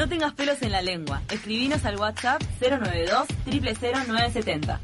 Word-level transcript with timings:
No 0.00 0.08
tengas 0.08 0.32
pelos 0.32 0.62
en 0.62 0.72
la 0.72 0.80
lengua. 0.80 1.20
Escribinos 1.30 1.84
al 1.84 1.96
WhatsApp 1.98 2.40
092 2.58 3.26
000970. 3.44 4.80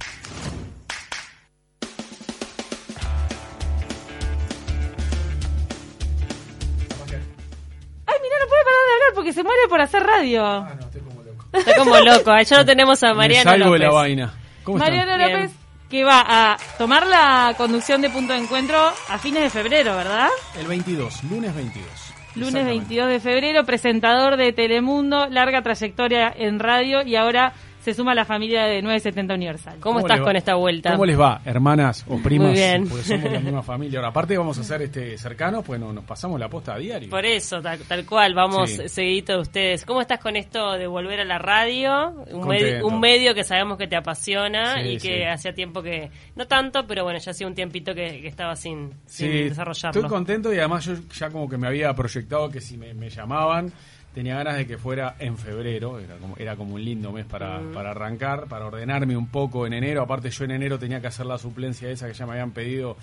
Ay, 8.07 8.15
mira, 8.23 8.37
no 8.41 8.47
puede 8.47 8.65
parar 8.65 8.85
de 8.87 8.93
hablar 8.95 9.15
porque 9.15 9.33
se 9.33 9.43
muere 9.43 9.61
por 9.71 9.81
hacer 9.81 10.03
radio. 10.03 10.45
Ah, 10.45 10.75
no, 10.79 10.87
estoy 10.87 11.01
como 11.01 11.23
loco. 11.23 11.45
Está 11.53 11.77
como 11.77 11.97
loco. 11.99 12.31
Ahí 12.31 12.45
ya 12.45 12.59
lo 12.59 12.67
tenemos 12.67 13.03
a 13.03 13.09
Me 13.09 13.15
Mariano 13.15 13.51
salgo 13.51 13.65
de 13.65 13.71
López. 13.71 13.81
la 13.89 13.91
vaina. 13.95 14.35
¿Cómo 14.65 14.79
Bien. 14.85 15.07
López, 15.07 15.51
que 15.89 16.05
va 16.05 16.25
a 16.27 16.57
tomar 16.77 17.07
la 17.07 17.55
conducción 17.57 18.03
de 18.03 18.11
Punto 18.11 18.35
de 18.35 18.41
Encuentro 18.41 18.93
a 19.09 19.19
fines 19.19 19.43
de 19.45 19.49
febrero, 19.49 19.97
¿verdad? 19.97 20.29
El 20.59 20.67
22, 20.67 21.25
lunes 21.25 21.55
22. 21.55 22.06
Lunes 22.37 22.55
Exactamente. 22.55 22.89
22 22.89 23.09
de 23.09 23.21
febrero, 23.21 23.65
presentador 23.65 24.37
de 24.37 24.53
Telemundo, 24.53 25.27
larga 25.29 25.63
trayectoria 25.63 26.33
en 26.37 26.59
radio 26.59 27.03
y 27.03 27.17
ahora 27.17 27.55
se 27.87 27.95
suma 27.95 28.11
a 28.11 28.15
la 28.17 28.25
familia 28.25 28.65
de 28.65 28.83
970 28.83 29.35
Universal. 29.35 29.75
¿Cómo, 29.79 29.95
¿Cómo 29.95 29.99
estás 30.01 30.21
con 30.21 30.35
esta 30.35 30.57
vuelta? 30.57 30.91
¿Cómo 30.91 31.07
les 31.07 31.19
va, 31.21 31.41
hermanas 31.45 32.05
o 32.09 32.19
primas? 32.19 32.49
Muy 32.49 32.57
bien. 32.57 32.89
Porque 32.89 33.05
somos 33.05 33.31
la 33.31 33.39
misma 33.39 33.63
familia. 33.63 34.01
Ahora, 34.01 34.09
aparte 34.09 34.37
vamos 34.37 34.59
a 34.59 34.63
hacer 34.63 34.83
este 34.83 35.17
cercanos, 35.17 35.65
pues 35.65 35.79
no- 35.79 35.93
nos 35.93 36.03
pasamos 36.05 36.41
la 36.41 36.49
posta 36.49 36.75
a 36.75 36.79
diario. 36.79 37.09
Por 37.09 37.25
eso, 37.25 37.63
tal, 37.63 37.79
tal 37.81 38.05
cual, 38.05 38.35
vamos 38.35 38.71
Sí. 38.71 38.89
seguidito 38.89 39.35
de 39.35 39.39
ustedes. 39.39 39.85
¿Cómo 39.85 40.01
estás 40.01 40.19
con 40.19 40.35
esto 40.35 40.73
de 40.73 40.89
volver 40.89 41.21
a 41.21 41.25
la 41.25 41.39
radio? 41.39 42.11
Un, 42.33 42.49
medio, 42.49 42.85
un 42.87 42.99
medio 42.99 43.35
que 43.35 43.45
sabemos 43.45 43.79
que 43.79 43.87
te 43.87 43.95
apasiona 43.95 44.83
Sí, 44.83 44.89
y 44.89 44.97
que 44.99 45.19
sí. 45.19 45.23
hacía 45.23 45.55
tiempo 45.55 45.81
que, 45.81 46.11
no 46.35 46.47
tanto, 46.49 46.87
pero 46.89 47.05
bueno, 47.05 47.21
ya 47.21 47.31
hacía 47.31 47.47
un 47.47 47.55
tiempito 47.55 47.95
que, 47.95 48.21
que 48.21 48.27
estaba 48.27 48.57
sin, 48.57 48.91
sin 49.07 49.31
desarrollarlo. 49.49 50.01
estoy 50.01 50.11
contento 50.11 50.53
y 50.53 50.59
además 50.59 50.85
yo 50.87 50.95
ya 51.17 51.31
como 51.31 51.49
que 51.49 51.57
me 51.57 51.69
había 51.69 51.95
proyectado 51.95 52.51
que 52.51 52.61
si 52.61 52.77
me, 52.77 52.95
me 52.95 53.11
llamaban 53.11 53.73
tenía 54.17 54.35
ganas 54.37 54.57
de 54.57 54.67
que 54.67 54.79
fuera 54.79 55.15
en 55.19 55.37
febrero, 55.37 55.99
era 56.01 56.17
como, 56.17 56.35
era 56.39 56.57
como 56.57 56.75
un 56.75 56.83
lindo 56.85 57.13
mes 57.13 57.27
para, 57.27 57.61
Mm. 57.61 57.73
para 57.75 57.91
arrancar, 57.91 58.47
para 58.49 58.67
ordenarme 58.67 59.15
un 59.17 59.29
poco 59.29 59.67
en 59.67 59.75
enero, 59.75 60.01
aparte 60.03 60.31
yo 60.31 60.45
en 60.47 60.53
enero 60.53 60.79
tenía 60.79 61.01
que 61.03 61.07
hacer 61.09 61.27
la 61.27 61.37
suplencia 61.37 61.91
esa 61.91 62.09
que 62.09 62.15
ya 62.15 62.25
me 62.25 62.33
habían 62.33 62.53
pedido 62.53 62.97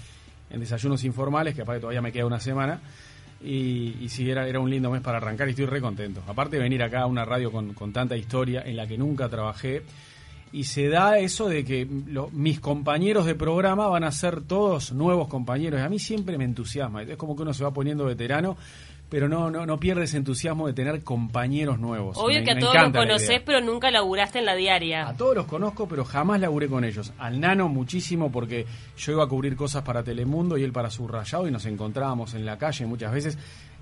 en 0.49 0.59
desayunos 0.59 1.03
informales, 1.03 1.53
que 1.53 1.61
aparte 1.61 1.81
todavía 1.81 2.01
me 2.01 2.11
queda 2.11 2.25
una 2.25 2.39
semana, 2.39 2.81
y, 3.43 3.97
y 4.01 4.09
sí, 4.09 4.29
era, 4.29 4.47
era 4.47 4.59
un 4.59 4.69
lindo 4.69 4.89
mes 4.89 5.01
para 5.01 5.17
arrancar 5.17 5.47
y 5.47 5.51
estoy 5.51 5.65
re 5.67 5.81
contento. 5.81 6.23
Aparte 6.27 6.55
de 6.57 6.63
venir 6.63 6.81
acá 6.81 7.01
a 7.01 7.05
una 7.05 7.25
radio 7.25 7.51
con, 7.51 7.73
con 7.75 7.93
tanta 7.93 8.17
historia 8.17 8.63
en 8.65 8.75
la 8.75 8.87
que 8.87 8.97
nunca 8.97 9.29
trabajé, 9.29 9.83
y 10.51 10.63
se 10.65 10.87
da 10.87 11.17
eso 11.19 11.47
de 11.49 11.63
que 11.65 11.87
lo- 12.07 12.29
mis 12.31 12.59
compañeros 12.59 13.25
de 13.25 13.35
programa 13.35 13.87
van 13.87 14.03
a 14.03 14.11
ser 14.11 14.41
todos 14.41 14.91
nuevos 14.93 15.27
compañeros. 15.27 15.79
Y 15.79 15.83
a 15.83 15.89
mí 15.89 15.97
siempre 15.99 16.37
me 16.37 16.43
entusiasma. 16.43 17.01
Es 17.03 17.17
como 17.17 17.35
que 17.35 17.41
uno 17.41 17.53
se 17.55 17.63
va 17.63 17.71
poniendo 17.73 18.05
veterano, 18.05 18.55
pero 19.13 19.29
no, 19.29 19.51
no, 19.51 19.63
no 19.67 19.79
pierde 19.79 20.05
ese 20.05 20.17
entusiasmo 20.17 20.65
de 20.65 20.73
tener 20.73 21.03
compañeros 21.03 21.77
nuevos. 21.77 22.17
Obvio 22.17 22.39
Me- 22.39 22.43
que 22.45 22.51
a 22.53 22.57
todos 22.59 22.73
los 22.73 22.91
conocés, 22.91 23.29
idea. 23.29 23.43
pero 23.45 23.61
nunca 23.61 23.91
laburaste 23.91 24.39
en 24.39 24.45
la 24.45 24.55
diaria. 24.55 25.07
A 25.07 25.15
todos 25.15 25.35
los 25.35 25.45
conozco, 25.45 25.87
pero 25.87 26.03
jamás 26.03 26.39
laburé 26.41 26.67
con 26.67 26.83
ellos. 26.83 27.13
Al 27.19 27.39
Nano 27.39 27.69
muchísimo 27.69 28.31
porque 28.31 28.65
yo 28.97 29.11
iba 29.11 29.23
a 29.23 29.27
cubrir 29.27 29.55
cosas 29.55 29.83
para 29.83 30.01
Telemundo 30.03 30.57
y 30.57 30.63
él 30.63 30.71
para 30.71 30.89
Subrayado 30.89 31.47
y 31.47 31.51
nos 31.51 31.63
encontrábamos 31.67 32.33
en 32.33 32.43
la 32.43 32.57
calle 32.57 32.87
muchas 32.87 33.13
veces. 33.13 33.37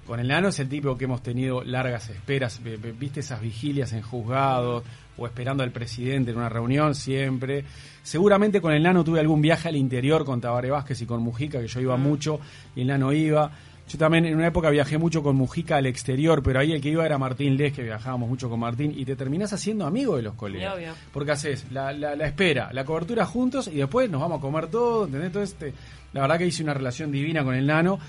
Con 0.06 0.20
el 0.20 0.28
Nano 0.28 0.50
es 0.50 0.60
el 0.60 0.68
tipo 0.68 0.98
que 0.98 1.06
hemos 1.06 1.24
tenido 1.24 1.64
largas 1.64 2.10
esperas. 2.10 2.60
¿Viste 3.00 3.22
esas 3.22 3.40
vigilias 3.40 3.94
en 3.94 4.02
juzgados 4.02 4.84
o 5.18 5.26
esperando 5.28 5.64
al 5.64 5.72
presidente 5.72 6.32
en 6.32 6.38
una 6.38 6.50
reunión 6.50 6.94
siempre? 6.94 7.64
Seguramente 8.04 8.60
con 8.60 8.74
el 8.74 8.84
Nano 8.84 9.04
tuve 9.06 9.22
algún 9.22 9.42
viaje 9.42 9.70
al 9.70 9.78
interior 9.78 10.26
con 10.26 10.42
Tabaré 10.42 10.72
Vázquez 10.72 11.02
y 11.02 11.06
con 11.06 11.22
Mujica, 11.22 11.62
que 11.62 11.68
yo 11.68 11.80
iba 11.80 11.96
mucho 11.96 12.42
y 12.76 12.82
el 12.82 12.88
Nano 12.88 13.14
iba. 13.14 13.52
Yo 13.92 13.98
también 13.98 14.26
en 14.26 14.36
una 14.36 14.48
época 14.48 14.70
viajé 14.70 14.98
mucho 14.98 15.22
con 15.22 15.36
Mujica 15.36 15.76
al 15.76 15.86
exterior, 15.86 16.42
pero 16.42 16.60
ahí 16.60 16.72
el 16.72 16.80
que 16.80 16.88
iba 16.90 17.06
era 17.06 17.18
Martín 17.18 17.58
Les, 17.58 17.74
que 17.74 17.84
viajábamos 17.84 18.30
mucho 18.30 18.50
con 18.50 18.60
Martín, 18.60 18.94
y 18.96 19.04
te 19.04 19.18
terminás 19.18 19.52
haciendo 19.52 19.86
amigo 19.86 20.16
de 20.16 20.22
los 20.22 20.36
colegas. 20.36 20.76
Obvio. 20.76 20.94
Porque 21.12 21.32
haces 21.32 21.66
la, 21.72 21.92
la, 21.92 22.16
la 22.16 22.26
espera, 22.28 22.70
la 22.72 22.86
cobertura 22.86 23.26
juntos 23.26 23.68
y 23.68 23.78
después 23.78 24.10
nos 24.10 24.22
vamos 24.22 24.38
a 24.38 24.42
comer 24.42 24.68
todo, 24.68 25.06
¿entendés? 25.06 25.28
Entonces, 25.28 25.56
te- 25.56 25.74
la 26.14 26.22
verdad 26.22 26.38
que 26.38 26.46
hice 26.46 26.64
una 26.64 26.74
relación 26.74 27.12
divina 27.12 27.44
con 27.44 27.54
el 27.56 27.66
nano. 27.68 28.00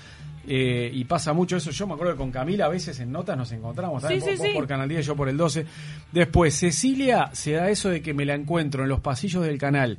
eh, 0.47 0.89
y 0.93 1.05
pasa 1.05 1.31
mucho 1.33 1.55
eso. 1.57 1.71
Yo 1.71 1.87
me 1.87 1.93
acuerdo 1.93 2.13
que 2.13 2.17
con 2.17 2.29
Camila 2.31 2.65
a 2.65 2.69
veces 2.69 2.99
en 2.99 3.11
notas 3.13 3.37
nos 3.37 3.51
encontramos, 3.53 4.03
Sí, 4.03 4.15
vos, 4.15 4.23
sí, 4.25 4.29
vos 4.37 4.47
sí. 4.47 4.53
por 4.53 4.67
Canal 4.67 4.89
10, 4.89 5.05
yo 5.05 5.15
por 5.15 5.29
el 5.29 5.37
12. 5.37 5.65
Después, 6.11 6.53
Cecilia 6.53 7.29
se 7.33 7.53
da 7.53 7.69
eso 7.69 7.89
de 7.89 8.01
que 8.01 8.13
me 8.13 8.25
la 8.25 8.35
encuentro 8.35 8.83
en 8.83 8.89
los 8.89 8.99
pasillos 8.99 9.43
del 9.45 9.57
canal 9.57 9.97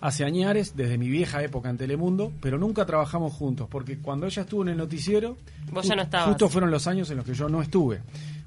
hace 0.00 0.24
añares, 0.24 0.76
desde 0.76 0.98
mi 0.98 1.08
vieja 1.08 1.42
época 1.42 1.70
en 1.70 1.76
Telemundo, 1.78 2.32
pero 2.40 2.58
nunca 2.58 2.84
trabajamos 2.84 3.32
juntos, 3.32 3.68
porque 3.70 3.98
cuando 3.98 4.26
ella 4.26 4.42
estuvo 4.42 4.62
en 4.62 4.68
el 4.68 4.76
noticiero, 4.76 5.36
Vos 5.72 5.86
ya 5.86 5.96
no 5.96 6.02
estabas. 6.02 6.28
justo 6.28 6.48
fueron 6.48 6.70
los 6.70 6.86
años 6.86 7.10
en 7.10 7.16
los 7.16 7.26
que 7.26 7.34
yo 7.34 7.48
no 7.48 7.62
estuve. 7.62 8.00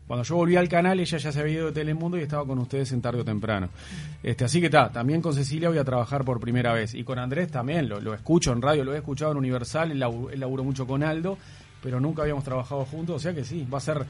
Cuando 0.07 0.23
yo 0.23 0.35
volví 0.38 0.55
al 0.55 0.67
canal, 0.67 0.99
ella 0.99 1.17
ya 1.19 1.31
se 1.31 1.39
había 1.39 1.53
ido 1.53 1.65
de 1.67 1.71
Telemundo 1.71 2.17
y 2.17 2.21
estaba 2.21 2.43
con 2.43 2.57
ustedes 2.57 2.91
en 2.93 3.01
tarde 3.01 3.21
o 3.21 3.23
temprano. 3.25 3.69
Este, 4.23 4.43
así 4.43 4.59
que 4.59 4.65
está, 4.65 4.91
también 4.91 5.21
con 5.21 5.35
Cecilia 5.35 5.69
voy 5.69 5.77
a 5.77 5.83
trabajar 5.83 6.25
por 6.25 6.39
primera 6.39 6.73
vez. 6.73 6.95
Y 6.95 7.03
con 7.03 7.19
Andrés 7.19 7.51
también, 7.51 7.88
lo, 7.88 8.01
lo 8.01 8.15
escucho 8.15 8.51
en 8.51 8.59
radio, 8.59 8.83
lo 8.83 8.95
he 8.95 8.97
escuchado 8.97 9.33
en 9.33 9.38
Universal, 9.38 9.91
él 9.91 9.99
laburó 9.99 10.63
mucho 10.63 10.88
con 10.88 11.03
Aldo, 11.03 11.38
pero 11.83 11.99
nunca 11.99 12.23
habíamos 12.23 12.43
trabajado 12.43 12.85
juntos, 12.85 13.17
o 13.17 13.19
sea 13.19 13.35
que 13.35 13.43
sí, 13.43 13.67
va 13.71 13.77
a 13.77 13.81
ser 13.81 14.05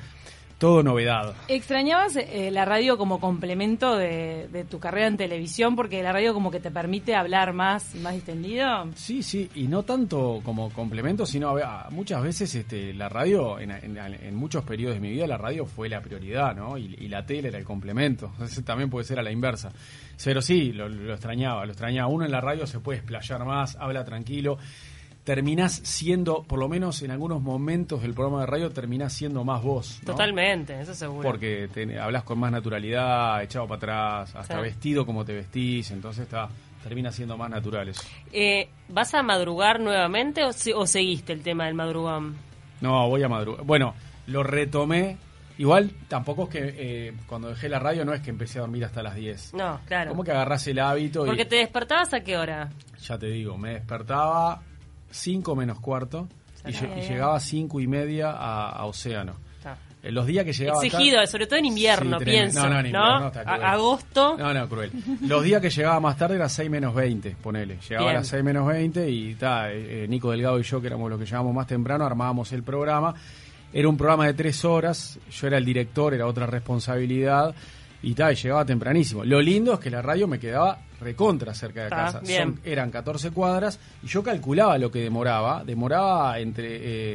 todo 0.59 0.83
novedad. 0.83 1.33
¿Extrañabas 1.47 2.15
eh, 2.17 2.51
la 2.51 2.65
radio 2.65 2.97
como 2.97 3.19
complemento 3.19 3.95
de, 3.97 4.47
de 4.49 4.63
tu 4.65 4.77
carrera 4.79 5.07
en 5.07 5.17
televisión? 5.17 5.75
Porque 5.75 6.03
la 6.03 6.11
radio 6.11 6.33
como 6.35 6.51
que 6.51 6.59
te 6.59 6.69
permite 6.69 7.15
hablar 7.15 7.53
más 7.53 7.95
y 7.95 7.99
más 7.99 8.13
distendido. 8.13 8.85
Sí, 8.93 9.23
sí, 9.23 9.49
y 9.55 9.67
no 9.67 9.81
tanto 9.83 10.41
como 10.43 10.69
complemento, 10.71 11.25
sino 11.25 11.57
a- 11.57 11.87
muchas 11.89 12.21
veces 12.21 12.53
este, 12.53 12.93
la 12.93 13.09
radio, 13.09 13.57
en, 13.59 13.71
en- 13.71 13.97
en 13.97 14.35
muchos 14.35 14.63
periodos 14.65 14.95
de 14.95 15.01
mi 15.01 15.09
vida, 15.11 15.25
la 15.25 15.37
radio 15.37 15.65
fue 15.65 15.89
la 15.89 16.01
prioridad, 16.01 16.53
¿no? 16.55 16.77
Y, 16.77 16.93
y 16.99 17.07
la 17.07 17.25
tele 17.25 17.47
era 17.47 17.57
el 17.57 17.63
complemento. 17.65 18.27
Entonces 18.33 18.63
también 18.65 18.89
puede 18.89 19.05
ser 19.05 19.17
a 19.17 19.23
la 19.23 19.31
inversa. 19.31 19.71
Pero 20.23 20.41
sí, 20.41 20.73
lo, 20.73 20.89
lo 20.89 21.13
extrañaba, 21.13 21.65
lo 21.65 21.71
extrañaba. 21.71 22.09
Uno 22.09 22.25
en 22.25 22.31
la 22.31 22.41
radio 22.41 22.67
se 22.67 22.81
puede 22.81 22.99
explayar 22.99 23.45
más, 23.45 23.77
habla 23.77 24.03
tranquilo. 24.03 24.57
Terminás 25.23 25.73
siendo, 25.83 26.43
por 26.43 26.57
lo 26.59 26.67
menos 26.67 27.01
en 27.03 27.11
algunos 27.11 27.41
momentos 27.41 28.01
del 28.01 28.13
programa 28.13 28.41
de 28.41 28.45
radio, 28.47 28.71
terminás 28.71 29.13
siendo 29.13 29.43
más 29.43 29.61
vos. 29.61 29.99
¿no? 30.01 30.11
Totalmente, 30.13 30.79
eso 30.81 30.95
seguro. 30.95 31.21
Porque 31.21 31.69
te, 31.71 31.99
hablas 31.99 32.23
con 32.23 32.39
más 32.39 32.51
naturalidad, 32.51 33.43
echado 33.43 33.67
para 33.67 33.77
atrás, 33.77 34.35
hasta 34.35 34.55
Sí. 34.55 34.61
vestido 34.61 35.05
como 35.05 35.23
te 35.25 35.33
vestís, 35.33 35.91
entonces 35.91 36.23
está, 36.23 36.49
termina 36.81 37.11
siendo 37.11 37.37
más 37.37 37.49
natural 37.49 37.89
eso. 37.89 38.01
Eh, 38.31 38.69
¿Vas 38.87 39.13
a 39.13 39.21
madrugar 39.21 39.79
nuevamente 39.79 40.43
o, 40.43 40.49
o 40.75 40.87
seguiste 40.87 41.33
el 41.33 41.43
tema 41.43 41.65
del 41.65 41.75
madrugón? 41.75 42.35
No, 42.81 43.07
voy 43.07 43.21
a 43.21 43.27
madrugar. 43.29 43.63
Bueno, 43.65 43.93
lo 44.27 44.41
retomé. 44.41 45.17
Igual 45.59 45.91
tampoco 46.07 46.43
es 46.43 46.49
que 46.49 46.59
eh, 47.09 47.13
cuando 47.27 47.49
dejé 47.49 47.67
la 47.67 47.79
radio 47.79 48.05
no 48.05 48.13
es 48.13 48.21
que 48.21 48.29
empecé 48.29 48.59
a 48.59 48.61
dormir 48.61 48.85
hasta 48.85 49.03
las 49.03 49.13
10. 49.15 49.53
No, 49.55 49.81
claro. 49.85 50.09
Como 50.11 50.23
que 50.23 50.31
agarrás 50.31 50.65
el 50.67 50.79
hábito 50.79 51.25
Porque 51.25 51.41
y 51.41 51.45
te 51.45 51.57
despertabas 51.57 52.13
a 52.13 52.21
qué 52.21 52.37
hora? 52.37 52.69
ya 53.01 53.17
te 53.19 53.27
digo, 53.27 53.57
me 53.57 53.71
despertaba 53.73 54.61
5 55.11 55.55
menos 55.55 55.79
cuarto 55.79 56.27
y, 56.65 56.71
llegaba 56.71 57.35
a 57.35 57.39
5 57.39 57.79
y 57.79 57.87
media 57.87 58.31
a, 58.31 58.69
a 58.69 58.85
Océano. 58.85 59.33
En 60.01 60.15
los 60.15 60.25
días 60.25 60.45
que 60.45 60.53
llegaba 60.53 60.81
Exigido, 60.81 61.17
tarde- 61.17 61.27
sobre 61.27 61.45
todo 61.45 61.59
en 61.59 61.65
invierno, 61.65 62.19
Sí, 62.19 62.25
pienso. 62.25 62.61
No, 62.63 62.69
no, 62.69 62.79
en 62.79 62.85
invierno 62.85 63.27
está 63.27 63.41
A- 63.41 63.43
cruel. 63.43 63.63
agosto. 63.65 64.37
No, 64.37 64.53
no, 64.53 64.69
cruel. 64.69 64.91
Los 65.27 65.43
días 65.43 65.61
que 65.61 65.69
llegaba 65.69 65.99
más 65.99 66.15
tarde 66.17 66.35
era 66.35 66.47
6 66.47 66.69
menos 66.69 66.95
20, 66.95 67.35
ponele. 67.43 67.79
Llegaba 67.81 68.05
Bien. 68.05 68.15
a 68.15 68.19
las 68.19 68.27
6 68.29 68.41
menos 68.41 68.65
20 68.65 69.09
y 69.09 69.35
ta, 69.35 69.69
eh, 69.69 70.05
eh, 70.05 70.07
Nico 70.07 70.31
Delgado 70.31 70.57
y 70.57 70.63
yo, 70.63 70.79
que 70.79 70.87
éramos 70.87 71.09
los 71.09 71.19
que 71.19 71.25
llegábamos 71.25 71.53
más 71.53 71.67
temprano, 71.67 72.05
armábamos 72.05 72.49
el 72.53 72.63
programa. 72.63 73.13
Era 73.73 73.89
un 73.89 73.97
programa 73.97 74.25
de 74.25 74.33
tres 74.35 74.63
horas, 74.63 75.19
yo 75.29 75.47
era 75.47 75.57
el 75.57 75.65
director, 75.65 76.13
era 76.13 76.27
otra 76.27 76.45
responsabilidad 76.45 77.53
y 78.01 78.13
tal, 78.13 78.33
y 78.33 78.35
llegaba 78.35 78.65
tempranísimo. 78.65 79.23
Lo 79.25 79.41
lindo 79.41 79.73
es 79.73 79.79
que 79.79 79.89
la 79.89 80.01
radio 80.01 80.27
me 80.27 80.39
quedaba 80.39 80.79
recontra 81.01 81.53
cerca 81.53 81.83
de 81.83 81.89
Ta, 81.89 81.95
casa. 81.95 82.21
Son- 82.25 82.59
eran 82.63 82.91
14 82.91 83.31
cuadras 83.31 83.79
y 84.03 84.07
yo 84.07 84.21
calculaba 84.23 84.77
lo 84.77 84.89
que 84.91 84.99
demoraba. 84.99 85.63
Demoraba 85.63 86.39
entre... 86.39 86.67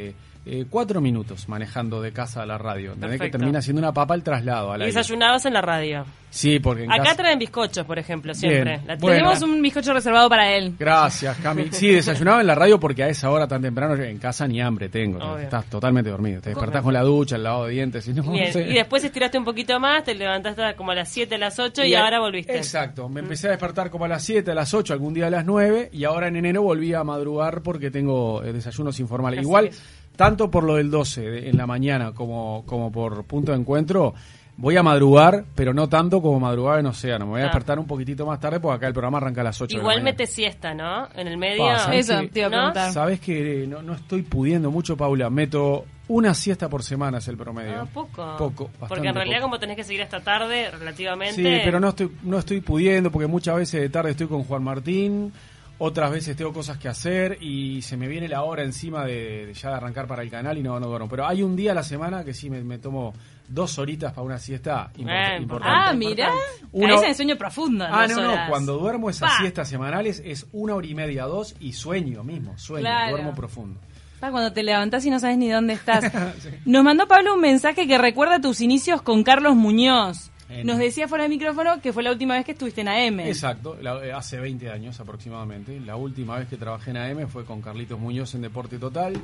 eh, 0.09 0.15
eh, 0.47 0.67
cuatro 0.69 1.01
minutos 1.01 1.49
manejando 1.49 2.03
de 2.03 2.13
casa 2.13 2.43
a 2.43 2.47
la 2.47 2.59
radio. 2.59 2.93
¿entendés? 2.93 3.13
Que 3.13 3.19
Perfecto. 3.19 3.39
termina 3.39 3.63
siendo 3.63 3.81
una 3.81 3.93
papa 3.93 4.15
el 4.15 4.23
traslado 4.23 4.73
a 4.73 4.77
Y 4.77 4.81
la 4.81 4.87
desayunabas 4.87 5.47
en 5.47 5.55
la 5.55 5.63
radio. 5.63 6.05
Sí, 6.35 6.59
porque 6.59 6.83
en 6.83 6.93
Acá 6.93 7.05
casa... 7.05 7.17
traen 7.17 7.39
bizcochos, 7.39 7.87
por 7.87 7.97
ejemplo, 7.97 8.35
siempre. 8.35 8.81
La 8.85 8.97
Bueno. 8.97 9.19
Tenemos 9.19 9.43
un 9.43 9.63
bizcocho 9.63 9.95
reservado 9.95 10.29
para 10.29 10.53
él. 10.53 10.75
Gracias, 10.79 11.39
Cami. 11.39 11.69
Sí, 11.71 11.89
desayunaba 11.91 12.41
en 12.41 12.47
la 12.49 12.57
radio 12.57 12.81
porque 12.81 13.05
a 13.05 13.09
esa 13.09 13.31
hora 13.31 13.47
tan 13.47 13.63
temprano 13.63 13.95
en 13.95 14.19
casa 14.19 14.47
ni 14.49 14.61
hambre 14.61 14.89
tengo. 14.89 15.19
Obvio. 15.19 15.45
Estás 15.45 15.67
totalmente 15.67 16.11
dormido. 16.11 16.41
Te 16.41 16.51
despertás 16.51 16.83
con 16.83 16.93
la 16.93 17.03
ducha, 17.03 17.37
el 17.37 17.45
lavado 17.45 17.67
de 17.67 17.73
dientes. 17.73 18.09
Y, 18.09 18.13
no, 18.15 18.23
Bien, 18.25 18.47
no 18.47 18.53
sé. 18.53 18.69
Y 18.69 18.75
después 18.75 19.05
estiraste 19.05 19.39
un 19.39 19.45
poquito 19.45 19.79
más, 19.79 20.03
te 20.03 20.15
levantaste 20.15 20.75
como 20.77 20.91
a 20.91 20.97
las 20.97 21.09
7, 21.09 21.37
a 21.37 21.39
las 21.39 21.59
8 21.59 21.85
y, 21.85 21.95
ahora 21.95 22.19
volviste. 22.19 22.57
Exacto. 22.57 23.09
Me 23.09 23.21
empecé 23.21 23.47
a 23.47 23.51
despertar 23.51 23.91
como 23.91 24.05
a 24.05 24.09
las 24.09 24.25
7, 24.25 24.51
a 24.51 24.55
las 24.55 24.75
8, 24.75 24.93
algún 24.93 25.15
día 25.15 25.29
a 25.29 25.31
las 25.31 25.45
9. 25.45 25.91
Y 25.93 26.05
ahora 26.05 26.27
en 26.27 26.37
enero 26.37 26.63
volví 26.63 26.93
a 26.95 27.05
madrugar 27.05 27.63
porque 27.63 27.93
tengo 27.93 28.43
eh, 28.43 28.53
desayunos 28.53 28.99
informales. 28.99 29.39
Así 29.39 29.47
Igual, 29.47 29.67
es. 29.67 29.83
Tanto 30.17 30.51
por 30.51 30.65
lo 30.65 30.77
del 30.77 30.91
12 30.91 31.21
de- 31.23 31.49
en 31.51 31.57
la 31.57 31.67
mañana 31.67 32.13
como, 32.13 32.65
como 32.67 32.91
por 32.93 33.25
punto 33.25 33.53
de 33.53 33.59
encuentro. 33.59 34.15
Voy 34.57 34.77
a 34.77 34.85
madrugar, 34.85 35.47
pero 35.57 35.75
no 35.75 35.89
tanto 35.89 36.23
como 36.23 36.39
madrugaba 36.39 36.79
en 36.79 36.87
Océano. 36.87 37.25
Me 37.27 37.31
voy 37.33 37.41
a 37.41 37.45
Ah. 37.45 37.47
despertar 37.47 37.77
un 37.81 37.89
poquitito 37.89 38.25
más 38.25 38.39
tarde 38.39 38.61
porque 38.61 38.77
acá 38.77 38.87
el 38.87 38.93
programa 38.93 39.19
arranca 39.19 39.41
a 39.41 39.45
las 39.45 39.61
8 39.61 39.71
de 39.71 39.75
la 39.79 39.83
Igual 39.83 39.97
mañana. 39.97 40.11
mete 40.13 40.27
siesta, 40.29 40.73
¿no? 40.73 41.09
En 41.17 41.27
el 41.27 41.37
medio. 41.37 41.65
Pa, 41.65 41.79
¿sabes 41.81 42.09
Eso 42.09 42.21
qué? 42.21 42.29
te 42.29 42.41
iba 42.47 42.69
a. 42.69 42.93
Sabes 42.93 43.19
que 43.19 43.67
no, 43.67 43.83
no 43.83 43.95
estoy 43.95 44.23
pudiendo 44.23 44.71
mucho, 44.71 44.97
Paula. 44.97 45.29
Meto 45.29 45.87
una 46.07 46.35
siesta 46.35 46.69
por 46.69 46.85
semana 46.85 47.19
es 47.19 47.27
el 47.27 47.37
promedio. 47.37 47.81
Ah, 47.81 47.87
poco. 47.93 48.37
Poco, 48.39 48.71
Porque 48.89 49.09
en 49.09 49.15
realidad, 49.17 49.39
poco. 49.39 49.47
como 49.49 49.59
tenés 49.59 49.75
que 49.77 49.83
seguir 49.83 50.03
hasta 50.03 50.21
tarde, 50.21 50.71
relativamente. 50.71 51.35
Sí, 51.35 51.61
pero 51.65 51.81
no 51.81 51.89
estoy, 51.89 52.13
no 52.23 52.39
estoy 52.39 52.61
pudiendo 52.61 53.11
porque 53.11 53.27
muchas 53.27 53.57
veces 53.57 53.81
de 53.81 53.89
tarde 53.89 54.13
estoy 54.13 54.29
con 54.29 54.45
Juan 54.45 54.63
Martín, 54.63 55.33
otras 55.79 56.11
veces 56.11 56.37
tengo 56.37 56.53
cosas 56.53 56.79
que 56.79 56.89
hacer 56.89 57.39
y 57.41 57.83
se 57.83 57.97
me 57.97 58.07
viene 58.09 58.29
la 58.29 58.43
hora 58.43 58.63
encima 58.63 59.05
de, 59.05 59.47
de 59.47 59.55
ya 59.55 59.71
de 59.71 59.75
arrancar 59.77 60.07
para 60.07 60.23
el 60.23 60.31
canal 60.31 60.57
y 60.57 60.63
no, 60.63 60.79
no 60.79 60.87
duermo. 60.87 61.09
Pero 61.09 61.27
hay 61.27 61.43
un 61.43 61.57
día 61.57 61.73
a 61.73 61.75
la 61.75 61.83
semana 61.83 62.25
que 62.25 62.33
sí 62.33 62.49
me, 62.49 62.63
me 62.63 62.79
tomo 62.79 63.13
dos 63.49 63.79
horitas 63.79 64.13
para 64.13 64.23
una 64.25 64.39
siesta 64.39 64.91
import- 64.97 65.35
Eh, 65.39 65.43
importante. 65.43 65.77
Ah, 65.91 65.93
mira. 65.93 66.31
Uno- 66.73 66.95
Caes 66.95 67.09
en 67.09 67.15
sueño 67.17 67.37
profundo. 67.37 67.85
Ah, 67.89 68.07
no, 68.07 68.21
no, 68.23 68.35
cuando 68.49 68.79
duermo 68.79 69.11
esas 69.11 69.33
Pa. 69.33 69.39
siestas 69.39 69.69
semanales 69.69 70.23
es 70.25 70.47
una 70.53 70.75
hora 70.77 70.87
y 70.87 70.95
media, 70.95 71.25
dos 71.25 71.55
y 71.61 71.73
sueño 71.73 72.23
mismo, 72.25 72.57
sueño, 72.57 72.85
Claro. 72.87 73.11
duermo 73.17 73.35
profundo. 73.35 73.81
Pa, 74.21 74.31
cuando 74.31 74.53
te 74.53 74.63
levantás 74.63 75.05
y 75.05 75.11
no 75.11 75.19
sabes 75.19 75.37
ni 75.37 75.49
dónde 75.51 75.75
estás. 75.75 76.05
Nos 76.65 76.85
mandó 76.85 77.07
Pablo 77.09 77.35
un 77.35 77.41
mensaje 77.41 77.87
que 77.87 77.99
recuerda 77.99 78.41
tus 78.41 78.61
inicios 78.61 79.03
con 79.03 79.23
Carlos 79.25 79.57
Muñoz. 79.57 80.31
En- 80.61 80.67
Nos 80.67 80.79
decía 80.79 81.09
fuera 81.09 81.25
del 81.25 81.31
micrófono 81.31 81.81
que 81.81 81.93
fue 81.93 82.03
la 82.03 82.11
última 82.13 82.35
vez 82.35 82.45
que 82.45 82.53
estuviste 82.53 82.81
en 82.83 82.89
AM. 82.89 83.21
Exacto, 83.29 83.77
la- 83.81 84.05
eh, 84.05 84.13
hace 84.13 84.39
20 84.39 84.71
años 84.71 84.99
aproximadamente. 85.01 85.79
La 85.81 85.97
última 85.97 86.39
vez 86.39 86.49
que 86.49 86.57
trabajé 86.57 86.91
en 86.91 86.97
AM 86.99 87.27
fue 87.29 87.45
con 87.45 87.61
Carlitos 87.61 87.99
Muñoz 87.99 88.35
en 88.35 88.43
Deporte 88.43 88.79
Total. 88.79 89.15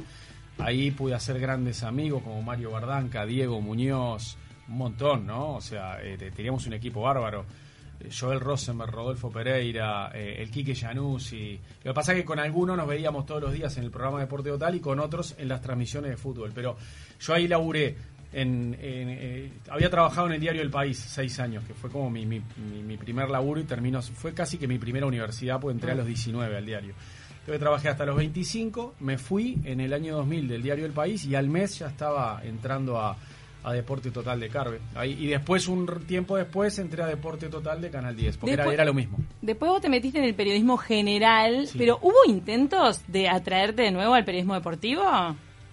Ahí 0.58 0.90
pude 0.90 1.14
hacer 1.14 1.38
grandes 1.40 1.82
amigos 1.82 2.22
como 2.22 2.42
Mario 2.42 2.72
Bardanca, 2.72 3.24
Diego 3.24 3.60
Muñoz, 3.60 4.36
un 4.68 4.76
montón, 4.76 5.26
¿no? 5.26 5.54
O 5.56 5.60
sea, 5.60 6.02
eh, 6.02 6.16
te- 6.18 6.30
teníamos 6.30 6.66
un 6.66 6.74
equipo 6.74 7.02
bárbaro. 7.02 7.44
Eh, 8.00 8.08
Joel 8.18 8.40
Rosenberg, 8.40 8.90
Rodolfo 8.90 9.30
Pereira, 9.30 10.10
eh, 10.14 10.36
el 10.38 10.50
Quique 10.50 10.74
Januzzi. 10.74 11.58
Lo 11.84 11.90
que 11.92 11.94
pasa 11.94 12.12
es 12.12 12.18
que 12.18 12.24
con 12.24 12.38
algunos 12.38 12.76
nos 12.76 12.86
veíamos 12.86 13.24
todos 13.26 13.40
los 13.42 13.52
días 13.52 13.76
en 13.78 13.84
el 13.84 13.90
programa 13.90 14.20
Deporte 14.20 14.50
Total 14.50 14.74
y 14.74 14.80
con 14.80 14.98
otros 15.00 15.34
en 15.38 15.48
las 15.48 15.60
transmisiones 15.62 16.10
de 16.10 16.16
fútbol. 16.16 16.50
Pero 16.54 16.76
yo 17.20 17.34
ahí 17.34 17.48
laburé. 17.48 17.96
En, 18.32 18.74
en, 18.80 19.08
eh, 19.10 19.52
había 19.70 19.90
trabajado 19.90 20.28
en 20.28 20.34
el 20.34 20.40
diario 20.40 20.62
El 20.62 20.70
País 20.70 20.98
seis 20.98 21.40
años, 21.40 21.64
que 21.66 21.74
fue 21.74 21.90
como 21.90 22.10
mi, 22.10 22.26
mi, 22.26 22.40
mi- 22.70 22.82
mi 22.82 22.96
primer 22.96 23.28
laburo 23.28 23.58
y 23.60 23.64
terminó, 23.64 24.00
fue 24.02 24.32
casi 24.34 24.56
que 24.56 24.68
mi 24.68 24.78
primera 24.78 25.04
universidad, 25.06 25.58
pues 25.60 25.74
entré 25.74 25.90
a 25.92 25.94
los 25.96 26.06
19 26.06 26.56
al 26.56 26.64
diario. 26.64 26.94
Entonces 27.40 27.58
trabajé 27.58 27.88
hasta 27.88 28.04
los 28.06 28.16
25, 28.16 28.94
me 29.00 29.18
fui 29.18 29.58
en 29.64 29.80
el 29.80 29.92
año 29.92 30.14
2000 30.16 30.46
del 30.46 30.62
diario 30.62 30.86
El 30.86 30.92
País 30.92 31.24
y 31.24 31.34
al 31.34 31.48
mes 31.48 31.78
ya 31.80 31.88
estaba 31.88 32.40
entrando 32.44 32.98
a, 33.00 33.16
a 33.64 33.72
Deporte 33.72 34.12
Total 34.12 34.38
de 34.38 34.48
Carve. 34.48 34.78
Ahí, 34.94 35.16
y 35.18 35.26
después, 35.26 35.66
un 35.66 35.86
tiempo 36.06 36.36
después, 36.36 36.78
entré 36.78 37.02
a 37.02 37.06
Deporte 37.06 37.48
Total 37.48 37.80
de 37.80 37.90
Canal 37.90 38.14
10, 38.14 38.36
porque 38.36 38.52
era, 38.52 38.72
era 38.72 38.84
lo 38.84 38.94
mismo. 38.94 39.18
Después 39.42 39.70
vos 39.72 39.80
te 39.80 39.88
metiste 39.88 40.18
en 40.20 40.24
el 40.26 40.34
periodismo 40.34 40.76
general, 40.76 41.66
Sí. 41.66 41.78
pero 41.78 41.98
¿hubo 42.00 42.14
intentos 42.28 43.00
de 43.08 43.28
atraerte 43.28 43.82
de 43.82 43.90
nuevo 43.90 44.14
al 44.14 44.24
periodismo 44.24 44.54
deportivo? 44.54 45.02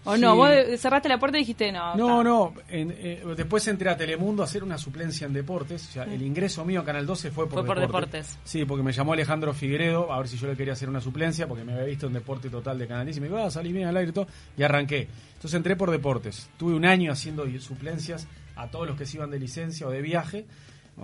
¿O 0.07 0.18
no? 0.18 0.36
Vos 0.36 0.50
cerraste 0.77 1.09
la 1.09 1.19
puerta 1.19 1.38
y 1.38 1.42
dijiste 1.42 1.71
no. 1.71 1.95
No, 1.95 2.18
ta. 2.18 2.24
no. 2.24 2.54
en- 2.69 2.95
eh, 2.98 3.24
después 3.36 3.68
entré 3.68 3.89
a 3.89 3.98
Telemundo 3.98 4.42
a 4.42 4.45
hacer 4.45 4.63
una 4.63 4.77
suplencia 4.77 5.27
en 5.27 5.33
deportes. 5.33 5.88
O 5.89 5.92
sea, 5.92 6.04
el 6.04 6.21
ingreso 6.21 6.63
mío 6.65 6.81
a 6.81 6.86
Canal 6.86 7.06
12 7.06 7.31
fue 7.31 7.45
por, 7.45 7.59
Fue 7.59 7.65
por 7.65 7.80
deporte. 7.80 8.18
deportes. 8.18 8.38
Sí, 8.44 8.65
porque 8.65 8.83
me 8.83 8.92
llamó 8.92 9.13
Alejandro 9.13 9.54
Figueredo 9.54 10.12
a 10.12 10.18
ver 10.19 10.27
si 10.27 10.38
yo 10.38 10.48
le 10.48 10.56
quería 10.56 10.74
hacer 10.74 10.89
una 10.89 11.01
suplencia, 11.01 11.48
porque 11.48 11.63
me 11.63 11.74
había 11.74 11.86
visto 11.86 12.07
en 12.07 12.13
Deporte 12.13 12.50
Total 12.50 12.77
de 12.77 12.88
Canal 12.88 13.06
10 13.06 13.18
y 13.18 13.21
me 13.21 13.27
dijo, 13.27 13.39
ah, 13.39 13.51
salí 13.51 13.71
bien 13.71 13.88
al 13.88 13.98
aire 13.98 14.09
y 14.09 14.13
todo. 14.13 14.27
Y 14.57 14.63
arranqué. 14.63 15.07
Entonces 15.36 15.54
entré 15.56 15.75
por 15.75 15.92
deportes. 15.92 16.50
Tuve 16.57 16.74
un 16.74 16.86
año 16.86 17.12
haciendo 17.12 17.45
suplencias 17.59 18.27
a 18.56 18.68
todos 18.71 18.88
los 18.88 18.98
que 18.98 19.06
se 19.06 19.18
iban 19.18 19.30
de 19.30 19.39
licencia 19.39 19.86
o 19.88 19.92
de 19.92 20.01
viaje. 20.01 20.45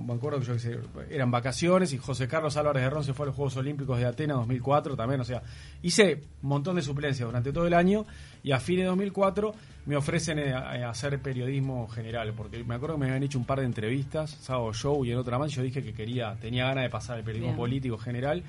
Me 0.02 0.14
acuerdo 0.14 0.40
que 0.40 0.46
yo, 0.46 0.56
eran 1.12 1.30
vacaciones 1.30 1.94
y 1.94 2.00
José 2.00 2.28
Carlos 2.28 2.58
Álvarez 2.58 2.82
de 2.82 2.90
Ron 2.90 3.04
se 3.04 3.14
fue 3.14 3.26
a 3.26 3.28
los 3.28 3.36
Juegos 3.36 3.56
Olímpicos 3.58 4.00
de 4.00 4.06
Atenas 4.06 4.38
2004 4.38 4.96
también. 4.96 5.22
O 5.22 5.24
sea, 5.24 5.44
hice 5.84 6.24
un 6.42 6.50
montón 6.50 6.78
de 6.78 6.82
suplencias 6.82 7.28
durante 7.28 7.54
todo 7.54 7.68
el 7.68 7.76
año 7.76 8.06
y 8.42 8.54
a 8.54 8.60
fines 8.60 8.84
de 8.84 8.88
2004 8.88 9.54
me 9.86 9.96
ofrecen 9.96 10.40
eh, 10.40 10.52
a, 10.52 10.72
a 10.72 10.90
hacer 10.90 11.20
periodismo 11.22 11.88
general. 11.90 12.34
Porque 12.36 12.64
me 12.64 12.74
acuerdo 12.74 12.96
que 12.96 13.02
me 13.02 13.06
habían 13.08 13.22
hecho 13.22 13.38
un 13.38 13.46
par 13.46 13.60
de 13.60 13.66
entrevistas, 13.66 14.32
Sábado 14.32 14.74
Show 14.74 15.06
y 15.06 15.12
en 15.12 15.18
otra 15.20 15.38
más. 15.38 15.52
Yo 15.52 15.62
dije 15.62 15.84
que 15.84 15.94
quería, 15.94 16.36
tenía 16.42 16.66
ganas 16.66 16.86
de 16.86 16.90
pasar 16.90 17.20
el 17.20 17.24
periodismo 17.24 17.52
Bien. 17.52 17.58
político 17.58 17.98
general. 18.00 18.44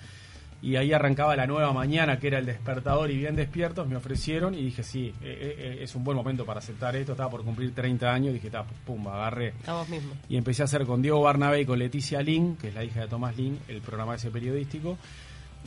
Y 0.64 0.76
ahí 0.76 0.94
arrancaba 0.94 1.36
la 1.36 1.46
nueva 1.46 1.74
mañana, 1.74 2.18
que 2.18 2.28
era 2.28 2.38
el 2.38 2.46
despertador 2.46 3.10
y 3.10 3.18
bien 3.18 3.36
despiertos, 3.36 3.86
me 3.86 3.96
ofrecieron 3.96 4.54
y 4.54 4.64
dije, 4.64 4.82
sí, 4.82 5.12
eh, 5.20 5.56
eh, 5.58 5.78
es 5.82 5.94
un 5.94 6.04
buen 6.04 6.16
momento 6.16 6.46
para 6.46 6.60
aceptar 6.60 6.96
esto, 6.96 7.12
estaba 7.12 7.28
por 7.28 7.44
cumplir 7.44 7.74
30 7.74 8.10
años, 8.10 8.32
dije, 8.32 8.48
ta, 8.48 8.64
pum, 8.86 9.06
agarré. 9.06 9.48
Estamos 9.48 9.86
mismos. 9.90 10.16
Y 10.26 10.38
empecé 10.38 10.62
a 10.62 10.64
hacer 10.64 10.86
con 10.86 11.02
Diego 11.02 11.20
Barnabé 11.20 11.60
y 11.60 11.66
con 11.66 11.78
Leticia 11.78 12.22
Lin, 12.22 12.56
que 12.56 12.68
es 12.68 12.74
la 12.74 12.82
hija 12.82 13.02
de 13.02 13.08
Tomás 13.08 13.36
Lin, 13.36 13.58
el 13.68 13.82
programa 13.82 14.14
ese 14.14 14.30
periodístico. 14.30 14.96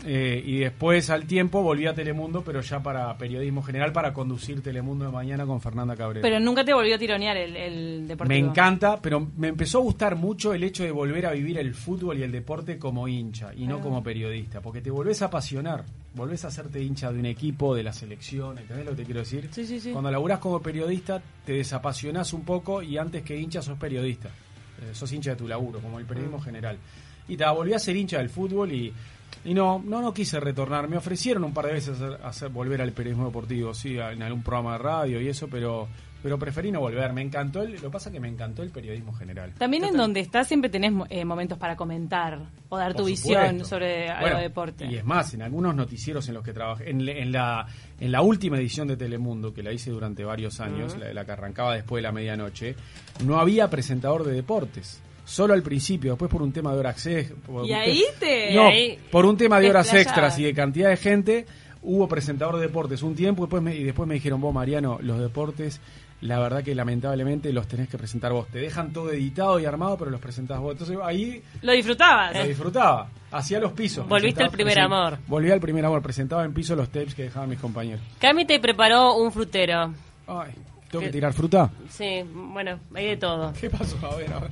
Eh, 0.06 0.44
y 0.46 0.60
después 0.60 1.10
al 1.10 1.26
tiempo 1.26 1.64
volví 1.64 1.88
a 1.88 1.94
Telemundo, 1.94 2.44
pero 2.44 2.62
ya 2.62 2.82
para 2.84 3.18
periodismo 3.18 3.64
general, 3.64 3.92
para 3.92 4.14
conducir 4.14 4.62
Telemundo 4.62 5.06
de 5.06 5.12
mañana 5.12 5.46
con 5.46 5.60
Fernanda 5.60 5.96
Cabrera. 5.96 6.22
Pero 6.22 6.40
nunca 6.40 6.64
te 6.64 6.72
volvió 6.74 6.96
a 6.96 7.00
tironear 7.00 7.36
el, 7.36 7.56
el 7.58 8.08
deportivo. 8.08 8.40
Me 8.40 8.48
encanta, 8.48 9.02
pero 9.02 9.28
me 9.38 9.48
empezó 9.48 9.80
a 9.80 9.82
gustar 9.82 10.16
mucho 10.16 10.54
el 10.54 10.64
hecho 10.64 10.84
de 10.84 10.92
volver 10.92 11.26
a 11.26 11.32
vivir 11.32 11.58
el 11.58 11.74
fútbol 11.74 12.20
y 12.20 12.24
el 12.24 12.32
deporte 12.32 12.78
como 12.78 13.08
hincha 13.08 13.52
y 13.56 13.66
no 13.66 13.78
Ah. 13.78 13.82
como 13.82 14.04
periodista, 14.04 14.62
porque 14.62 14.82
te 14.82 14.92
volvés 14.92 15.22
a 15.24 15.26
apasionar, 15.26 15.84
volvés 16.14 16.46
a 16.46 16.50
hacerte 16.50 16.82
hincha 16.82 17.12
de 17.12 17.20
un 17.20 17.26
equipo, 17.26 17.74
de 17.76 17.82
la 17.84 17.92
selección, 17.92 18.58
¿entendés 18.60 18.86
lo 18.86 18.92
que 18.92 18.98
te 18.98 19.06
quiero 19.06 19.22
decir? 19.22 19.50
Sí, 19.52 19.66
sí, 19.66 19.80
sí. 19.80 19.92
Cuando 19.92 20.12
laburás 20.12 20.38
como 20.40 20.62
periodista 20.62 21.22
te 21.44 21.54
desapasionás 21.54 22.34
un 22.34 22.44
poco 22.46 22.84
y 22.84 22.98
antes 23.00 23.24
que 23.24 23.36
hincha 23.36 23.62
sos 23.64 23.78
periodista, 23.80 24.30
Eh, 24.80 24.94
sos 24.94 25.12
hincha 25.12 25.32
de 25.32 25.38
tu 25.38 25.48
laburo, 25.48 25.80
como 25.80 25.98
el 25.98 26.06
periodismo 26.06 26.40
general. 26.40 26.78
Y 27.28 27.36
te 27.36 27.44
volví 27.50 27.74
a 27.74 27.80
ser 27.80 27.96
hincha 27.96 28.20
del 28.20 28.30
fútbol 28.30 28.72
y, 28.72 28.94
y 29.48 29.54
no, 29.54 29.82
no, 29.84 30.02
no 30.02 30.14
quise 30.14 30.40
retornar. 30.40 30.88
Me 30.88 30.98
ofrecieron 30.98 31.44
un 31.44 31.54
par 31.54 31.66
de 31.68 31.74
veces 31.74 31.96
hacer, 32.02 32.20
hacer- 32.24 32.50
volver 32.50 32.82
al 32.82 32.92
periodismo 32.92 33.26
deportivo, 33.26 33.74
sí, 33.74 33.98
en 33.98 34.22
algún 34.22 34.44
programa 34.44 34.74
de 34.74 34.78
radio 34.80 35.22
y 35.22 35.28
eso, 35.30 35.48
pero 35.48 35.88
pero 36.24 36.40
preferí 36.40 36.72
no 36.72 36.80
volver. 36.80 37.14
Me 37.14 37.22
encantó 37.22 37.62
el, 37.62 37.74
lo 37.74 37.80
que 37.82 37.90
pasa 37.92 38.12
que 38.12 38.20
me 38.20 38.28
encantó 38.28 38.64
el 38.64 38.72
periodismo 38.72 39.14
general. 39.14 39.54
También 39.58 39.84
en 39.86 39.96
donde 39.96 40.20
estás 40.20 40.48
siempre 40.48 40.70
tenés 40.70 40.92
eh, 41.10 41.24
momentos 41.24 41.58
para 41.60 41.76
comentar 41.78 42.40
o 42.70 42.78
dar 42.78 42.94
Por 42.94 43.02
tu 43.04 43.06
visión 43.08 43.64
sobre 43.64 44.10
algo 44.10 44.36
de 44.38 44.42
deporte. 44.44 44.86
Y 44.88 44.96
es 44.96 45.06
más, 45.06 45.34
en 45.36 45.44
algunos 45.44 45.76
noticieros 45.76 46.28
en 46.28 46.34
los 46.34 46.44
que 46.44 46.54
trabajé, 46.54 46.90
en, 46.90 47.08
en 47.08 47.32
la, 47.32 47.68
en 48.00 48.12
la 48.12 48.22
última 48.24 48.58
edición 48.58 48.88
de 48.88 48.98
Telemundo, 48.98 49.54
que 49.54 49.62
la 49.64 49.72
hice 49.72 49.92
durante 49.92 50.26
varios 50.26 50.60
años, 50.60 50.98
la, 50.98 51.14
la 51.14 51.24
que 51.24 51.32
arrancaba 51.34 51.76
después 51.76 52.00
de 52.02 52.08
la 52.08 52.12
medianoche, 52.12 52.76
no 53.24 53.40
había 53.40 53.70
presentador 53.70 54.24
de 54.26 54.34
deportes. 54.34 55.00
Solo 55.28 55.54
al 55.54 55.62
principio, 55.62 56.12
después 56.14 56.32
por 56.32 56.42
un 56.42 56.54
tema 56.54 56.72
de 56.74 56.80
horas 56.80 57.06
extras. 57.06 57.38
Y 57.68 57.74
ahí 57.74 58.04
te- 58.18 58.56
No, 58.56 58.68
ahí 58.68 58.98
por 59.12 59.26
un 59.26 59.36
tema 59.36 59.60
de 59.60 59.70
horas 59.70 59.94
extras 59.94 60.40
y 60.40 60.44
de 60.44 60.54
cantidad 60.54 60.90
de 60.90 60.96
gente, 60.98 61.46
hubo 61.82 62.08
presentador 62.08 62.56
de 62.56 62.62
deportes 62.62 63.04
un 63.04 63.14
tiempo 63.14 63.44
después 63.44 63.62
me, 63.62 63.76
y 63.76 63.84
después 63.84 64.08
me 64.08 64.16
dijeron, 64.16 64.40
vos 64.40 64.54
Mariano, 64.54 64.98
los 65.02 65.20
deportes, 65.20 65.82
la 66.22 66.40
verdad 66.40 66.64
que 66.64 66.74
lamentablemente 66.74 67.52
los 67.52 67.68
tenés 67.68 67.90
que 67.90 67.98
presentar 67.98 68.32
vos. 68.32 68.48
Te 68.48 68.60
dejan 68.60 68.94
todo 68.94 69.12
editado 69.12 69.60
y 69.60 69.66
armado, 69.66 69.98
pero 69.98 70.12
los 70.12 70.22
presentás 70.22 70.60
vos. 70.60 70.72
Entonces 70.72 70.98
ahí 71.04 71.44
Lo 71.62 71.74
disfrutabas. 71.74 72.34
lo 72.36 72.46
disfrutaba. 72.48 73.10
Hacía 73.30 73.60
los 73.60 73.74
pisos. 73.74 74.08
Volviste 74.08 74.42
al 74.44 74.50
primer 74.50 74.80
amor. 74.80 75.18
Volví 75.28 75.52
al 75.52 75.60
primer 75.60 75.84
amor. 75.86 76.02
Presentaba 76.02 76.46
en 76.46 76.54
piso 76.54 76.74
los 76.74 76.88
tapes 76.90 77.14
que 77.14 77.24
dejaban 77.24 77.50
mis 77.50 77.60
compañeros. 77.60 78.00
Cami 78.20 78.46
te 78.46 78.60
preparó 78.62 79.16
un 79.18 79.30
frutero. 79.32 79.94
Ay, 80.26 80.52
¿tengo 80.90 81.04
que 81.04 81.12
tirar 81.12 81.34
fruta? 81.34 81.70
Sí, 81.90 82.24
bueno, 82.34 82.80
hay 82.96 83.08
de 83.08 83.18
todo. 83.18 83.52
¿Qué 83.60 83.70
pasó? 83.70 83.98
A 84.10 84.16
ver, 84.16 84.32
a 84.34 84.40
ver. 84.40 84.52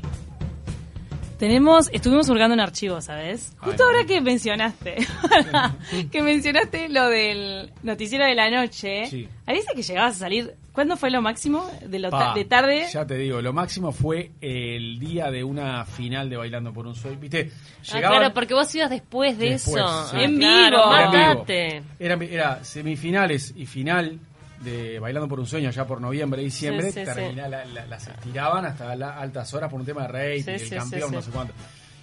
Tenemos, 1.38 1.90
estuvimos 1.92 2.30
hurgando 2.30 2.54
en 2.54 2.60
archivos, 2.62 3.06
¿sabes? 3.06 3.54
Justo 3.60 3.84
Ay, 3.84 3.94
ahora 3.96 4.08
que 4.08 4.22
mencionaste, 4.22 4.96
que 6.12 6.22
mencionaste 6.22 6.88
lo 6.90 7.08
del 7.10 7.72
noticiero 7.84 8.26
de 8.26 8.36
la 8.36 8.50
noche, 8.50 9.06
Sí. 9.08 9.28
ahí 9.46 9.58
dice 9.58 9.74
que 9.76 9.82
llegabas 9.84 10.16
a 10.16 10.20
salir, 10.20 10.54
¿cuándo 10.72 10.96
fue 10.96 11.12
lo 11.12 11.22
máximo 11.22 11.70
de, 11.86 12.00
lo 12.00 12.10
ta- 12.10 12.18
Pa, 12.30 12.34
de 12.36 12.46
tarde? 12.46 12.86
Ya 12.92 13.06
te 13.06 13.16
digo, 13.18 13.42
lo 13.42 13.52
máximo 13.52 13.92
fue 13.92 14.32
el 14.40 14.98
día 15.00 15.30
de 15.30 15.44
una 15.44 15.84
final 15.86 16.30
de 16.30 16.38
Bailando 16.38 16.72
por 16.74 16.88
un 16.88 16.96
Sueño. 16.96 17.20
¿Viste? 17.20 17.52
Ah, 17.52 17.82
Llegaban- 17.96 18.20
claro, 18.20 18.34
porque 18.34 18.54
vos 18.54 18.74
ibas 18.74 18.90
después 18.90 19.38
de 19.38 19.50
Después, 19.52 19.76
eso. 19.84 20.08
sí. 20.12 20.16
Ah, 20.18 20.24
En 20.24 20.38
claro, 20.38 20.78
vivo. 20.78 20.94
Era 20.96 21.04
en 21.06 21.12
vivo. 21.12 21.28
Matate. 21.34 21.84
Era, 22.00 22.16
era 22.24 22.64
semifinales 22.64 23.54
y 23.58 23.66
final 23.66 24.20
de 24.66 25.00
Bailando 25.00 25.30
por 25.30 25.40
un 25.40 25.46
Sueño, 25.48 25.70
ya 25.72 25.86
por 25.88 26.02
noviembre, 26.02 26.42
diciembre. 26.42 26.92
Sí, 26.92 27.00
sí, 27.00 27.06
termina- 27.06 27.48
la- 27.48 27.64
la- 27.66 27.86
las 27.86 28.08
estiraban 28.08 28.66
hasta 28.66 28.94
la- 28.96 29.18
altas 29.18 29.54
horas 29.54 29.70
por 29.72 29.80
un 29.80 29.86
tema 29.86 30.08
de 30.08 30.42
Sí, 30.42 30.50
el 30.52 30.60
sí, 30.60 30.76
campeón, 30.76 31.10
sí, 31.12 31.16
no 31.16 31.22
sé 31.22 31.32
cuánto. 31.32 31.54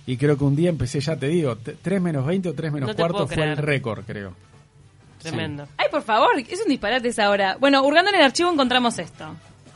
Y 0.06 0.16
creo 0.16 0.36
que 0.38 0.44
un 0.44 0.56
día 0.56 0.70
empecé, 0.70 1.00
ya 1.00 1.16
te 1.16 1.26
digo, 1.28 1.56
t- 1.56 1.76
3 1.82 2.00
menos 2.00 2.24
20 2.26 2.48
o 2.48 2.54
3 2.54 2.72
menos 2.72 2.88
No 2.88 2.94
cuarto 2.96 3.26
fue 3.26 3.44
el 3.44 3.56
récord, 3.56 4.04
creo. 4.06 4.34
Tremendo. 5.20 5.68
Ay, 5.76 5.86
por 5.90 6.02
favor, 6.02 6.30
es 6.38 6.60
un 6.62 6.68
disparate 6.68 7.08
esa 7.08 7.30
hora. 7.30 7.56
Bueno, 7.60 7.82
hurgando 7.84 8.10
en 8.10 8.16
el 8.16 8.22
archivo 8.22 8.50
encontramos 8.50 8.98
esto. 8.98 9.26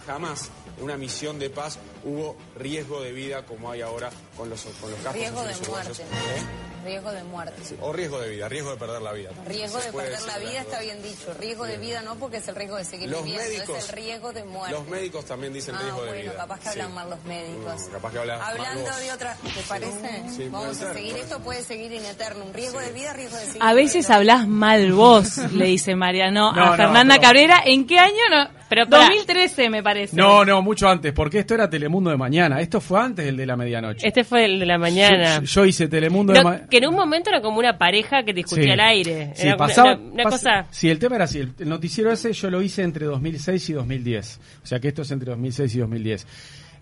Jamás 0.07 0.51
una 0.81 0.97
misión 0.97 1.39
de 1.39 1.51
paz 1.51 1.79
hubo 2.07 2.37
riesgo 2.57 3.03
de 3.03 3.13
vida 3.13 3.45
como 3.45 3.71
hay 3.71 3.83
ahora 3.83 4.11
con 4.37 4.49
los, 4.49 4.63
con 4.81 4.91
los 4.91 5.01
casos 5.01 5.15
Riesgo 5.15 5.41
así 5.41 5.49
de 5.49 5.53
los 5.59 5.61
uruguayos. 5.63 5.99
muerte. 5.99 6.17
¿Eh? 6.41 6.43
Riesgo 6.87 7.11
de 7.11 7.25
muerte. 7.25 7.63
Sí, 7.65 7.77
O 7.81 7.93
riesgo 7.93 8.21
de 8.21 8.31
vida, 8.31 8.49
riesgo 8.49 8.71
de 8.71 8.77
perder 8.77 9.03
la 9.03 9.13
vida. 9.13 9.31
Riesgo 9.45 9.81
Se 9.81 9.87
de 9.87 9.93
perder 9.93 10.23
la 10.23 10.39
vida 10.39 10.61
está 10.61 10.79
bien 10.81 11.03
dicho. 11.03 11.35
Riesgo 11.37 11.65
de 11.65 11.79
vida 11.79 12.01
no 12.03 12.15
porque 12.15 12.37
es 12.37 12.47
el 12.47 12.55
riesgo 12.55 12.77
de 12.77 12.85
seguir 12.85 13.11
Los 13.11 13.25
viviendo, 13.25 13.43
médicos- 13.49 13.79
es 13.79 13.89
el 13.89 13.97
riesgo 13.97 14.33
de 14.33 14.45
muerte. 14.45 14.71
Los 14.73 14.87
médicos 14.87 15.25
también 15.25 15.53
dicen 15.53 15.75
ah, 15.75 15.81
riesgo 15.83 16.03
de 16.05 16.09
bueno, 16.11 16.23
vida. 16.31 16.37
capaz 16.37 16.61
que 16.61 16.69
hablan 16.69 16.87
Sí. 16.87 16.93
mal 16.95 17.11
los 17.11 17.25
médicos. 17.25 17.83
Mm, 17.89 17.91
capaz 17.91 18.13
que 18.13 18.19
Hablando 18.21 18.97
de 18.99 19.13
otra, 19.13 19.37
¿te 19.53 19.61
parece? 19.69 20.23
Sí, 20.37 20.49
Vamos 20.49 20.81
a 20.81 20.95
seguir, 20.95 21.17
esto 21.17 21.41
puede 21.41 21.65
seguir 21.65 21.93
in 21.93 22.05
eterno. 22.05 22.45
Un 22.45 22.55
riesgo 22.55 22.79
de 22.79 22.93
vida, 22.93 23.13
riesgo 23.15 23.37
de 23.37 23.47
seguir 23.47 23.63
A 23.65 23.73
veces 23.75 24.09
hablas 24.11 24.47
mal 24.47 24.93
vos, 24.93 25.39
le 25.39 25.65
dice 25.67 25.97
Mariano 25.97 26.53
No, 26.53 26.63
a 26.63 26.67
no, 26.71 26.77
Fernanda 26.77 27.15
pero- 27.17 27.23
Cabrera. 27.27 27.63
¿En 27.65 27.85
qué 27.89 27.99
año? 27.99 28.23
No, 28.31 28.49
Pero 28.69 28.89
pará. 28.89 29.07
2013 29.07 29.71
me 29.71 29.83
parece. 29.83 30.15
No, 30.15 30.45
no, 30.45 30.63
mucho 30.63 30.89
antes, 30.89 31.13
porque 31.13 31.41
esto 31.41 31.55
era 31.55 31.69
Telemundo 31.69 31.96
de 32.05 32.17
mañana. 32.17 32.61
Esto 32.61 32.81
fue 32.81 33.01
antes 33.01 33.25
del 33.25 33.37
de 33.37 33.47
la 33.47 33.57
medianoche. 33.57 34.07
Este 34.07 34.25
fue 34.25 34.45
el 34.45 34.59
de 34.61 34.67
la 34.67 34.79
mañana. 34.79 35.41
Yo, 35.41 35.45
yo 35.45 35.65
hice 35.65 35.89
Telemundo 35.89 36.33
de 36.33 36.43
mañana. 36.45 36.67
que 36.69 36.77
en 36.79 36.87
un 36.89 36.95
momento 36.95 37.31
era 37.31 37.41
como 37.41 37.59
una 37.59 37.77
pareja 37.79 38.23
que 38.25 38.33
discutía 38.33 38.65
Sí. 38.65 38.71
al 38.71 38.81
aire. 38.81 39.33
Sí, 39.35 39.47
Era 39.49 39.57
pasaba- 39.57 39.95
una, 39.97 40.13
una 40.13 40.25
pas- 40.25 40.31
cosa. 40.31 40.67
Sí, 40.71 40.89
el 40.91 40.99
tema 40.99 41.17
era 41.17 41.25
así. 41.25 41.39
El, 41.41 41.53
el 41.59 41.69
noticiero 41.69 42.13
ese 42.13 42.33
yo 42.33 42.51
lo 42.51 42.61
hice 42.63 42.83
entre 42.83 43.07
2006 43.07 43.71
y 43.71 43.73
2010. 43.73 44.41
O 44.63 44.67
sea 44.67 44.79
que 44.81 44.89
esto 44.89 45.03
es 45.03 45.11
entre 45.11 45.31
2006 45.31 45.75
y 45.75 45.79
2010. 45.79 46.27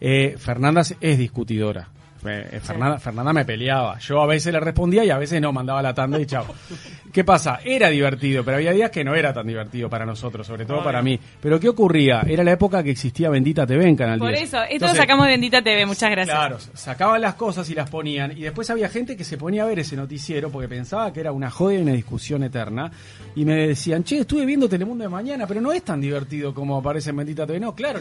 Eh, 0.00 0.34
Fernanda 0.38 0.82
es 1.00 1.18
discutidora. 1.18 1.88
Eh, 2.26 2.60
Fernanda, 2.62 2.98
Fernanda 2.98 3.32
me 3.32 3.44
peleaba. 3.44 3.98
Yo 3.98 4.20
a 4.20 4.26
veces 4.26 4.52
le 4.52 4.60
respondía 4.60 5.04
y 5.04 5.10
a 5.10 5.18
veces 5.18 5.40
no, 5.40 5.52
mandaba 5.52 5.82
la 5.82 5.94
tanda 5.94 6.20
y 6.20 6.26
chao. 6.26 6.46
¿Qué 7.12 7.22
pasa? 7.22 7.60
Era 7.64 7.90
divertido, 7.90 8.44
pero 8.44 8.56
había 8.56 8.72
días 8.72 8.90
que 8.90 9.04
no 9.04 9.14
era 9.14 9.32
tan 9.32 9.46
divertido 9.46 9.88
para 9.88 10.04
nosotros, 10.04 10.46
sobre 10.46 10.64
todo 10.64 10.82
para 10.82 11.02
mí. 11.02 11.18
Pero 11.40 11.60
¿qué 11.60 11.68
ocurría? 11.68 12.22
Era 12.26 12.42
la 12.42 12.52
época 12.52 12.82
que 12.82 12.90
existía 12.90 13.30
Bendita 13.30 13.66
TV 13.66 13.86
en 13.86 13.96
Canal 13.96 14.18
Por 14.18 14.30
10. 14.30 14.42
eso, 14.42 14.56
esto 14.62 14.72
Entonces, 14.72 14.96
lo 14.96 15.02
sacamos 15.02 15.26
de 15.26 15.32
Bendita 15.32 15.62
TV, 15.62 15.86
muchas 15.86 16.10
gracias. 16.10 16.36
Claro, 16.36 16.58
sacaban 16.74 17.20
las 17.20 17.34
cosas 17.34 17.68
y 17.70 17.74
las 17.74 17.88
ponían. 17.90 18.32
Y 18.36 18.42
después 18.42 18.68
había 18.70 18.88
gente 18.88 19.16
que 19.16 19.24
se 19.24 19.36
ponía 19.36 19.64
a 19.64 19.66
ver 19.66 19.78
ese 19.78 19.96
noticiero 19.96 20.50
porque 20.50 20.68
pensaba 20.68 21.12
que 21.12 21.20
era 21.20 21.32
una 21.32 21.50
joda 21.50 21.74
y 21.74 21.78
una 21.78 21.92
discusión 21.92 22.42
eterna. 22.42 22.90
Y 23.36 23.44
me 23.44 23.68
decían, 23.68 24.04
che, 24.04 24.18
estuve 24.18 24.44
viendo 24.46 24.68
Telemundo 24.68 25.04
de 25.04 25.10
mañana, 25.10 25.46
pero 25.46 25.60
no 25.60 25.72
es 25.72 25.82
tan 25.82 26.00
divertido 26.00 26.54
como 26.54 26.78
aparece 26.78 27.10
en 27.10 27.16
Bendita 27.16 27.46
TV. 27.46 27.60
No, 27.60 27.74
claro, 27.74 28.00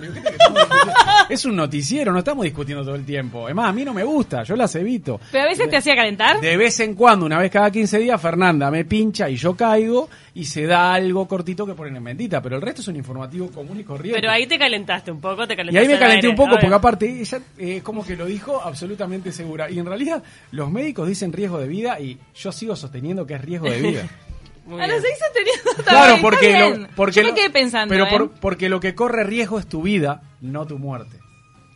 es 1.29 1.45
un 1.45 1.55
noticiero, 1.55 2.11
no 2.11 2.19
estamos 2.19 2.45
discutiendo 2.45 2.83
todo 2.83 2.95
el 2.95 3.05
tiempo. 3.05 3.49
Es 3.49 3.55
más, 3.55 3.69
a 3.69 3.73
mí 3.73 3.83
no 3.83 3.93
me 3.93 4.03
gusta, 4.03 4.12
yo 4.43 4.55
las 4.55 4.75
evito. 4.75 5.19
Pero 5.31 5.45
a 5.45 5.47
veces 5.47 5.69
te 5.69 5.77
hacía 5.77 5.95
calentar. 5.95 6.39
De 6.39 6.55
vez 6.57 6.79
en 6.79 6.93
cuando, 6.95 7.25
una 7.25 7.39
vez 7.39 7.49
cada 7.51 7.71
15 7.71 7.99
días, 7.99 8.21
Fernanda 8.21 8.69
me 8.71 8.85
pincha 8.85 9.29
y 9.29 9.35
yo 9.35 9.55
caigo 9.55 10.09
y 10.35 10.45
se 10.45 10.65
da 10.65 10.93
algo 10.93 11.27
cortito 11.27 11.65
que 11.65 11.73
ponen 11.73 11.95
en 11.97 12.03
Bendita. 12.03 12.41
Pero 12.41 12.55
el 12.57 12.61
resto 12.61 12.81
es 12.81 12.87
un 12.87 12.95
informativo 12.95 13.49
común 13.51 13.79
y 13.79 13.83
corriente. 13.83 14.19
Pero 14.21 14.31
ahí 14.31 14.45
te 14.47 14.57
calentaste 14.57 15.11
un 15.11 15.19
poco, 15.21 15.47
te 15.47 15.53
Y 15.53 15.57
calentaste. 15.57 15.79
ahí 15.79 15.87
me 15.87 15.93
al 15.93 15.99
calenté 15.99 16.27
aire. 16.27 16.29
un 16.29 16.35
poco 16.35 16.59
porque 16.59 16.75
aparte 16.75 17.21
ella 17.21 17.39
eh, 17.57 17.81
como 17.83 18.05
que 18.05 18.15
lo 18.15 18.25
dijo 18.25 18.61
absolutamente 18.61 19.31
segura. 19.31 19.69
Y 19.69 19.79
en 19.79 19.85
realidad 19.85 20.23
los 20.51 20.69
médicos 20.71 21.07
dicen 21.07 21.31
riesgo 21.33 21.59
de 21.59 21.67
vida 21.67 21.99
y 21.99 22.17
yo 22.35 22.51
sigo 22.51 22.75
sosteniendo 22.75 23.25
que 23.25 23.35
es 23.35 23.41
riesgo 23.41 23.69
de 23.69 23.81
vida. 23.81 24.07
Muy 24.65 24.79
A 24.81 24.85
bien. 24.85 24.91
los 24.95 25.01
seis 25.01 25.17
teniendo 25.33 25.83
claro, 25.83 26.17
porque 26.21 26.57
lo, 26.57 26.87
porque 26.95 27.15
Yo 27.17 27.23
me 27.23 27.29
lo- 27.31 27.35
quedé 27.35 27.49
pensando. 27.49 27.91
Pero 27.93 28.05
¿eh? 28.05 28.09
por- 28.09 28.31
porque 28.31 28.69
lo 28.69 28.79
que 28.79 28.95
corre 28.95 29.25
riesgo 29.25 29.59
es 29.59 29.67
tu 29.67 29.81
vida, 29.81 30.21
no 30.39 30.65
tu 30.65 30.79
muerte. 30.79 31.17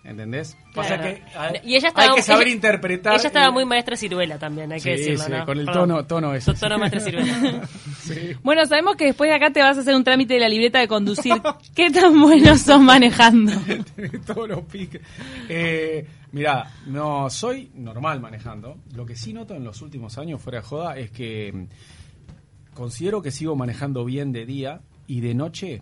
¿Entendés? 0.07 0.55
Que 0.73 0.79
hay, 1.35 1.59
Y 1.65 1.75
ella 1.75 1.89
estaba, 1.89 2.07
hay 2.07 2.15
que 2.15 2.21
saber 2.21 2.47
ella- 2.47 2.55
interpretar. 2.55 3.15
Ella 3.15 3.27
estaba 3.27 3.49
y- 3.49 3.51
muy 3.51 3.65
maestra 3.65 3.97
ciruela 3.97 4.39
también, 4.39 4.71
hay 4.71 4.79
Sí, 4.79 4.85
que 4.85 4.91
decirlo, 4.95 5.23
sí, 5.25 5.31
¿no? 5.33 5.45
con 5.45 5.59
el 5.59 5.65
Perdón. 5.65 5.89
tono- 5.89 6.05
tono 6.05 6.33
ese. 6.33 6.53
Tu 6.53 6.59
tono 6.61 6.77
maestra 6.79 7.01
ciruela. 7.01 7.61
Sí. 8.07 8.31
Bueno, 8.41 8.65
sabemos 8.65 8.95
que 8.95 9.03
después 9.07 9.29
de 9.29 9.35
acá 9.35 9.51
te 9.51 9.59
vas 9.61 9.77
a 9.77 9.81
hacer 9.81 9.93
un 9.93 10.05
trámite 10.05 10.35
de 10.35 10.39
la 10.39 10.47
libreta 10.47 10.79
de 10.79 10.87
conducir. 10.87 11.33
¿Qué 11.75 11.89
tan 11.91 12.21
buenos 12.21 12.61
sos 12.61 12.79
manejando? 12.79 13.51
Todos 14.25 14.47
los 14.47 14.61
piques. 14.61 15.01
Eh, 15.49 16.07
mirá, 16.31 16.71
no, 16.85 17.29
soy 17.29 17.69
normal 17.75 18.21
manejando. 18.21 18.77
Lo 18.95 19.05
que 19.05 19.17
sí 19.17 19.33
noto 19.33 19.55
en 19.55 19.65
los 19.65 19.81
últimos 19.81 20.17
años, 20.17 20.41
fuera 20.41 20.59
de 20.59 20.65
joda, 20.65 20.97
es 20.97 21.11
que 21.11 21.51
mm, 21.53 22.73
considero 22.73 23.21
que 23.21 23.31
sigo 23.31 23.57
manejando 23.57 24.05
bien 24.05 24.31
de 24.31 24.45
día 24.45 24.79
y 25.05 25.19
de 25.19 25.33
noche. 25.33 25.81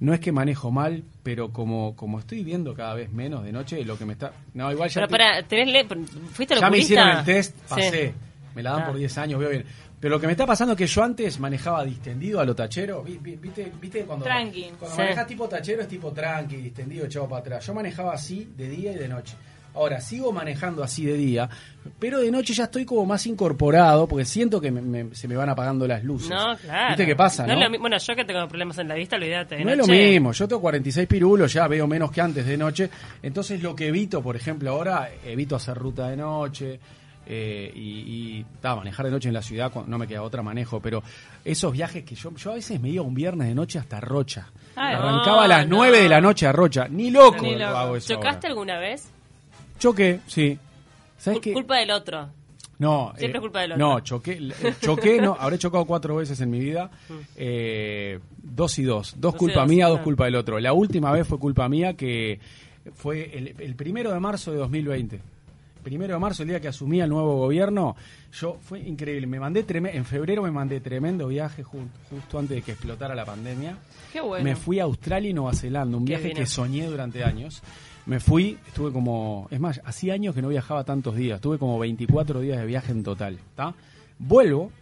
No 0.00 0.14
es 0.14 0.20
que 0.20 0.32
manejo 0.32 0.70
mal, 0.70 1.04
pero 1.22 1.52
como, 1.52 1.94
como 1.94 2.18
estoy 2.18 2.42
viendo 2.42 2.74
cada 2.74 2.94
vez 2.94 3.12
menos 3.12 3.44
de 3.44 3.52
noche, 3.52 3.84
lo 3.84 3.98
que 3.98 4.06
me 4.06 4.14
está... 4.14 4.32
No, 4.54 4.72
igual 4.72 4.88
ya... 4.88 4.94
Pero 4.94 5.06
te- 5.08 5.12
para, 5.12 5.42
¿tenés 5.46 5.68
le... 5.68 5.84
¿fuiste 6.32 6.54
ya 6.58 6.70
me 6.70 6.78
hicieron 6.78 7.18
el 7.18 7.24
test, 7.24 7.54
Sí. 7.56 7.62
pasé. 7.68 8.14
Me 8.54 8.62
la 8.62 8.72
dan 8.72 8.82
Ah. 8.82 8.86
por 8.86 8.96
10 8.96 9.18
años, 9.18 9.38
veo 9.38 9.50
bien. 9.50 9.64
Pero 10.00 10.14
lo 10.14 10.20
que 10.20 10.26
me 10.26 10.32
está 10.32 10.46
pasando 10.46 10.72
es 10.72 10.78
que 10.78 10.86
yo 10.86 11.04
antes 11.04 11.38
manejaba 11.38 11.84
distendido 11.84 12.40
a 12.40 12.44
lo 12.46 12.54
tachero. 12.56 13.02
Vi- 13.02 13.18
vi- 13.20 13.36
¿Viste, 13.36 13.70
viste 13.80 14.04
cuando, 14.04 14.24
Tranqui. 14.24 14.70
cuando 14.78 14.96
Sí. 14.96 15.02
manejas 15.02 15.26
tipo 15.26 15.46
tachero 15.48 15.82
es 15.82 15.88
tipo 15.88 16.10
tranqui, 16.10 16.56
distendido, 16.56 17.04
echado 17.04 17.28
para 17.28 17.40
atrás? 17.42 17.66
Yo 17.66 17.74
manejaba 17.74 18.14
así 18.14 18.50
de 18.56 18.68
día 18.70 18.92
y 18.92 18.96
de 18.96 19.06
noche. 19.08 19.36
Ahora, 19.74 20.00
sigo 20.00 20.32
manejando 20.32 20.82
así 20.82 21.04
de 21.04 21.14
día, 21.14 21.48
pero 21.98 22.18
de 22.18 22.30
noche 22.30 22.52
ya 22.52 22.64
estoy 22.64 22.84
como 22.84 23.06
más 23.06 23.24
incorporado 23.26 24.08
porque 24.08 24.24
siento 24.24 24.60
que 24.60 24.70
me- 24.72 24.82
me- 24.82 25.14
se 25.14 25.28
me 25.28 25.36
van 25.36 25.48
apagando 25.48 25.86
las 25.86 26.02
luces. 26.02 26.30
No, 26.30 26.56
claro. 26.56 26.88
¿Viste 26.88 27.06
qué 27.06 27.14
pasa, 27.16 27.46
no? 27.46 27.52
es 27.54 27.70
lo 27.70 27.78
bueno, 27.78 27.96
yo 27.96 28.16
que 28.16 28.24
tengo 28.24 28.48
problemas 28.48 28.78
en 28.78 28.88
la 28.88 28.94
vista, 28.96 29.14
olvídate. 29.16 29.56
de 29.56 29.64
No 29.64 29.70
es 29.70 29.78
lo 29.78 29.86
mismo, 29.86 30.32
yo 30.32 30.48
tengo 30.48 30.60
46 30.60 31.06
pirulos, 31.06 31.52
ya 31.52 31.68
veo 31.68 31.86
menos 31.86 32.10
que 32.10 32.20
antes 32.20 32.44
de 32.46 32.56
noche, 32.56 32.90
entonces 33.22 33.62
lo 33.62 33.76
que 33.76 33.88
evito, 33.88 34.20
por 34.22 34.34
ejemplo, 34.34 34.70
ahora 34.70 35.08
evito 35.24 35.54
hacer 35.56 35.76
ruta 35.78 36.08
de 36.08 36.16
noche 36.16 36.80
eh, 37.26 37.70
y, 37.72 37.80
y 38.40 38.46
ta, 38.60 38.74
manejar 38.74 39.06
de 39.06 39.12
noche 39.12 39.28
en 39.28 39.34
la 39.34 39.42
ciudad, 39.42 39.70
cuando 39.70 39.88
no 39.88 39.98
me 39.98 40.08
queda 40.08 40.22
otra 40.22 40.42
manejo, 40.42 40.80
pero 40.80 41.00
esos 41.44 41.72
viajes 41.72 42.02
que 42.02 42.16
yo, 42.16 42.34
yo 42.34 42.50
a 42.50 42.54
veces 42.54 42.80
me 42.80 42.88
iba 42.88 43.02
un 43.04 43.14
viernes 43.14 43.46
de 43.46 43.54
noche 43.54 43.78
hasta 43.78 44.00
Rocha, 44.00 44.48
Ay, 44.74 44.94
arrancaba 44.96 45.44
a 45.44 45.48
las 45.48 45.68
no, 45.68 45.76
9 45.76 45.96
no. 45.98 46.02
de 46.02 46.08
la 46.08 46.20
noche 46.20 46.46
a 46.48 46.52
Rocha, 46.52 46.88
ni 46.88 47.10
loco, 47.12 47.42
Ni 47.44 47.54
loco. 47.54 47.76
hago 47.76 47.96
eso 47.96 48.14
¿Chocaste 48.14 48.48
ahora. 48.48 48.48
alguna 48.48 48.78
vez? 48.80 49.08
Choqué, 49.80 50.20
sí. 50.28 50.56
¿Sabes 51.18 51.40
Cul- 51.40 51.42
qué? 51.42 51.52
Culpa 51.52 51.78
del 51.78 51.90
otro. 51.90 52.28
No, 52.78 53.12
Siempre 53.18 53.38
es 53.38 53.42
culpa 53.42 53.60
del 53.60 53.72
otro. 53.72 53.86
No, 53.88 54.00
choqué, 54.00 54.32
eh, 54.40 54.74
choqué, 54.80 55.20
no, 55.20 55.36
habré 55.38 55.58
chocado 55.58 55.84
cuatro 55.84 56.16
veces 56.16 56.40
en 56.40 56.48
mi 56.50 56.60
vida. 56.60 56.90
Mm. 57.10 57.14
Eh, 57.36 58.18
dos 58.42 58.78
y 58.78 58.84
dos. 58.84 59.12
Dos 59.18 59.32
Dos 59.32 59.36
culpa 59.36 59.60
dos, 59.60 59.68
mía, 59.68 59.88
dos 59.88 59.98
ah. 60.00 60.02
culpa 60.04 60.24
del 60.26 60.36
otro. 60.36 60.58
La 60.60 60.72
última 60.72 61.10
vez 61.12 61.26
fue 61.26 61.38
culpa 61.38 61.68
mía 61.68 61.94
que 61.94 62.40
fue 62.94 63.36
el, 63.36 63.54
el 63.58 63.74
primero 63.74 64.12
de 64.12 64.20
marzo 64.20 64.50
de 64.52 64.56
2020. 64.58 65.20
Primero 65.82 66.12
de 66.14 66.20
marzo, 66.20 66.42
el 66.42 66.48
día 66.50 66.60
que 66.60 66.68
asumí 66.68 67.00
el 67.00 67.08
nuevo 67.10 67.36
gobierno, 67.38 67.96
yo 68.38 68.58
fue 68.62 68.80
increíble. 68.80 69.26
Me 69.26 69.40
mandé 69.40 69.66
treme- 69.66 69.94
en 69.94 70.04
febrero 70.06 70.42
me 70.42 70.50
mandé 70.50 70.80
tremendo 70.80 71.28
viaje 71.28 71.62
ju- 71.64 71.86
justo 72.08 72.38
antes 72.38 72.56
de 72.56 72.62
que 72.62 72.72
explotara 72.72 73.14
la 73.14 73.24
pandemia. 73.26 73.76
Qué 74.12 74.20
bueno. 74.22 74.44
Me 74.44 74.56
fui 74.56 74.78
a 74.78 74.84
Australia 74.84 75.30
y 75.30 75.32
Nueva 75.34 75.52
Zelanda, 75.54 75.96
un 75.98 76.04
Qué 76.04 76.16
viaje 76.16 76.32
que 76.34 76.46
soñé 76.46 76.86
durante 76.86 77.24
años. 77.24 77.62
Me 78.10 78.18
fui, 78.18 78.58
estuve 78.66 78.90
como, 78.90 79.46
es 79.52 79.60
más, 79.60 79.80
hacía 79.84 80.14
años 80.14 80.34
que 80.34 80.42
no 80.42 80.48
viajaba 80.48 80.82
tantos 80.82 81.14
días, 81.14 81.40
tuve 81.40 81.58
como 81.58 81.78
24 81.78 82.40
días 82.40 82.58
de 82.58 82.66
viaje 82.66 82.90
en 82.90 83.04
total, 83.04 83.34
¿está? 83.34 83.72
Vuelvo, 84.18 84.72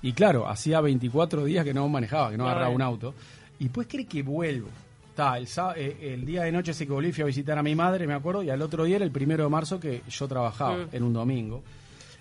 y 0.00 0.14
claro, 0.14 0.48
hacía 0.48 0.80
24 0.80 1.44
días 1.44 1.62
que 1.62 1.74
no 1.74 1.86
manejaba, 1.90 2.30
que 2.30 2.38
no 2.38 2.46
agarraba 2.48 2.70
un 2.70 2.80
auto, 2.80 3.12
y 3.58 3.68
pues 3.68 3.86
creí 3.86 4.06
que 4.06 4.22
vuelvo. 4.22 4.68
Está, 5.10 5.36
el, 5.36 5.46
eh, 5.76 6.14
el 6.14 6.24
día 6.24 6.44
de 6.44 6.52
noche 6.52 6.70
ese 6.70 6.86
que 6.86 6.92
volví 6.94 7.12
fui 7.12 7.20
a 7.20 7.26
visitar 7.26 7.58
a 7.58 7.62
mi 7.62 7.74
madre, 7.74 8.06
me 8.06 8.14
acuerdo, 8.14 8.42
y 8.42 8.48
al 8.48 8.62
otro 8.62 8.84
día 8.84 8.96
era 8.96 9.04
el 9.04 9.10
primero 9.10 9.44
de 9.44 9.50
marzo 9.50 9.78
que 9.78 10.00
yo 10.08 10.26
trabajaba, 10.26 10.78
Mm. 10.78 10.88
en 10.92 11.02
un 11.02 11.12
domingo. 11.12 11.62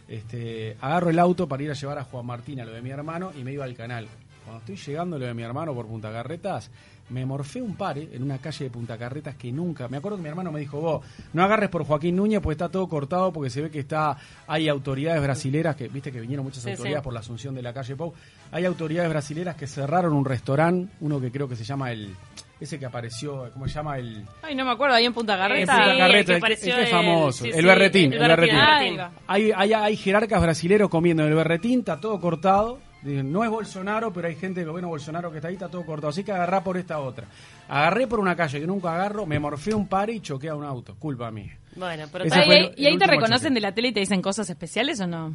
Este, 0.10 0.76
agarro 0.82 1.10
el 1.10 1.20
auto 1.20 1.48
para 1.48 1.64
ir 1.64 1.72
a 1.72 1.74
llevar 1.74 2.00
a 2.00 2.04
Juan 2.04 2.26
Martín 2.26 2.60
a 2.60 2.66
lo 2.66 2.74
de 2.74 2.82
mi 2.82 2.90
hermano 2.90 3.32
y 3.40 3.46
me 3.46 3.54
iba 3.54 3.64
al 3.64 3.76
canal. 3.76 4.10
Cuando 4.44 4.60
estoy 4.60 4.76
llegando 4.76 5.16
a 5.16 5.20
lo 5.20 5.26
de 5.26 5.34
mi 5.34 5.44
hermano 5.44 5.74
por 5.74 5.86
Punta 5.88 6.12
Carretas, 6.12 6.70
me 7.10 7.26
morfé 7.26 7.62
un 7.62 7.76
pare 7.76 8.10
en 8.12 8.22
una 8.24 8.38
calle 8.38 8.66
de 8.66 8.70
Punta 8.72 8.98
Carretas 8.98 9.36
que 9.36 9.52
nunca. 9.52 9.88
Me 9.88 9.98
acuerdo 9.98 10.18
que 10.18 10.24
mi 10.24 10.30
hermano 10.30 10.52
me 10.52 10.60
dijo: 10.60 10.80
Vos, 10.80 11.06
no 11.34 11.44
agarres 11.44 11.70
por 11.70 11.84
Joaquín 11.86 12.16
Núñez, 12.16 12.40
porque 12.42 12.54
está 12.54 12.70
todo 12.70 12.88
cortado, 12.88 13.32
porque 13.34 13.50
se 13.50 13.62
ve 13.62 13.70
que 13.72 13.80
está 13.80 14.18
hay 14.48 14.68
autoridades 14.70 15.22
brasileras, 15.22 15.76
que 15.76 15.88
viste 15.88 16.12
que 16.12 16.22
vinieron 16.22 16.46
muchas 16.46 16.64
Sí, 16.64 16.72
autoridades 16.72 17.02
sí. 17.02 17.04
por 17.04 17.14
la 17.14 17.20
asunción 17.22 17.56
de 17.56 17.62
la 17.62 17.74
calle 17.74 17.96
Pau. 17.96 18.14
Hay 18.52 18.66
autoridades 18.66 19.10
brasileras 19.10 19.56
que 19.56 19.68
cerraron 19.68 20.14
un 20.14 20.26
restaurante, 20.26 20.92
uno 21.02 21.20
que 21.20 21.32
creo 21.32 21.48
que 21.48 21.56
se 21.56 21.64
llama 21.64 21.92
el. 21.92 22.16
Ese 22.60 22.78
que 22.78 22.86
apareció, 22.86 23.50
¿cómo 23.54 23.68
se 23.70 23.76
llama? 23.76 23.98
El. 23.98 24.26
Ay, 24.42 24.54
no 24.54 24.66
me 24.66 24.72
acuerdo, 24.72 24.94
ahí 24.96 25.06
en 25.06 25.14
Punta 25.14 25.34
En 25.36 25.40
Garreta. 25.40 25.72
Punta 25.78 25.92
Sí, 25.94 25.98
Carreta, 25.98 26.06
el 26.08 26.12
que 26.14 26.20
el 26.20 26.26
que- 26.26 26.36
apareció 26.36 26.74
el 26.76 26.80
el- 26.82 26.88
famoso, 26.88 27.46
el 27.46 27.54
sí, 27.54 27.62
berretín, 27.66 28.14
el 28.14 28.22
el 28.22 28.28
berretín. 28.28 28.58
va. 29.00 29.12
Hay, 29.28 29.52
hay, 29.56 29.74
hay 29.74 29.96
jerarcas 29.96 30.42
brasileros 30.42 30.90
comiendo 30.90 31.24
en 31.24 31.30
el 31.30 31.36
berretín, 31.36 31.80
está 31.80 32.00
todo 32.02 32.20
cortado. 32.20 32.78
Dicen, 33.02 33.32
No 33.32 33.44
es 33.44 33.50
Bolsonaro, 33.50 34.12
pero 34.12 34.28
hay 34.28 34.36
gente 34.36 34.60
del 34.60 34.70
gobierno 34.70 34.90
Bolsonaro 34.90 35.32
que 35.32 35.38
está 35.38 35.48
ahí, 35.48 35.54
está 35.56 35.70
todo 35.70 35.86
cortado. 35.86 36.10
Así 36.10 36.24
que 36.24 36.32
agarrá 36.34 36.64
por 36.64 36.76
esta 36.78 37.00
otra. 37.00 37.28
Agarré 37.70 38.08
por 38.08 38.20
una 38.20 38.36
calle 38.36 38.60
que 38.60 38.68
nunca 38.68 38.94
agarro, 38.94 39.26
me 39.26 39.40
morfé 39.40 39.74
un 39.74 39.88
par 39.88 40.10
y 40.10 40.20
choqué 40.20 40.50
a 40.50 40.56
un 40.56 40.66
auto. 40.66 40.96
Culpa 41.00 41.32
mía. 41.32 41.58
Bueno, 41.76 42.06
pero 42.12 42.26
Ese 42.26 42.42
el- 42.44 42.74
¿Y 42.78 42.86
ahí 42.88 42.98
te 42.98 43.08
reconocen 43.08 43.50
choque. 43.50 43.54
de 43.54 43.62
la 43.62 43.72
tele 43.74 43.88
y 43.90 43.94
te 43.94 44.00
dicen 44.02 44.22
cosas 44.22 44.50
especiales 44.50 45.00
o 45.00 45.08
no? 45.08 45.34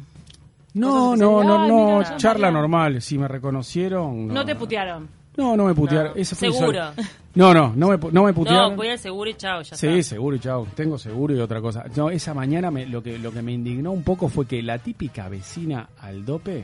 No, 0.73 1.15
no, 1.15 1.43
no, 1.43 1.67
no, 1.67 1.97
mira, 1.99 2.17
charla 2.17 2.51
normal. 2.51 3.01
Si 3.01 3.17
me 3.17 3.27
reconocieron. 3.27 4.27
No, 4.27 4.33
No, 4.33 4.45
te 4.45 4.55
putearon. 4.55 5.07
No, 5.37 5.55
no 5.57 5.65
me 5.65 5.73
putearon. 5.73 6.09
No, 6.09 6.13
fue 6.13 6.51
seguro. 6.51 6.91
No, 7.33 7.53
no, 7.53 7.73
no 7.75 7.89
me, 7.89 7.97
no 8.11 8.23
me 8.23 8.33
putearon. 8.33 8.71
No, 8.71 8.75
voy 8.77 8.87
al 8.89 8.99
seguro 8.99 9.29
y 9.29 9.33
chao, 9.35 9.61
ya 9.61 9.75
Sí, 9.75 9.87
está. 9.87 10.09
seguro 10.15 10.35
y 10.35 10.39
chao. 10.39 10.67
Tengo 10.75 10.97
seguro 10.97 11.33
y 11.35 11.39
otra 11.39 11.59
cosa. 11.61 11.85
No, 11.95 12.09
esa 12.09 12.33
mañana 12.33 12.71
me- 12.71 12.85
lo, 12.85 13.01
que, 13.01 13.17
lo 13.19 13.31
que 13.31 13.41
me 13.41 13.51
indignó 13.53 13.91
un 13.91 14.03
poco 14.03 14.29
fue 14.29 14.45
que 14.45 14.61
la 14.61 14.77
típica 14.79 15.27
vecina 15.29 15.89
al 15.99 16.23
dope, 16.25 16.63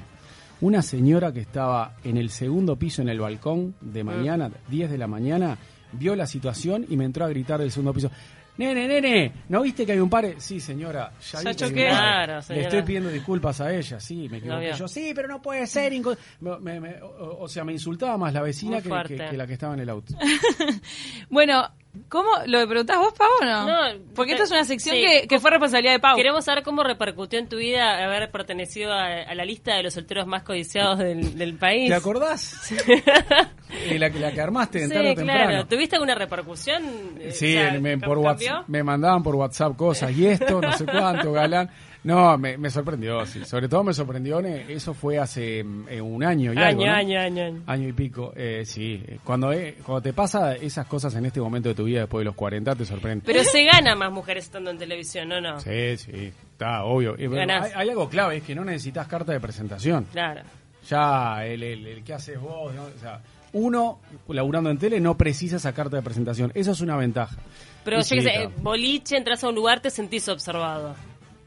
una 0.62 0.82
señora 0.82 1.32
que 1.34 1.42
estaba 1.42 1.96
en 2.04 2.18
el 2.18 2.30
segundo 2.30 2.76
piso 2.78 3.02
en 3.02 3.10
el 3.10 3.20
balcón 3.20 3.76
de 3.82 4.04
mañana, 4.04 4.50
10 4.70 4.90
de 4.92 4.98
la 4.98 5.08
mañana, 5.08 5.58
vio 5.94 6.16
la 6.16 6.26
situación 6.28 6.86
y 6.90 6.98
me 6.98 7.06
entró 7.06 7.26
a 7.26 7.30
gritar 7.30 7.60
del 7.60 7.72
segundo 7.72 7.94
piso. 7.94 8.10
Nene, 8.58 8.86
nene, 8.88 9.32
¿no 9.50 9.62
viste 9.62 9.86
que 9.86 9.94
hay 9.94 10.00
un 10.00 10.10
par? 10.10 10.26
Sí, 10.38 10.60
señora, 10.60 11.14
ya, 11.32 11.42
Ya 11.42 11.50
vi 11.52 11.56
que 11.56 11.64
hay 11.64 11.70
un 11.70 11.76
choqué. 11.76 11.90
par. 11.90 11.98
Claro, 12.00 12.36
Le 12.36 12.42
señora. 12.44 12.64
estoy 12.68 12.82
pidiendo 12.84 13.10
disculpas 13.10 13.62
a 13.62 13.74
ella, 13.74 14.00
sí, 14.00 14.28
me 14.30 14.38
equivoqué. 14.38 14.66
vio. 14.68 14.76
yo, 14.76 14.88
sí, 14.88 15.14
pero 15.16 15.28
no 15.30 15.42
puede 15.42 15.66
ser. 15.66 15.94
inco-". 15.94 16.18
Me- 16.42 16.60
me- 16.60 16.80
me- 16.80 17.02
o, 17.02 17.40
o 17.44 17.48
sea, 17.48 17.64
me 17.64 17.72
insultaba 17.72 18.18
más 18.18 18.34
la 18.34 18.42
vecina 18.44 18.82
que 18.82 18.90
la 18.90 19.48
que 19.48 19.54
estaba 19.54 19.74
en 19.74 19.80
el 19.80 19.90
auto. 19.90 20.14
Bueno, 21.30 21.64
¿cómo 22.10 22.30
lo 22.46 22.68
preguntás 22.68 22.98
vos, 22.98 23.14
Pau, 23.18 23.28
o 23.42 23.46
no? 23.46 23.66
No, 23.68 24.00
Porque 24.16 24.32
esta 24.34 24.44
es 24.46 24.52
una 24.52 24.64
sección 24.64 24.96
sí. 24.96 25.02
que, 25.06 25.28
que 25.28 25.40
fue 25.40 25.52
responsabilidad 25.52 25.94
de 25.94 26.00
Pau. 26.00 26.16
Queremos 26.16 26.46
saber 26.46 26.64
cómo 26.64 26.84
repercutió 26.84 27.40
en 27.40 27.48
tu 27.50 27.58
vida 27.58 28.04
haber 28.04 28.32
pertenecido 28.32 28.94
a, 28.94 29.06
a 29.08 29.36
la 29.36 29.46
lista 29.46 29.76
de 29.76 29.84
los 29.84 29.94
solteros 29.94 30.28
más 30.28 30.44
codiciados 30.44 31.00
del, 31.00 31.38
del 31.38 31.56
país. 31.58 31.90
¿Te 31.90 31.96
acordás? 31.96 32.72
Eh, 32.72 33.98
la, 34.00 34.10
que- 34.10 34.20
la 34.20 34.32
que 34.32 34.42
armaste 34.42 34.84
en 34.84 34.90
Sí, 34.90 34.94
tarde 34.96 35.12
o 35.12 35.16
claro. 35.16 35.40
temprano. 35.40 35.68
¿Tuviste 35.68 35.96
alguna 35.96 36.16
repercusión? 36.16 36.84
Eh, 37.20 37.32
Sí, 37.32 37.58
o 37.58 37.62
sea, 37.62 37.80
me, 37.80 37.98
por. 37.98 38.18
WhatsApp, 38.18 38.68
me 38.68 38.84
mandaban 38.84 39.24
por 39.24 39.36
WhatsApp 39.36 39.76
cosas 39.76 40.12
y 40.12 40.28
esto, 40.28 40.62
no 40.62 40.72
sé 40.74 40.86
cuánto, 40.86 41.32
galán. 41.32 41.70
No, 42.04 42.36
me, 42.38 42.58
me 42.58 42.70
sorprendió, 42.72 43.26
sí. 43.28 43.46
Sobre 43.46 43.70
todo 43.70 43.84
me 43.84 43.94
sorprendió, 43.94 44.40
eso 44.40 44.94
fue 44.94 45.20
hace 45.20 45.64
mm, 45.64 45.88
eh, 45.88 46.02
un 46.02 46.24
año 46.24 46.52
y 46.52 46.58
Año, 46.58 46.66
algo, 46.66 46.86
¿no? 46.86 46.92
año, 46.92 47.20
año, 47.20 47.44
año. 47.44 47.64
Año 47.68 47.88
y 47.88 47.94
pico, 47.94 48.34
eh, 48.36 48.64
sí. 48.66 49.04
Cuando, 49.24 49.54
eh, 49.54 49.78
cuando 49.86 50.02
te 50.02 50.14
pasa 50.14 50.56
esas 50.56 50.88
cosas 50.88 51.14
en 51.16 51.26
este 51.28 51.40
momento 51.40 51.70
de 51.70 51.76
tu 51.76 51.84
vida 51.84 52.02
después 52.02 52.22
de 52.22 52.26
los 52.26 52.36
40, 52.36 52.76
te 52.76 52.86
sorprende. 52.86 53.24
Pero 53.26 53.44
se 53.44 53.64
gana 53.66 53.96
más 53.96 54.12
mujeres 54.12 54.46
estando 54.46 54.72
en 54.72 54.80
televisión, 54.80 55.30
¿no? 55.30 55.40
No. 55.40 55.60
Sí, 55.60 55.98
sí, 55.98 56.34
está 56.52 56.84
obvio. 56.86 57.16
Hay, 57.18 57.72
hay 57.76 57.90
algo 57.90 58.10
clave, 58.10 58.38
es 58.38 58.44
que 58.44 58.56
no 58.56 58.66
necesitas 58.66 59.08
carta 59.08 59.32
de 59.32 59.40
presentación. 59.40 60.06
Claro. 60.12 60.42
Ya 60.90 61.46
el, 61.46 61.62
el, 61.62 61.86
el 61.86 62.04
que 62.04 62.14
haces 62.14 62.40
vos, 62.40 62.74
¿no? 62.74 62.86
o 62.86 63.00
sea, 63.00 63.22
uno 63.54 64.00
laburando 64.28 64.72
en 64.72 64.78
tele 64.80 65.00
no 65.00 65.18
precisa 65.18 65.58
esa 65.58 65.74
carta 65.74 65.98
de 65.98 66.02
presentación. 66.02 66.52
Eso 66.56 66.72
es 66.72 66.82
una 66.82 66.96
ventaja. 66.98 67.36
Pero 67.84 67.98
yo 67.98 68.04
sí, 68.04 68.22
sé, 68.22 68.50
boliche, 68.58 69.18
entras 69.18 69.44
a 69.44 69.50
un 69.50 69.56
lugar, 69.56 69.82
te 69.82 69.90
sentís 69.90 70.28
observado. 70.30 70.96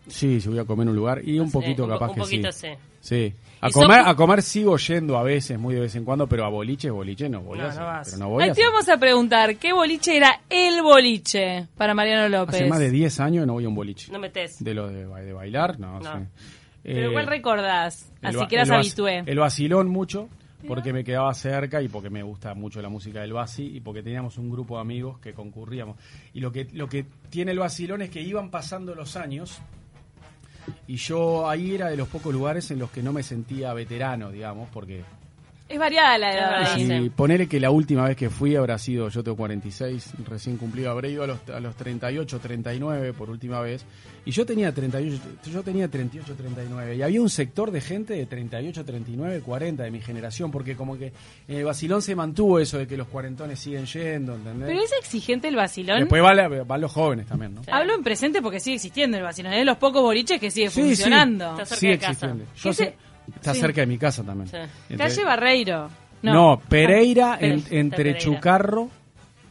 Sí, 0.09 0.41
si 0.41 0.49
voy 0.49 0.59
a 0.59 0.65
comer 0.65 0.85
en 0.85 0.91
un 0.91 0.97
lugar 0.97 1.21
y 1.25 1.39
un 1.39 1.51
poquito 1.51 1.85
un 1.85 1.89
po- 1.91 1.95
capaz 1.95 2.09
un 2.11 2.15
que 2.15 2.21
poquito 2.21 2.53
sí. 2.53 2.69
sí. 2.69 2.75
Sí. 3.01 3.35
A 3.61 3.69
¿Y 3.69 3.73
comer, 3.73 4.01
sos- 4.01 4.09
a 4.09 4.15
comer 4.17 4.43
sigo 4.43 4.77
yendo 4.77 5.17
a 5.19 5.23
veces, 5.23 5.59
muy 5.59 5.75
de 5.75 5.81
vez 5.81 5.95
en 5.97 6.05
cuando, 6.05 6.27
pero 6.27 6.45
a 6.45 6.49
boliche, 6.49 6.91
boliche 6.91 7.29
no 7.29 7.41
voy 7.43 7.59
No, 7.59 7.67
a 7.69 7.75
no 7.75 7.85
vas. 7.85 8.09
Pero 8.11 8.19
no 8.25 8.29
voy 8.31 8.45
Ahí 8.45 8.51
a 8.51 8.55
te 8.55 8.65
vamos 8.65 8.89
a 8.89 8.97
preguntar, 8.99 9.57
¿qué 9.57 9.73
boliche 9.73 10.17
era 10.17 10.41
el 10.51 10.83
boliche 10.83 11.67
para 11.77 11.95
Mariano 11.95 12.29
López? 12.29 12.57
Hace 12.57 12.67
más 12.67 12.79
de 12.81 12.91
10 12.91 13.21
años 13.21 13.47
no 13.47 13.55
voy 13.55 13.65
a 13.65 13.69
un 13.69 13.75
boliche. 13.75 14.13
No 14.13 14.19
metes. 14.19 14.63
De 14.63 14.75
lo 14.75 14.89
de, 14.89 15.07
de 15.07 15.33
bailar, 15.33 15.79
no, 15.81 16.01
No. 16.01 16.13
sí. 16.19 16.25
Pero 16.83 17.09
Eh, 17.09 17.13
¿cuál 17.15 17.27
recordás? 17.27 18.11
Así 18.23 18.47
que 18.47 18.57
eras 18.57 18.71
habitué. 18.71 19.23
El 19.25 19.39
vacilón 19.39 19.89
mucho, 19.89 20.29
porque 20.69 20.93
me 20.93 21.03
quedaba 21.05 21.33
cerca 21.35 21.81
y 21.81 21.89
porque 21.89 22.11
me 22.11 22.23
gusta 22.23 22.55
mucho 22.55 22.83
la 22.83 22.89
música 22.91 23.21
del 23.23 23.33
Basi 23.33 23.65
y 23.77 23.81
porque 23.81 24.03
teníamos 24.03 24.37
un 24.39 24.51
grupo 24.51 24.77
de 24.77 24.83
amigos 24.83 25.19
que 25.19 25.33
concurríamos. 25.33 25.97
Y 26.35 26.41
lo 26.41 26.53
que, 26.53 26.69
lo 26.73 26.87
que 26.89 27.07
tiene 27.31 27.53
el 27.53 27.59
vacilón 27.59 28.03
es 28.03 28.11
que 28.11 28.21
iban 28.21 28.51
pasando 28.51 28.95
los 28.95 29.17
años 29.17 29.59
y 30.87 30.97
yo 30.97 31.49
ahí 31.49 31.75
era 31.75 31.89
de 31.89 31.97
los 31.97 32.09
pocos 32.09 32.33
lugares 32.33 32.71
en 32.71 32.79
los 32.79 32.91
que 32.91 33.03
no 33.03 33.13
me 33.13 33.23
sentía 33.23 33.73
veterano, 33.73 34.31
digamos, 34.31 34.69
porque 34.73 35.05
Es 35.67 35.79
variada 35.79 36.19
la 36.19 36.35
edad. 36.35 36.75
Sí. 36.77 37.11
ponele 37.17 37.47
que 37.49 37.59
la 37.59 37.71
última 37.71 38.07
vez 38.07 38.17
que 38.19 38.29
fui 38.29 38.55
habrá 38.55 38.77
sido, 38.77 39.09
yo 39.09 39.25
tengo 39.25 39.37
46, 39.39 40.13
recién 40.29 40.59
cumplido, 40.59 40.91
habré 40.91 41.11
ido 41.11 41.23
a 41.25 41.27
los, 41.27 41.39
a 41.49 41.59
los 41.59 41.75
38, 41.75 42.39
39 42.39 43.15
por 43.15 43.31
última 43.31 43.61
vez, 43.61 43.83
y 44.27 44.31
yo 44.31 44.45
tenía 44.45 44.73
38, 44.75 45.19
yo 45.51 45.63
tenía 45.63 45.89
38, 45.89 46.35
39, 46.37 46.97
y 46.97 47.03
había 47.03 47.21
un 47.23 47.31
sector 47.31 47.71
de 47.71 47.81
gente 47.81 48.13
de 48.13 48.27
38, 48.27 48.85
39, 48.85 49.41
40 49.41 49.83
de 49.85 49.91
mi 49.91 50.03
generación, 50.03 50.51
porque 50.51 50.77
como 50.77 50.99
que 50.99 51.13
en 51.49 51.57
el 51.57 51.65
vacilón 51.65 52.03
se 52.03 52.15
mantuvo 52.15 52.59
eso 52.61 52.77
de 52.77 52.87
que 52.87 52.99
los 52.99 53.09
cuarentones 53.09 53.59
siguen 53.59 53.87
yendo, 53.87 54.35
¿entendés? 54.35 54.69
Pero 54.69 54.83
es 54.83 54.93
exigente 55.01 55.49
el 55.49 55.57
vacilón. 55.57 56.01
Después 56.01 56.23
van, 56.23 56.37
la- 56.37 56.49
van 56.65 56.81
los 56.83 56.93
jóvenes 56.93 57.27
también, 57.27 57.55
¿no? 57.55 57.63
Hablo 57.73 57.95
en 57.95 58.03
presente 58.03 58.43
porque 58.43 58.61
sigue 58.61 58.77
existiendo 58.77 59.17
el 59.17 59.23
vacilón. 59.23 59.55
Es 59.55 59.61
de 59.61 59.65
los 59.65 59.79
pocos 59.79 60.03
boliches 60.03 60.39
que 60.39 60.51
sigue 60.51 60.69
Sí, 60.69 60.83
funcionando. 60.83 61.53
Está 61.53 61.65
cerca 61.65 61.87
de 61.89 61.99
casa. 61.99 62.11
existiendo. 62.11 62.45
¿Qué 62.55 62.61
Yo 62.61 62.73
se- 62.75 62.85
sé- 62.85 62.95
está 63.35 63.55
sí. 63.55 63.61
cerca 63.61 63.81
de 63.83 63.87
mi 63.87 63.99
casa 63.99 64.23
también. 64.23 64.49
Sí. 64.49 64.97
Calle 64.97 65.25
Barreiro. 65.25 65.91
No, 66.23 66.61
Pereira 66.69 67.37
en- 67.41 67.53
está 67.59 67.75
entre 67.75 67.97
Pereira. 67.99 68.19
Chucarro 68.19 68.89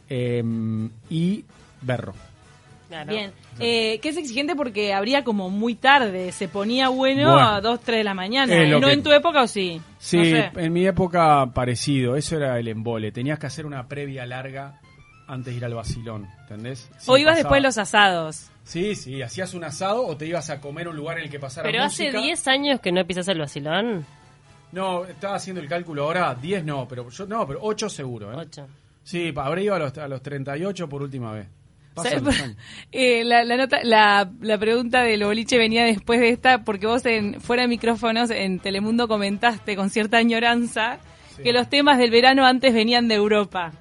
em, 0.08 0.90
y 1.10 1.44
Berro. 1.80 2.14
Claro. 2.88 3.10
Bien. 3.12 3.32
Eh, 3.58 3.98
que 4.02 4.08
es 4.10 4.16
exigente 4.16 4.54
porque 4.54 4.92
habría 4.92 5.24
como 5.24 5.50
muy 5.50 5.74
tarde. 5.74 6.32
Se 6.32 6.48
ponía 6.48 6.88
bueno, 6.88 7.32
Bueno. 7.32 7.48
a 7.48 7.60
2, 7.60 7.80
3 7.80 7.98
de 7.98 8.04
la 8.04 8.14
mañana. 8.14 8.54
Lo 8.64 8.80
¿No 8.80 8.86
que- 8.88 8.92
en 8.92 9.02
tu 9.02 9.12
época 9.12 9.42
o 9.42 9.46
sí? 9.48 9.80
Sí, 9.98 10.18
No 10.18 10.24
sé. 10.24 10.50
en 10.56 10.72
mi 10.72 10.86
época 10.86 11.46
parecido, 11.54 12.16
eso 12.16 12.36
era 12.36 12.58
el 12.58 12.68
embole. 12.68 13.10
Tenías 13.12 13.38
que 13.38 13.46
hacer 13.46 13.66
una 13.66 13.86
previa 13.88 14.26
larga 14.26 14.80
antes 15.26 15.52
de 15.54 15.58
ir 15.58 15.64
al 15.64 15.74
vacilón, 15.74 16.26
¿entendés? 16.42 16.88
O 17.06 17.16
ibas 17.16 17.32
pasaba- 17.32 17.36
después 17.36 17.62
los 17.62 17.78
asados. 17.78 18.50
Sí, 18.64 18.94
sí, 18.94 19.22
hacías 19.22 19.54
un 19.54 19.64
asado 19.64 20.06
o 20.06 20.16
te 20.16 20.26
ibas 20.26 20.48
a 20.50 20.60
comer 20.60 20.86
a 20.86 20.90
un 20.90 20.96
lugar 20.96 21.18
en 21.18 21.24
el 21.24 21.30
que 21.30 21.38
pasara 21.38 21.70
Pero 21.70 21.84
hace 21.84 22.06
música. 22.06 22.22
10 22.22 22.48
años 22.48 22.80
que 22.80 22.92
no 22.92 23.06
pisas 23.06 23.28
el 23.28 23.38
vacilón. 23.38 24.06
No, 24.72 25.04
estaba 25.04 25.36
haciendo 25.36 25.60
el 25.60 25.68
cálculo 25.68 26.04
ahora, 26.04 26.34
10 26.34 26.64
no, 26.64 26.88
pero 26.88 27.08
yo 27.08 27.26
no, 27.26 27.46
pero 27.46 27.60
8 27.62 27.88
seguro, 27.88 28.32
¿eh? 28.32 28.36
8. 28.38 28.66
Sí, 29.04 29.32
habré 29.36 29.64
ido 29.64 29.74
a 29.74 29.78
los, 29.78 29.96
a 29.98 30.08
los 30.08 30.22
38 30.22 30.88
por 30.88 31.02
última 31.02 31.32
vez. 31.32 31.46
Eh, 32.90 33.24
la, 33.24 33.44
la 33.44 33.56
nota, 33.56 33.80
la, 33.84 34.28
la 34.40 34.58
pregunta 34.58 35.02
del 35.02 35.24
boliche 35.24 35.58
venía 35.58 35.84
después 35.84 36.18
de 36.18 36.30
esta, 36.30 36.64
porque 36.64 36.86
vos 36.86 37.04
en 37.06 37.40
fuera 37.40 37.62
de 37.62 37.68
micrófonos 37.68 38.30
en 38.30 38.58
Telemundo 38.58 39.06
comentaste 39.06 39.76
con 39.76 39.90
cierta 39.90 40.16
añoranza 40.16 40.98
que 41.42 41.52
los 41.52 41.68
temas 41.68 41.98
del 41.98 42.10
verano 42.10 42.46
antes 42.46 42.72
venían 42.74 43.08
de 43.08 43.14
Europa. 43.14 43.72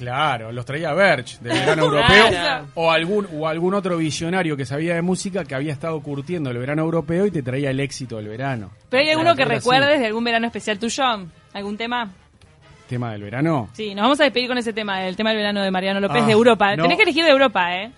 Claro, 0.00 0.50
los 0.50 0.64
traía 0.64 0.94
Berch, 0.94 1.40
del 1.40 1.52
verano 1.58 1.82
europeo, 1.84 2.28
Claro. 2.30 2.66
o 2.74 2.90
algún, 2.90 3.28
o 3.34 3.46
algún 3.46 3.74
otro 3.74 3.98
visionario 3.98 4.56
que 4.56 4.64
sabía 4.64 4.94
de 4.94 5.02
música 5.02 5.44
que 5.44 5.54
había 5.54 5.74
estado 5.74 6.00
curtiendo 6.00 6.48
el 6.50 6.56
verano 6.56 6.80
europeo 6.80 7.26
y 7.26 7.30
te 7.30 7.42
traía 7.42 7.68
el 7.68 7.78
éxito 7.80 8.16
del 8.16 8.28
verano. 8.28 8.70
¿Pero 8.88 9.02
hay 9.02 9.10
alguno 9.10 9.36
que 9.36 9.42
así. 9.42 9.52
recuerdes 9.52 10.00
de 10.00 10.06
algún 10.06 10.24
verano 10.24 10.46
especial 10.46 10.78
tuyo? 10.78 11.02
¿Algún 11.52 11.76
tema? 11.76 12.10
Tema 12.88 13.12
del 13.12 13.22
verano. 13.24 13.68
Sí, 13.74 13.94
nos 13.94 14.04
vamos 14.04 14.20
a 14.20 14.24
despedir 14.24 14.48
con 14.48 14.56
ese 14.56 14.72
tema, 14.72 15.04
el 15.06 15.16
tema 15.16 15.30
del 15.30 15.36
verano 15.38 15.60
de 15.60 15.70
Mariano 15.70 16.00
López 16.00 16.22
Ah, 16.22 16.26
de 16.26 16.32
Europa. 16.32 16.74
no. 16.76 16.82
Tenés 16.84 16.96
que 16.96 17.02
elegir 17.02 17.24
de 17.24 17.30
Europa, 17.30 17.76
¿eh? 17.76 17.92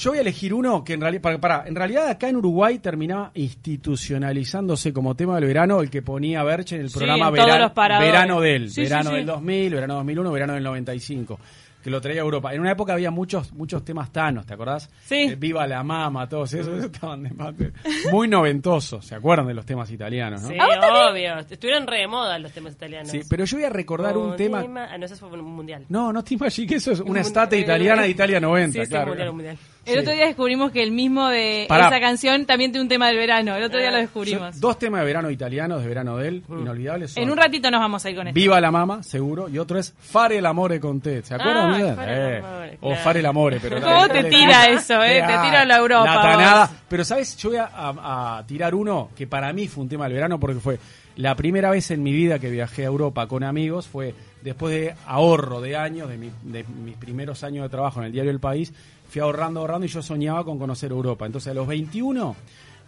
Yo 0.00 0.10
voy 0.12 0.18
a 0.18 0.22
elegir 0.22 0.54
uno 0.54 0.82
que 0.82 0.94
en 0.94 1.00
realidad, 1.02 1.20
para, 1.22 1.38
para, 1.38 1.68
en 1.68 1.74
realidad 1.74 2.08
acá 2.08 2.26
en 2.30 2.36
Uruguay 2.36 2.78
terminaba 2.78 3.30
institucionalizándose 3.34 4.92
como 4.94 5.14
tema 5.14 5.34
del 5.36 5.44
verano 5.44 5.80
el 5.82 5.90
que 5.90 6.00
ponía 6.00 6.42
Berche 6.42 6.76
en 6.76 6.82
el 6.82 6.88
Sí, 6.88 6.96
programa 6.96 7.28
en 7.28 7.34
todos 7.34 7.46
Vera- 7.46 7.58
los 7.58 7.72
paradores. 7.72 8.10
Verano 8.12 8.40
del, 8.40 8.68
Sí, 8.70 8.74
sí, 8.76 8.80
verano 8.82 9.10
sí. 9.10 9.16
del 9.16 9.26
2000, 9.26 9.74
verano 9.74 9.94
2001, 9.96 10.32
verano 10.32 10.54
del 10.54 10.62
95, 10.64 11.38
que 11.84 11.90
lo 11.90 12.00
traía 12.00 12.20
a 12.20 12.24
Europa. 12.24 12.54
En 12.54 12.60
una 12.60 12.72
época 12.72 12.92
había 12.94 13.10
muchos 13.10 13.52
muchos 13.52 13.84
temas 13.84 14.10
tanos, 14.10 14.46
¿te 14.46 14.54
acordás? 14.54 14.90
Sí. 15.04 15.16
Eh, 15.16 15.36
Viva 15.36 15.66
la 15.66 15.82
mama, 15.82 16.26
todos 16.28 16.52
esos, 16.54 16.68
esos 16.78 16.90
estaban 16.92 17.22
de 17.22 17.30
mate. 17.34 17.72
Muy 18.10 18.26
noventosos, 18.26 19.04
¿se 19.04 19.14
acuerdan 19.14 19.48
de 19.48 19.54
los 19.54 19.66
temas 19.66 19.90
italianos, 19.90 20.42
no? 20.42 20.48
Sí, 20.48 20.54
obvio. 20.58 21.38
Estuvieron 21.40 21.86
re 21.86 21.98
de 21.98 22.06
moda 22.06 22.38
los 22.38 22.52
temas 22.52 22.72
italianos. 22.74 23.10
Sí, 23.10 23.20
pero 23.28 23.44
yo 23.44 23.56
voy 23.58 23.64
a 23.64 23.70
recordar 23.70 24.16
un 24.16 24.34
tema... 24.36 24.64
Ah, 24.90 24.96
no, 24.98 25.04
eso 25.04 25.16
fue 25.16 25.28
un 25.30 25.44
mundial. 25.44 25.84
No, 25.90 26.10
no 26.12 26.22
te 26.24 26.34
imagines 26.34 26.68
que 26.70 26.76
eso 26.76 26.92
es 26.92 27.00
una 27.00 27.10
Un- 27.10 27.16
estate 27.18 27.58
italiana 27.58 28.02
de 28.02 28.08
Italia 28.10 28.40
90, 28.40 28.78
Sí, 28.80 28.84
sí, 28.86 28.90
claro. 28.90 29.08
mundial, 29.08 29.28
un 29.28 29.34
mundial. 29.36 29.58
El 29.86 29.94
Sí. 29.94 29.98
otro 30.00 30.12
día 30.12 30.26
descubrimos 30.26 30.72
que 30.72 30.82
el 30.82 30.92
mismo 30.92 31.28
de 31.28 31.64
Pará. 31.68 31.88
esa 31.88 32.00
canción 32.00 32.44
también 32.44 32.70
tiene 32.70 32.82
un 32.82 32.88
tema 32.88 33.08
del 33.08 33.16
verano. 33.16 33.56
El 33.56 33.64
otro 33.64 33.78
día 33.80 33.90
lo 33.90 33.96
descubrimos. 33.96 34.52
Son 34.52 34.60
Dos 34.60 34.78
temas 34.78 35.00
de 35.00 35.06
verano 35.06 35.30
italianos, 35.30 35.80
de 35.82 35.88
verano 35.88 36.16
de 36.18 36.28
él, 36.28 36.42
inolvidables. 36.48 37.12
son 37.12 37.22
En 37.22 37.30
un 37.30 37.36
ratito 37.38 37.70
nos 37.70 37.80
vamos 37.80 38.04
a 38.04 38.10
ir 38.10 38.16
con 38.16 38.28
esto. 38.28 38.34
Viva 38.34 38.60
la 38.60 38.70
mama, 38.70 39.02
seguro, 39.02 39.48
y 39.48 39.58
otro 39.58 39.78
es 39.78 39.94
Fare 39.98 40.40
l'amore 40.40 40.78
con 40.80 41.00
te. 41.00 41.22
¿Se 41.22 41.34
acuerdan? 41.34 41.70
Ah? 41.82 41.94
Fare 41.96 42.40
l'amore, 42.40 42.78
O 42.82 42.88
claro. 42.88 43.02
Fare 43.02 43.22
l'amore, 43.22 43.58
pero 43.60 43.80
¿Cómo 43.80 44.08
te 44.08 44.24
tira 44.24 44.66
eso, 44.68 45.02
eh? 45.02 45.22
Te 45.26 45.38
tira 45.48 45.64
la 45.64 45.76
Europa, 45.78 46.14
La 46.14 46.22
tanada. 46.22 46.70
Pero, 46.88 47.04
¿sabes? 47.04 47.36
Yo 47.38 47.48
voy 47.48 47.58
a, 47.58 47.64
a- 47.64 48.38
a 48.38 48.46
tirar 48.46 48.74
uno 48.74 49.10
que 49.16 49.26
para 49.26 49.52
mí 49.52 49.66
fue 49.66 49.82
un 49.84 49.88
tema 49.88 50.04
del 50.04 50.12
verano 50.14 50.38
porque 50.38 50.60
fue 50.60 50.78
la 51.16 51.34
primera 51.34 51.70
vez 51.70 51.90
en 51.90 52.02
mi 52.02 52.12
vida 52.12 52.38
que 52.38 52.50
viajé 52.50 52.82
a 52.82 52.86
Europa 52.86 53.26
con 53.26 53.44
amigos. 53.44 53.88
Fue 53.88 54.14
después 54.42 54.74
de 54.74 54.94
ahorro 55.06 55.60
de 55.60 55.76
años, 55.76 56.08
de, 56.08 56.16
mi- 56.18 56.30
de 56.42 56.64
mis 56.64 56.96
primeros 56.96 57.42
años 57.44 57.62
de 57.64 57.68
trabajo 57.70 58.00
en 58.00 58.06
el 58.06 58.12
diario 58.12 58.30
El 58.30 58.40
País. 58.40 58.72
Fui 59.10 59.20
ahorrando, 59.20 59.60
ahorrando 59.60 59.84
y 59.86 59.88
yo 59.90 60.02
soñaba 60.02 60.44
con 60.44 60.58
conocer 60.58 60.90
Europa. 60.92 61.26
Entonces, 61.26 61.50
a 61.50 61.54
los 61.54 61.66
21 61.66 62.36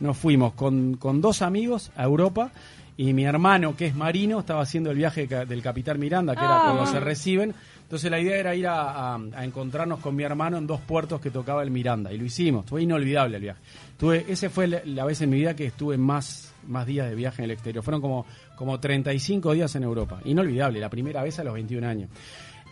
nos 0.01 0.17
fuimos 0.17 0.55
con, 0.55 0.95
con 0.97 1.21
dos 1.21 1.43
amigos 1.43 1.91
a 1.97 2.05
Europa 2.05 2.51
y 2.97 3.13
mi 3.13 3.25
hermano, 3.25 3.75
que 3.77 3.87
es 3.87 3.95
marino, 3.95 4.41
estaba 4.41 4.63
haciendo 4.63 4.91
el 4.91 4.97
viaje 4.99 5.27
del 5.27 5.63
Capitán 5.63 5.99
Miranda, 5.99 6.35
que 6.35 6.45
era 6.45 6.59
Ah. 6.61 6.63
cuando 6.73 6.87
se 6.87 7.01
reciben. 7.01 7.55
Entonces 7.83 8.11
la 8.11 8.19
idea 8.21 8.37
era 8.37 8.55
ir 8.55 8.67
a, 8.67 9.15
a- 9.15 9.21
a 9.35 9.45
encontrarnos 9.45 10.01
con 10.01 10.15
mi 10.17 10.23
hermano 10.23 10.57
en 10.59 10.67
dos 10.67 10.81
puertos 10.81 11.21
que 11.21 11.31
tocaba 11.31 11.63
el 11.63 11.71
Miranda. 11.71 12.13
Y 12.13 12.19
lo 12.19 12.25
hicimos. 12.25 12.65
Fue 12.67 12.83
inolvidable 12.83 13.37
el 13.37 13.43
viaje. 13.43 13.61
Tuve, 13.99 14.25
ese 14.29 14.49
fue 14.49 14.67
la, 14.67 14.81
la 14.85 15.05
vez 15.05 15.21
en 15.23 15.31
mi 15.31 15.37
vida 15.37 15.55
que 15.57 15.67
estuve 15.67 15.97
más, 15.99 16.53
más 16.67 16.87
días 16.87 17.09
de 17.09 17.15
viaje 17.15 17.43
en 17.43 17.45
el 17.47 17.51
exterior. 17.51 17.83
Fueron 17.85 18.01
como, 18.01 18.25
como 18.57 18.79
35 18.81 19.53
días 19.53 19.75
en 19.77 19.83
Europa. 19.83 20.21
Inolvidable, 20.25 20.81
la 20.81 20.89
primera 20.91 21.23
vez 21.23 21.39
a 21.39 21.45
los 21.45 21.53
21 21.55 21.87
años. 21.87 22.09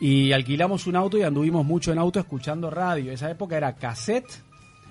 Y 0.01 0.33
alquilamos 0.33 0.87
un 0.87 0.97
auto 0.97 1.19
y 1.19 1.23
anduvimos 1.23 1.65
mucho 1.65 1.93
en 1.93 1.99
auto 1.99 2.19
escuchando 2.19 2.71
radio. 2.71 3.13
Esa 3.13 3.31
época 3.31 3.59
era 3.59 3.75
cassette, 3.75 4.43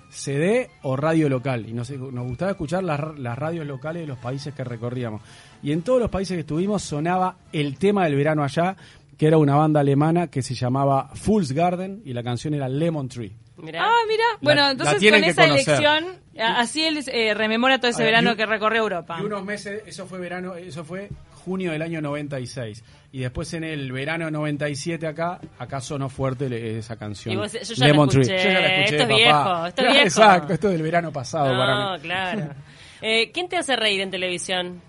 CD 0.10 0.70
o 0.84 0.96
radio 0.96 1.28
local. 1.30 1.68
Y 1.68 1.74
nos, 1.74 1.90
nos 1.90 2.28
gustaba 2.28 2.52
escuchar 2.52 2.84
las, 2.84 3.18
las 3.18 3.38
radios 3.38 3.66
locales 3.66 4.04
de 4.04 4.08
los 4.08 4.20
países 4.20 4.54
que 4.54 4.64
recorríamos. 4.64 5.22
Y 5.64 5.72
en 5.72 5.82
todos 5.82 6.00
los 6.00 6.10
países 6.10 6.36
que 6.36 6.42
estuvimos 6.42 6.84
sonaba 6.84 7.38
el 7.52 7.78
tema 7.78 8.06
del 8.06 8.16
verano 8.16 8.44
allá, 8.44 8.76
que 9.18 9.28
era 9.28 9.38
una 9.38 9.56
banda 9.56 9.82
alemana 9.82 10.28
que 10.28 10.42
se 10.42 10.54
llamaba 10.54 11.10
Fool's 11.14 11.52
Garden 11.52 12.02
y 12.06 12.14
la 12.14 12.24
canción 12.24 12.54
era 12.54 12.70
Lemon 12.70 13.10
Tree. 13.10 13.36
Mirá. 13.58 13.84
Ah, 13.84 14.06
mira. 14.08 14.24
Bueno, 14.42 14.70
entonces 14.70 15.12
con 15.12 15.24
esa 15.24 15.44
elección, 15.44 16.06
así 16.38 16.86
él 16.86 17.04
eh, 17.08 17.34
rememora 17.34 17.80
todo 17.80 17.92
ese 17.92 18.04
ver, 18.04 18.14
verano 18.14 18.32
y 18.32 18.36
que 18.38 18.46
recorrió 18.46 18.84
Europa. 18.84 19.18
Y 19.20 19.26
unos 19.26 19.44
meses, 19.44 19.84
eso 19.86 20.06
fue 20.06 20.20
verano, 20.20 20.56
eso 20.56 20.86
fue 20.86 21.10
junio 21.50 21.72
del 21.72 21.82
año 21.82 22.00
96. 22.02 22.84
Y 23.12 23.20
después 23.22 23.52
en 23.56 23.64
el 23.64 23.92
verano 23.92 24.30
97 24.30 25.08
acá, 25.08 25.40
acá 25.58 25.82
sonó 25.82 26.10
fuerte 26.10 26.78
esa 26.78 26.96
canción. 26.96 27.34
Y 27.34 27.38
vos- 27.38 27.52
yo 27.54 27.60
ya 27.74 27.76
la 27.80 27.88
Lemon 27.88 28.10
Tree. 28.10 28.24
Yo 28.24 28.36
ya 28.36 28.60
la 28.60 28.68
escuché, 28.76 28.84
esto 28.84 28.96
es 28.96 29.02
papá. 29.02 29.16
viejo, 29.16 29.66
esto 29.68 29.82
es 29.82 29.88
viejo. 29.92 30.06
Exacto, 30.06 30.54
esto 30.54 30.68
es 30.68 30.74
del 30.74 30.84
verano 30.84 31.12
pasado 31.12 31.58
para 31.58 31.74
No, 31.76 31.94
mí. 31.96 32.00
claro. 32.02 32.50
Eh, 33.02 33.32
¿Quién 33.32 33.48
te 33.48 33.56
hace 33.56 33.78
reír 33.78 34.02
en 34.02 34.12
televisión? 34.12 34.82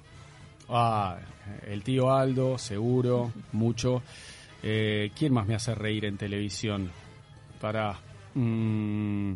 Ah, 0.69 1.17
el 1.69 1.83
tío 1.85 2.13
Aldo, 2.13 2.59
seguro, 2.59 3.33
mucho. 3.53 4.03
Eh, 4.65 5.13
¿Quién 5.17 5.33
más 5.33 5.47
me 5.47 5.55
hace 5.55 5.75
reír 5.77 6.05
en 6.05 6.17
televisión? 6.19 6.91
Para... 7.61 7.95
mm, 8.35 9.33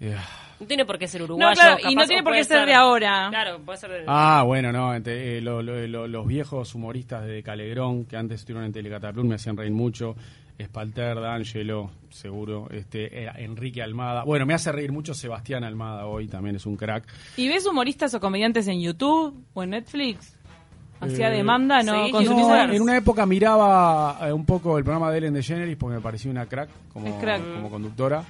eh, 0.00 0.16
No 0.62 0.66
tiene 0.68 0.84
por 0.86 0.98
qué 0.98 1.06
ser 1.08 1.22
uruguayo. 1.22 1.48
No, 1.50 1.54
claro, 1.54 1.76
y 1.90 1.94
no 1.94 2.06
tiene 2.06 2.22
por 2.22 2.32
qué 2.32 2.44
ser 2.44 2.64
de 2.66 2.74
ahora. 2.74 3.26
Claro, 3.30 3.58
puede 3.64 3.78
ser 3.78 3.90
de... 3.90 4.04
Ah, 4.06 4.42
bueno, 4.46 4.72
no, 4.72 4.94
ente- 4.94 5.38
eh, 5.38 5.40
lo- 5.40 5.62
lo- 5.62 5.86
lo- 5.86 6.06
los 6.08 6.26
viejos 6.26 6.74
humoristas 6.74 7.24
de 7.26 7.42
Calegrón 7.42 8.04
que 8.04 8.16
antes 8.16 8.40
estuvieron 8.40 8.64
en 8.66 8.72
Telecataplum 8.72 9.26
me 9.28 9.34
hacían 9.34 9.56
reír 9.56 9.72
mucho. 9.72 10.14
Espalter, 10.58 11.18
D'Angelo, 11.20 11.90
seguro. 12.10 12.68
Este, 12.70 13.24
eh, 13.24 13.30
Enrique 13.38 13.82
Almada. 13.82 14.22
Bueno, 14.24 14.46
me 14.46 14.54
hace 14.54 14.70
reír 14.70 14.92
mucho 14.92 15.12
Sebastián 15.14 15.64
Almada 15.64 16.06
hoy, 16.06 16.28
también 16.28 16.56
es 16.56 16.66
un 16.66 16.76
crack. 16.76 17.04
¿Y 17.36 17.48
ves 17.48 17.66
humoristas 17.66 18.14
o 18.14 18.20
comediantes 18.20 18.68
en 18.68 18.80
YouTube 18.80 19.34
o 19.54 19.62
en 19.62 19.70
Netflix? 19.70 20.36
¿Hacía 21.00 21.32
Eh, 21.32 21.36
demanda? 21.38 21.82
¿No? 21.82 22.06
sí, 22.06 22.12
en 22.16 22.80
una 22.80 22.96
época 22.96 23.26
miraba 23.26 24.18
eh, 24.22 24.32
un 24.32 24.44
poco 24.46 24.78
el 24.78 24.84
programa 24.84 25.10
de 25.10 25.18
Ellen 25.18 25.34
DeGeneres 25.34 25.76
porque 25.76 25.96
me 25.96 26.00
parecía 26.00 26.30
una 26.30 26.46
crack 26.46 26.68
como, 26.92 27.18
crack. 27.18 27.42
como 27.56 27.68
conductora. 27.68 28.22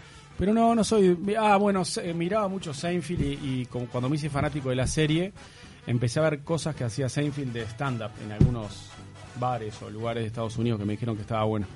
Pero 0.42 0.52
no, 0.55 0.74
no 0.74 0.83
soy. 0.83 1.16
Ah, 1.38 1.57
bueno, 1.57 1.85
se- 1.85 2.12
miraba 2.14 2.48
mucho 2.48 2.74
Seinfeld 2.74 3.20
y, 3.20 3.61
y 3.61 3.66
como 3.66 3.87
cuando 3.87 4.09
me 4.09 4.16
hice 4.16 4.28
fanático 4.28 4.70
de 4.70 4.74
la 4.74 4.88
serie, 4.88 5.33
empecé 5.87 6.18
a 6.18 6.24
ver 6.24 6.40
cosas 6.42 6.74
que 6.74 6.83
hacía 6.83 7.09
Seinfeld 7.09 7.52
de 7.52 7.62
stand-up 7.62 8.11
en 8.24 8.33
algunos 8.33 8.90
bares 9.38 9.81
o 9.83 9.88
lugares 9.88 10.24
de 10.24 10.26
Estados 10.26 10.57
Unidos 10.57 10.81
que 10.81 10.85
me 10.85 10.94
dijeron 10.94 11.14
que 11.14 11.22
estaba 11.22 11.44
bueno. 11.44 11.68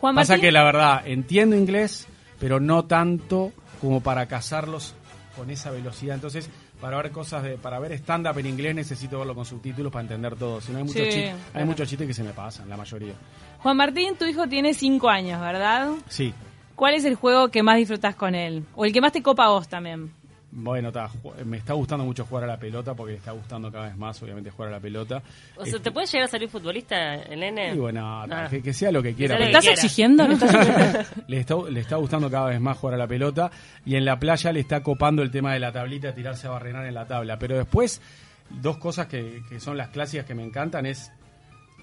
Juan 0.00 0.16
Pasa 0.16 0.32
Martín, 0.32 0.42
que 0.48 0.50
la 0.50 0.64
verdad, 0.64 1.02
entiendo 1.06 1.54
inglés, 1.54 2.08
pero 2.40 2.58
no 2.58 2.86
tanto 2.86 3.52
como 3.80 4.00
para 4.02 4.26
cazarlos 4.26 4.94
con 5.36 5.50
esa 5.50 5.70
velocidad. 5.70 6.16
Entonces, 6.16 6.50
para 6.80 6.96
ver 6.96 7.12
cosas 7.12 7.44
de, 7.44 7.56
para 7.56 7.78
ver 7.78 7.92
stand-up 7.92 8.36
en 8.36 8.46
inglés 8.46 8.74
necesito 8.74 9.20
verlo 9.20 9.36
con 9.36 9.44
subtítulos 9.44 9.92
para 9.92 10.02
entender 10.02 10.34
todo. 10.34 10.60
Si 10.60 10.72
no 10.72 10.78
hay 10.78 10.84
muchos 10.84 11.02
Sí, 11.06 11.08
chistes, 11.12 11.34
hay 11.54 11.64
muchos 11.64 11.88
chistes 11.88 12.08
que 12.08 12.14
se 12.14 12.24
me 12.24 12.32
pasan, 12.32 12.68
la 12.68 12.76
mayoría. 12.76 13.14
Juan 13.60 13.76
Martín, 13.76 14.16
tu 14.18 14.24
hijo 14.24 14.48
tiene 14.48 14.74
cinco 14.74 15.08
años, 15.08 15.40
¿verdad? 15.40 15.92
Sí. 16.08 16.34
¿Cuál 16.74 16.94
es 16.94 17.04
el 17.04 17.14
juego 17.14 17.48
que 17.48 17.62
más 17.62 17.76
disfrutas 17.76 18.14
con 18.14 18.34
él? 18.34 18.64
O 18.74 18.84
el 18.84 18.92
que 18.92 19.00
más 19.00 19.12
te 19.12 19.22
copa 19.22 19.44
a 19.46 19.48
vos 19.50 19.68
también. 19.68 20.10
Bueno, 20.54 20.92
ta, 20.92 21.10
me 21.46 21.56
está 21.56 21.72
gustando 21.72 22.04
mucho 22.04 22.26
jugar 22.26 22.44
a 22.44 22.46
la 22.46 22.58
pelota 22.58 22.92
porque 22.92 23.12
le 23.12 23.18
está 23.18 23.32
gustando 23.32 23.72
cada 23.72 23.86
vez 23.86 23.96
más, 23.96 24.22
obviamente, 24.22 24.50
jugar 24.50 24.68
a 24.68 24.72
la 24.76 24.80
pelota. 24.80 25.22
O 25.56 25.64
sea, 25.64 25.76
Este, 25.76 25.80
¿te 25.84 25.90
puede 25.92 26.06
llegar 26.06 26.28
a 26.28 26.30
salir 26.30 26.48
futbolista, 26.50 27.14
el 27.14 27.40
nene? 27.40 27.72
y 27.74 27.78
bueno, 27.78 28.24
ta, 28.28 28.44
Ah. 28.44 28.48
que, 28.50 28.62
que 28.62 28.74
sea 28.74 28.92
lo 28.92 29.02
que 29.02 29.14
quiera. 29.14 29.38
¿Le 29.38 29.46
estás 29.46 29.62
quiera. 29.62 29.74
exigiendo? 29.74 30.28
¿Le 30.28 30.34
estás 30.34 30.54
exigiendo? 30.54 30.98
le 31.28 31.38
está, 31.38 31.54
le 31.70 31.80
está 31.80 31.96
gustando 31.96 32.30
cada 32.30 32.48
vez 32.50 32.60
más 32.60 32.76
jugar 32.76 32.96
a 32.96 32.98
la 32.98 33.06
pelota 33.06 33.50
y 33.86 33.96
en 33.96 34.04
la 34.04 34.18
playa 34.18 34.52
le 34.52 34.60
está 34.60 34.82
copando 34.82 35.22
el 35.22 35.30
tema 35.30 35.54
de 35.54 35.60
la 35.60 35.72
tablita, 35.72 36.14
tirarse 36.14 36.46
a 36.46 36.50
barrenar 36.50 36.84
en 36.84 36.92
la 36.94 37.06
tabla. 37.06 37.38
Pero 37.38 37.56
después, 37.56 38.02
dos 38.50 38.76
cosas 38.76 39.06
que, 39.06 39.42
que 39.48 39.58
son 39.58 39.78
las 39.78 39.88
clásicas 39.88 40.26
que 40.26 40.34
me 40.34 40.44
encantan 40.44 40.84
es 40.84 41.10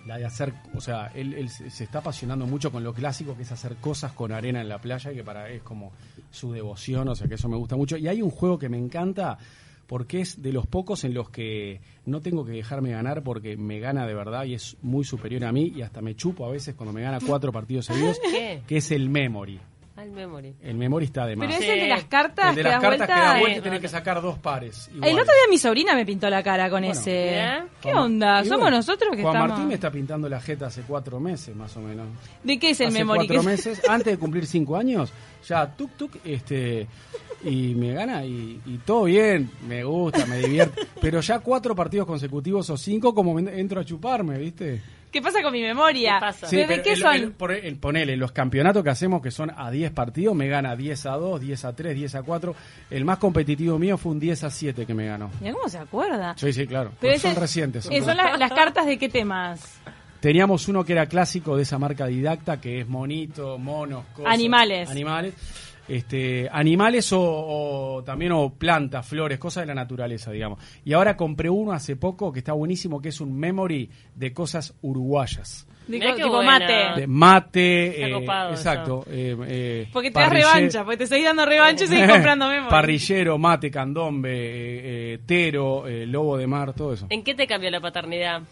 la 0.10 0.18
de 0.18 0.26
hacer, 0.26 0.54
o 0.76 0.82
sea, 0.82 1.12
él, 1.14 1.34
él 1.36 1.50
se 1.50 1.70
se 1.70 1.84
está 1.84 2.00
apasionando 2.00 2.48
mucho 2.48 2.72
con 2.72 2.84
lo 2.84 2.94
clásico 2.94 3.38
que 3.38 3.44
es 3.44 3.52
hacer 3.52 3.76
cosas 3.78 4.12
con 4.12 4.32
arena 4.32 4.60
en 4.60 4.68
la 4.68 4.80
playa, 4.80 5.14
que 5.14 5.24
para 5.24 5.48
él 5.48 5.58
es 5.58 5.62
como 5.62 5.92
su 6.32 6.52
devoción, 6.52 7.08
o 7.08 7.16
sea 7.16 7.28
que 7.28 7.36
eso 7.36 7.48
me 7.48 7.56
gusta 7.56 7.76
mucho. 7.78 7.96
Y 7.96 8.08
hay 8.08 8.22
un 8.22 8.32
juego 8.32 8.58
que 8.58 8.70
me 8.70 8.78
encanta 8.78 9.38
porque 9.86 10.22
es 10.22 10.42
de 10.42 10.52
los 10.52 10.68
pocos 10.68 11.04
en 11.04 11.14
los 11.14 11.30
que 11.30 11.82
no 12.06 12.22
tengo 12.22 12.44
que 12.44 12.52
dejarme 12.52 12.92
ganar 12.92 13.24
porque 13.24 13.56
me 13.56 13.80
gana 13.80 14.06
de 14.06 14.14
verdad 14.14 14.46
y 14.46 14.56
es 14.56 14.78
muy 14.82 15.04
superior 15.04 15.46
a 15.46 15.52
mí 15.52 15.72
y 15.76 15.84
hasta 15.84 16.02
me 16.02 16.16
chupo 16.16 16.46
a 16.46 16.50
veces 16.50 16.76
cuando 16.76 16.92
me 16.92 17.02
gana 17.02 17.20
cuatro 17.26 17.52
partidos 17.52 17.86
seguidos, 17.86 18.20
¿Qué? 18.32 18.62
que 18.68 18.78
es 18.78 18.92
el 18.92 19.10
memory. 19.10 19.60
Memory. 20.08 20.56
El 20.62 20.76
memory 20.78 21.06
está 21.06 21.26
de 21.26 21.36
más. 21.36 21.48
Pero 21.48 21.60
es 21.60 21.66
Sí. 21.66 21.72
el 21.72 21.80
de 21.82 21.88
las 21.90 22.04
cartas 22.06 22.50
el 22.52 22.56
de 22.56 22.64
que 22.64 22.70
las 22.70 22.82
cartas 22.82 22.98
vuelta. 23.00 23.06
que 23.16 23.20
da 23.22 23.34
Sí, 23.36 23.40
vuelta 23.42 23.58
y 23.58 23.62
tenés 23.62 23.80
que 23.82 23.88
sacar 23.90 24.22
dos 24.22 24.38
pares. 24.40 24.88
El 24.90 24.96
iguales. 24.98 25.14
otro 25.16 25.26
día 25.34 25.50
mi 25.50 25.58
sobrina 25.58 25.96
me 25.96 26.06
pintó 26.06 26.30
la 26.30 26.42
cara 26.42 26.70
con 26.70 26.82
Bueno, 26.82 26.92
ese. 27.00 27.30
mirá. 27.32 27.68
¿Qué 27.82 27.92
Juan- 27.92 28.04
onda? 28.06 28.44
Somos 28.46 28.60
bueno, 28.62 28.78
nosotros 28.78 29.16
que 29.16 29.22
Juan 29.22 29.36
estamos. 29.36 29.50
Martín 29.50 29.68
me 29.68 29.74
está 29.74 29.92
pintando 29.92 30.30
la 30.30 30.40
jeta 30.40 30.68
hace 30.68 30.82
cuatro 30.84 31.20
meses, 31.20 31.56
más 31.56 31.76
o 31.76 31.82
menos. 31.82 32.08
¿De 32.44 32.58
qué 32.58 32.70
es 32.72 32.80
el 32.82 32.88
hace 32.88 32.98
memory? 33.00 33.28
cuatro 33.28 33.42
¿Qué- 33.42 33.48
meses, 33.48 33.82
antes 33.90 34.14
de 34.14 34.18
cumplir 34.18 34.46
cinco 34.46 34.78
años, 34.78 35.12
ya 35.48 35.68
tuk 35.76 35.92
tuk, 35.98 36.16
este, 36.24 36.88
y 37.44 37.74
me 37.76 37.94
gana 37.94 38.26
y, 38.26 38.60
y 38.66 38.78
todo 38.86 39.04
bien, 39.06 39.50
me 39.68 39.84
gusta, 39.84 40.26
me 40.26 40.38
divierte, 40.40 40.82
pero 41.02 41.22
ya 41.22 41.40
cuatro 41.40 41.76
partidos 41.76 42.06
consecutivos 42.06 42.70
o 42.70 42.78
cinco 42.78 43.14
como 43.16 43.34
me 43.34 43.60
entro 43.60 43.80
a 43.82 43.86
chuparme, 43.86 44.38
¿viste? 44.38 44.82
¿Qué 45.12 45.22
pasa 45.22 45.42
con 45.42 45.52
mi 45.52 45.62
memoria? 45.62 46.16
¿Qué 46.16 46.20
pasa? 46.26 46.48
Sí, 46.48 46.58
¿De 46.58 46.66
pero 46.68 46.84
qué 46.84 46.92
el- 46.94 46.98
son? 47.00 47.16
el- 47.16 47.32
por 47.32 47.52
el- 47.52 47.76
ponele, 47.78 48.16
los 48.16 48.32
campeonatos 48.32 48.84
que 48.84 48.90
hacemos 48.92 49.22
que 49.22 49.32
son 49.32 49.52
a 49.56 49.72
10 49.72 49.92
partidos, 49.92 50.36
me 50.36 50.48
gana 50.48 50.76
10 50.76 51.06
a 51.08 51.12
2, 51.14 51.42
10 51.42 51.66
a 51.66 51.74
3, 51.76 51.96
10 51.96 52.14
a 52.16 52.22
4. 52.24 52.56
El 52.92 53.06
más 53.06 53.18
competitivo 53.18 53.80
mío 53.80 53.98
fue 53.98 54.12
un 54.12 54.20
10 54.20 54.44
a 54.44 54.50
7 54.52 54.86
que 54.86 54.94
me 54.94 55.08
ganó. 55.08 55.32
Mirá 55.42 55.54
cómo 55.54 55.68
se 55.68 55.78
acuerda. 55.80 56.36
Sí, 56.38 56.54
sí, 56.54 56.68
claro. 56.68 56.92
Pero 57.00 57.18
son 57.20 57.32
ese- 57.32 57.40
recientes. 57.40 57.84
son 57.86 57.94
eh, 57.94 58.00
son 58.00 58.08
recientes. 58.10 58.32
la- 58.34 58.38
las 58.48 58.52
cartas 58.52 58.86
de 58.86 58.98
qué 59.00 59.10
temas? 59.10 59.80
Teníamos 60.20 60.68
uno 60.68 60.84
que 60.84 60.92
era 60.92 61.06
clásico 61.06 61.56
de 61.56 61.64
esa 61.64 61.80
marca 61.80 62.06
Didacta, 62.06 62.60
que 62.60 62.82
es 62.82 62.88
monito, 62.88 63.58
monos, 63.58 64.04
cosas. 64.14 64.34
Animales. 64.34 64.90
Animales. 64.90 65.34
Este, 65.90 66.48
animales 66.52 67.12
o, 67.14 67.20
o 67.22 68.04
también 68.04 68.32
o 68.32 68.54
plantas, 68.54 69.06
flores, 69.08 69.40
cosas 69.40 69.64
de 69.64 69.68
la 69.68 69.76
naturaleza, 69.76 70.32
digamos. 70.32 70.60
Y 70.86 70.94
ahora 70.94 71.18
compré 71.18 71.50
uno 71.50 71.72
hace 71.72 71.96
poco 71.96 72.32
que 72.32 72.40
está 72.40 72.54
buenísimo, 72.54 73.02
que 73.02 73.10
es 73.10 73.20
un 73.20 73.38
memory 73.38 73.90
de 74.16 74.34
cosas 74.34 74.74
uruguayas. 74.82 75.68
Qué 75.90 76.14
tipo 76.14 76.30
buena. 76.30 76.60
mate. 76.60 77.02
De 77.02 77.08
mate, 77.08 78.04
eh, 78.06 78.26
exacto. 78.52 79.06
eh, 79.10 79.36
eh, 79.48 79.88
Porque 79.92 80.12
te 80.12 80.20
das 80.20 80.30
revancha, 80.32 80.84
porque 80.84 80.98
te 80.98 81.08
seguís 81.08 81.26
dando 81.26 81.46
revancha 81.46 81.86
y 81.86 81.88
seguís 81.88 82.08
comprando 82.12 82.48
memory. 82.48 82.70
Parrillero, 82.70 83.38
mate, 83.40 83.72
candombe, 83.72 84.30
eh, 84.32 85.14
eh, 85.14 85.20
tero, 85.26 85.88
eh, 85.88 86.06
lobo 86.06 86.38
de 86.38 86.46
mar, 86.46 86.74
todo 86.74 86.94
eso. 86.94 87.08
¿En 87.10 87.24
qué 87.24 87.34
te 87.34 87.48
cambió 87.48 87.72
la 87.72 87.82
paternidad? 87.82 88.44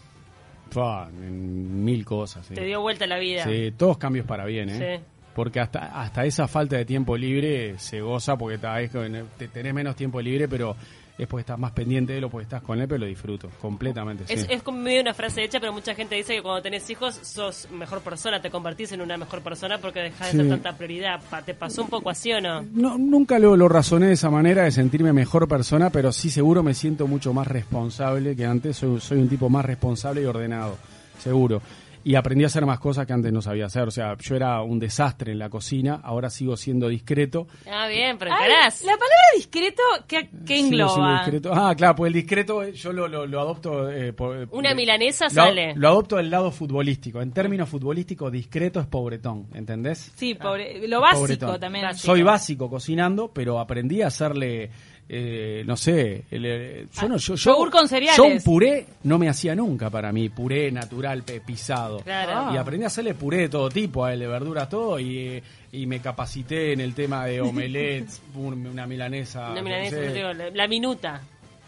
En 0.74 1.84
mil 1.84 2.04
cosas. 2.04 2.46
Te 2.48 2.64
dio 2.64 2.80
vuelta 2.80 3.06
la 3.06 3.18
vida. 3.18 3.44
Sí, 3.44 3.72
todos 3.76 3.96
cambios 3.98 4.26
para 4.26 4.44
bien, 4.44 4.68
¿eh? 4.70 4.98
Sí. 4.98 5.04
Porque 5.38 5.60
hasta, 5.60 6.02
hasta 6.02 6.24
esa 6.24 6.48
falta 6.48 6.74
de 6.76 6.84
tiempo 6.84 7.16
libre 7.16 7.78
se 7.78 8.00
goza 8.00 8.36
porque 8.36 8.58
te- 8.58 9.46
tenés 9.46 9.72
menos 9.72 9.94
tiempo 9.94 10.20
libre, 10.20 10.48
pero 10.48 10.74
es 11.16 11.28
porque 11.28 11.42
estás 11.42 11.56
más 11.60 11.70
pendiente 11.70 12.10
de 12.12 12.18
él 12.18 12.24
o 12.24 12.28
porque 12.28 12.42
estás 12.42 12.60
con 12.60 12.80
él, 12.80 12.88
pero 12.88 12.98
lo 12.98 13.06
disfruto 13.06 13.48
completamente. 13.60 14.24
Es, 14.32 14.40
sí. 14.40 14.46
es 14.50 14.64
como 14.64 14.78
medio 14.80 15.00
una 15.00 15.14
frase 15.14 15.44
hecha, 15.44 15.60
pero 15.60 15.72
mucha 15.72 15.94
gente 15.94 16.16
dice 16.16 16.34
que 16.34 16.42
cuando 16.42 16.60
tenés 16.60 16.90
hijos 16.90 17.14
sos 17.22 17.68
mejor 17.70 18.00
persona, 18.00 18.42
te 18.42 18.50
convertís 18.50 18.90
en 18.90 19.00
una 19.00 19.16
mejor 19.16 19.40
persona 19.40 19.78
porque 19.78 20.00
dejás 20.00 20.32
de 20.32 20.38
ser 20.40 20.48
tanta 20.48 20.76
prioridad. 20.76 21.20
¿Te 21.46 21.54
pasó 21.54 21.82
un 21.82 21.88
poco 21.88 22.10
así 22.10 22.32
o 22.32 22.40
no? 22.40 22.62
No, 22.72 22.98
nunca 22.98 23.38
lo, 23.38 23.56
lo 23.56 23.68
razoné 23.68 24.08
de 24.08 24.14
esa 24.14 24.30
manera 24.30 24.64
de 24.64 24.72
sentirme 24.72 25.12
mejor 25.12 25.46
persona, 25.46 25.90
pero 25.90 26.10
sí 26.10 26.30
seguro 26.30 26.64
me 26.64 26.74
siento 26.74 27.06
mucho 27.06 27.32
más 27.32 27.46
responsable 27.46 28.34
que 28.34 28.44
antes. 28.44 28.76
Soy, 28.76 28.98
soy 29.00 29.18
un 29.18 29.28
tipo 29.28 29.48
más 29.48 29.64
responsable 29.64 30.20
y 30.22 30.24
ordenado, 30.24 30.76
seguro. 31.20 31.62
Y 32.04 32.14
aprendí 32.14 32.44
a 32.44 32.46
hacer 32.46 32.64
más 32.64 32.78
cosas 32.80 33.06
que 33.06 33.12
antes 33.12 33.32
no 33.32 33.42
sabía 33.42 33.66
hacer. 33.66 33.82
O 33.82 33.90
sea, 33.90 34.16
yo 34.18 34.36
era 34.36 34.62
un 34.62 34.78
desastre 34.78 35.32
en 35.32 35.38
la 35.38 35.50
cocina, 35.50 36.00
ahora 36.02 36.30
sigo 36.30 36.56
siendo 36.56 36.88
discreto. 36.88 37.46
Ah, 37.70 37.86
bien, 37.88 38.16
pero 38.18 38.32
Ay, 38.32 38.48
la 38.50 38.92
palabra 38.92 39.16
discreto, 39.36 39.82
¿qué, 40.06 40.30
qué 40.46 40.60
engloba? 40.60 41.18
discreto. 41.20 41.50
Ah, 41.52 41.74
claro, 41.76 41.96
pues 41.96 42.08
el 42.08 42.14
discreto 42.14 42.62
eh, 42.62 42.72
yo 42.72 42.92
lo, 42.92 43.08
lo, 43.08 43.26
lo 43.26 43.40
adopto. 43.40 43.90
eh, 43.90 44.12
por- 44.12 44.48
Una 44.52 44.70
eh, 44.70 44.74
milanesa 44.74 45.24
lo, 45.26 45.30
sale. 45.30 45.74
Lo 45.74 45.88
adopto 45.88 46.16
del 46.16 46.30
lado 46.30 46.50
futbolístico. 46.50 47.20
En 47.20 47.32
términos 47.32 47.68
futbolísticos, 47.68 48.30
discreto 48.32 48.80
es 48.80 48.86
pobretón, 48.86 49.48
¿entendés? 49.54 50.12
Sí, 50.16 50.34
pobre, 50.34 50.86
lo 50.88 51.00
básico 51.00 51.20
Pobretón. 51.20 51.60
también. 51.60 51.84
Básico. 51.84 52.06
Soy 52.06 52.22
básico 52.22 52.70
cocinando, 52.70 53.32
pero 53.32 53.58
aprendí 53.58 54.02
a 54.02 54.06
hacerle, 54.06 54.70
eh, 55.08 55.62
no 55.66 55.76
sé, 55.76 56.24
el, 56.30 56.44
eh, 56.44 56.86
yo 56.92 57.08
no, 57.08 57.16
yo, 57.16 57.70
con 57.70 57.88
cereales. 57.88 58.16
Yo 58.16 58.24
un 58.24 58.40
puré 58.42 58.86
no 59.04 59.18
me 59.18 59.28
hacía 59.28 59.54
nunca 59.54 59.88
para 59.90 60.12
mí, 60.12 60.28
puré 60.28 60.70
natural, 60.70 61.22
pisado. 61.46 62.00
Claro. 62.00 62.54
Y 62.54 62.58
aprendí 62.58 62.84
a 62.84 62.88
hacerle 62.88 63.14
puré 63.14 63.38
de 63.38 63.48
todo 63.48 63.68
tipo, 63.70 64.04
a 64.04 64.12
él, 64.12 64.20
de 64.20 64.26
verduras, 64.26 64.68
todo, 64.68 64.98
y, 65.00 65.18
eh, 65.18 65.42
y 65.72 65.86
me 65.86 66.00
capacité 66.00 66.72
en 66.72 66.80
el 66.80 66.94
tema 66.94 67.24
de 67.26 67.40
omelets, 67.40 68.20
un- 68.34 68.66
una 68.66 68.86
milanesa. 68.86 69.46
Una 69.52 69.54
no 69.56 69.62
milanesa, 69.62 69.96
sé. 69.96 70.06
yo 70.08 70.12
digo, 70.14 70.32
la, 70.34 70.50
la 70.50 70.68
minuta. 70.68 71.22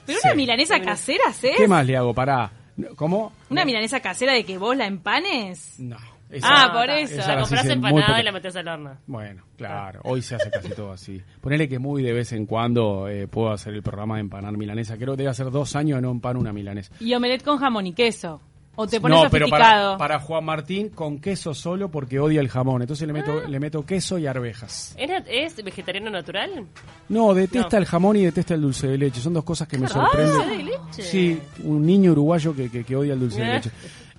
Pero 0.06 0.18
Sí. 0.20 0.26
una 0.28 0.34
milanesa 0.34 0.80
casera, 0.80 1.32
¿sí? 1.32 1.50
¿Qué 1.56 1.68
más 1.68 1.86
le 1.86 1.96
hago? 1.96 2.12
Pará. 2.12 2.50
¿Cómo? 2.96 3.32
¿Una 3.50 3.64
milanesa 3.64 4.00
casera 4.00 4.32
de 4.32 4.44
que 4.44 4.56
vos 4.58 4.74
la 4.76 4.86
empanes? 4.86 5.74
No. 5.78 5.98
Ah, 6.42 6.70
por 6.72 6.88
eso. 6.90 7.14
esa 7.14 7.28
La 7.28 7.34
la 7.36 7.40
compras 7.42 7.66
empanada 7.66 8.20
y 8.20 8.24
la 8.24 8.32
metes 8.32 8.54
al 8.56 8.68
horno. 8.68 8.96
Bueno, 9.06 9.42
claro, 9.56 10.00
hoy 10.04 10.22
se 10.22 10.36
hace 10.36 10.50
casi 10.50 10.68
todo 10.70 10.92
así. 10.92 11.20
Ponele 11.40 11.68
que 11.68 11.78
muy 11.78 12.02
de 12.02 12.12
vez 12.12 12.32
en 12.32 12.46
cuando 12.46 13.08
eh, 13.08 13.26
puedo 13.26 13.50
hacer 13.50 13.74
el 13.74 13.82
programa 13.82 14.14
de 14.16 14.20
empanar 14.22 14.56
milanesa. 14.56 14.96
Creo 14.96 15.14
que 15.14 15.18
debe 15.18 15.30
hacer 15.30 15.50
dos 15.50 15.74
años 15.76 15.98
que 15.98 16.02
no 16.02 16.10
empano 16.10 16.38
una 16.40 16.52
milanesa. 16.52 16.92
Y 17.00 17.12
omelette 17.14 17.42
con 17.44 17.58
jamón 17.58 17.86
y 17.86 17.92
queso. 17.92 18.40
¿O 18.76 18.86
te 18.86 18.98
pones 19.00 19.24
no, 19.24 19.28
pero 19.28 19.48
para, 19.48 19.64
sofisticado? 19.64 19.98
para 19.98 20.18
Juan 20.20 20.44
Martín 20.44 20.88
con 20.90 21.18
queso 21.20 21.52
solo 21.52 21.90
porque 21.90 22.18
odia 22.20 22.40
el 22.40 22.48
jamón. 22.48 22.80
Entonces 22.80 23.06
le 23.06 23.12
Ah. 23.12 23.16
meto, 23.16 23.40
le 23.46 23.60
meto 23.60 23.84
queso 23.84 24.16
y 24.16 24.26
arvejas. 24.26 24.96
¿Es, 24.96 25.62
vegetariano 25.62 26.08
natural? 26.08 26.64
No, 27.08 27.34
detesta 27.34 27.76
No. 27.76 27.78
el 27.78 27.84
jamón 27.84 28.16
y 28.16 28.24
detesta 28.24 28.54
el 28.54 28.62
dulce 28.62 28.86
de 28.86 28.96
leche. 28.96 29.20
Son 29.20 29.34
dos 29.34 29.44
cosas 29.44 29.66
que 29.68 29.76
me 29.76 29.86
¿Dulce 29.88 29.98
de 29.98 30.28
sorprenden. 30.28 30.66
leche? 30.66 31.02
Sí, 31.02 31.40
un 31.64 31.84
niño 31.84 32.12
uruguayo 32.12 32.54
que, 32.54 32.70
que- 32.70 32.84
que 32.84 32.96
odia 32.96 33.12
el 33.14 33.20
dulce 33.20 33.40
de 33.42 33.50
Eh. 33.50 33.54
leche. 33.54 33.70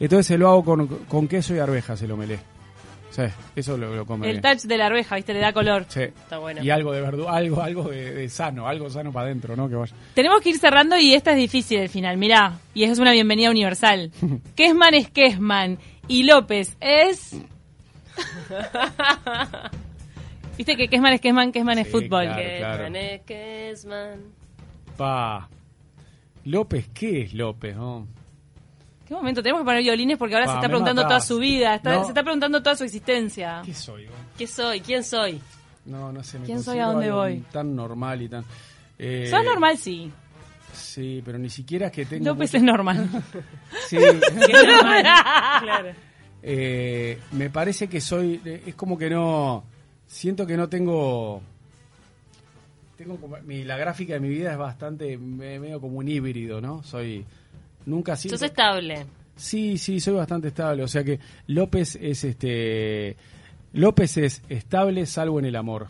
Entonces 0.05 0.27
se 0.27 0.37
lo 0.37 0.49
hago 0.49 0.63
con, 0.65 0.87
con 0.87 1.27
queso 1.27 1.55
y 1.55 1.59
arvejas, 1.59 1.99
se 1.99 2.07
lo 2.07 2.17
melé. 2.17 2.39
Sí, 3.11 3.23
eso 3.57 3.75
lo, 3.77 3.93
lo 3.93 4.05
come 4.05 4.27
El 4.29 4.39
bien. 4.39 4.41
touch 4.41 4.61
de 4.67 4.77
la 4.77 4.85
arveja, 4.85 5.17
¿viste? 5.17 5.33
Le 5.33 5.41
da 5.41 5.51
color. 5.51 5.85
Sí. 5.89 6.03
Está 6.03 6.37
bueno. 6.37 6.63
Y 6.63 6.69
algo 6.69 6.93
de 6.93 7.01
verdura, 7.01 7.33
algo, 7.33 7.61
algo 7.61 7.89
de, 7.89 8.13
de 8.13 8.29
sano, 8.29 8.67
algo 8.67 8.89
sano 8.89 9.11
para 9.11 9.25
adentro, 9.25 9.55
¿no? 9.57 9.67
Que 9.67 9.75
vaya. 9.75 9.93
Tenemos 10.13 10.39
que 10.41 10.49
ir 10.51 10.57
cerrando 10.57 10.97
y 10.97 11.13
esta 11.13 11.31
es 11.31 11.37
difícil 11.37 11.79
el 11.79 11.89
final, 11.89 12.15
mirá. 12.17 12.59
Y 12.73 12.83
es 12.85 12.99
una 12.99 13.11
bienvenida 13.11 13.49
universal. 13.51 14.11
Kesman 14.55 14.93
es 14.93 15.09
Kesman 15.09 15.77
y 16.07 16.23
López 16.23 16.77
es... 16.79 17.35
Viste 20.57 20.75
que 20.77 20.87
Kesman 20.87 21.11
es 21.13 21.21
Kesman, 21.21 21.51
Kesman 21.51 21.79
es 21.79 21.89
fútbol. 21.89 22.25
claro. 22.27 22.85
Que 23.25 23.71
es 23.71 23.85
man. 23.85 24.21
Pa. 24.97 25.49
López, 26.45 26.89
¿qué 26.93 27.23
es 27.23 27.33
López? 27.33 27.75
no? 27.75 28.07
¿Qué 29.11 29.15
momento? 29.15 29.43
Tenemos 29.43 29.63
que 29.63 29.65
poner 29.65 29.83
violines 29.83 30.17
porque 30.17 30.35
ahora 30.35 30.47
se 30.47 30.53
está 30.53 30.67
preguntando 30.69 31.03
matás. 31.03 31.27
toda 31.27 31.35
su 31.35 31.41
vida, 31.41 31.75
está- 31.75 31.95
No. 31.95 32.03
se 32.03 32.11
está 32.11 32.23
preguntando 32.23 32.63
toda 32.63 32.77
su 32.77 32.85
existencia. 32.85 33.61
¿Qué 33.65 33.73
soy? 33.73 34.05
vos? 34.05 34.15
¿Qué 34.37 34.47
soy? 34.47 34.79
¿Quién 34.79 35.03
soy? 35.03 35.41
No, 35.83 36.13
no 36.13 36.23
sé. 36.23 36.39
Me 36.39 36.45
¿Quién 36.45 36.63
soy? 36.63 36.79
¿A 36.79 36.85
dónde 36.85 37.11
voy? 37.11 37.39
Tan 37.51 37.75
normal 37.75 38.21
y 38.21 38.29
tan. 38.29 38.45
eh, 38.97 39.27
Sos 39.29 39.43
normal, 39.43 39.77
sí. 39.77 40.09
Sí, 40.71 41.21
pero 41.25 41.37
ni 41.37 41.49
siquiera 41.49 41.87
es 41.87 41.91
que 41.91 42.05
tengo. 42.05 42.23
López 42.23 42.51
mucho- 42.51 42.57
es 42.57 42.63
normal. 42.63 43.09
Sí. 43.89 43.97
Claro. 45.61 45.89
Eh, 46.41 47.19
me 47.33 47.49
parece 47.49 47.89
que 47.89 47.99
soy. 47.99 48.39
eh, 48.45 48.63
Es 48.67 48.75
como 48.75 48.97
que 48.97 49.09
no. 49.09 49.65
Siento 50.07 50.47
que 50.47 50.55
no 50.55 50.69
tengo. 50.69 51.41
Tengo 52.97 53.17
como- 53.17 53.35
mi, 53.43 53.65
la 53.65 53.75
gráfica 53.75 54.13
de 54.13 54.21
mi 54.21 54.29
vida 54.29 54.53
es 54.53 54.57
bastante. 54.57 55.17
me- 55.17 55.59
medio 55.59 55.81
como 55.81 55.97
un 55.97 56.07
híbrido, 56.07 56.61
¿no? 56.61 56.81
Soy. 56.83 57.25
Nunca 57.85 58.15
siento. 58.15 58.37
Sos 58.37 58.45
estable. 58.47 59.05
Sí, 59.35 59.77
sí, 59.77 59.99
soy 59.99 60.13
bastante 60.15 60.49
estable. 60.49 60.83
O 60.83 60.87
sea 60.87 61.03
que 61.03 61.19
López 61.47 61.97
es 62.01 62.23
este. 62.23 63.15
López 63.73 64.17
es 64.17 64.41
estable 64.49 65.05
salvo 65.05 65.39
en 65.39 65.45
el 65.45 65.55
amor. 65.55 65.87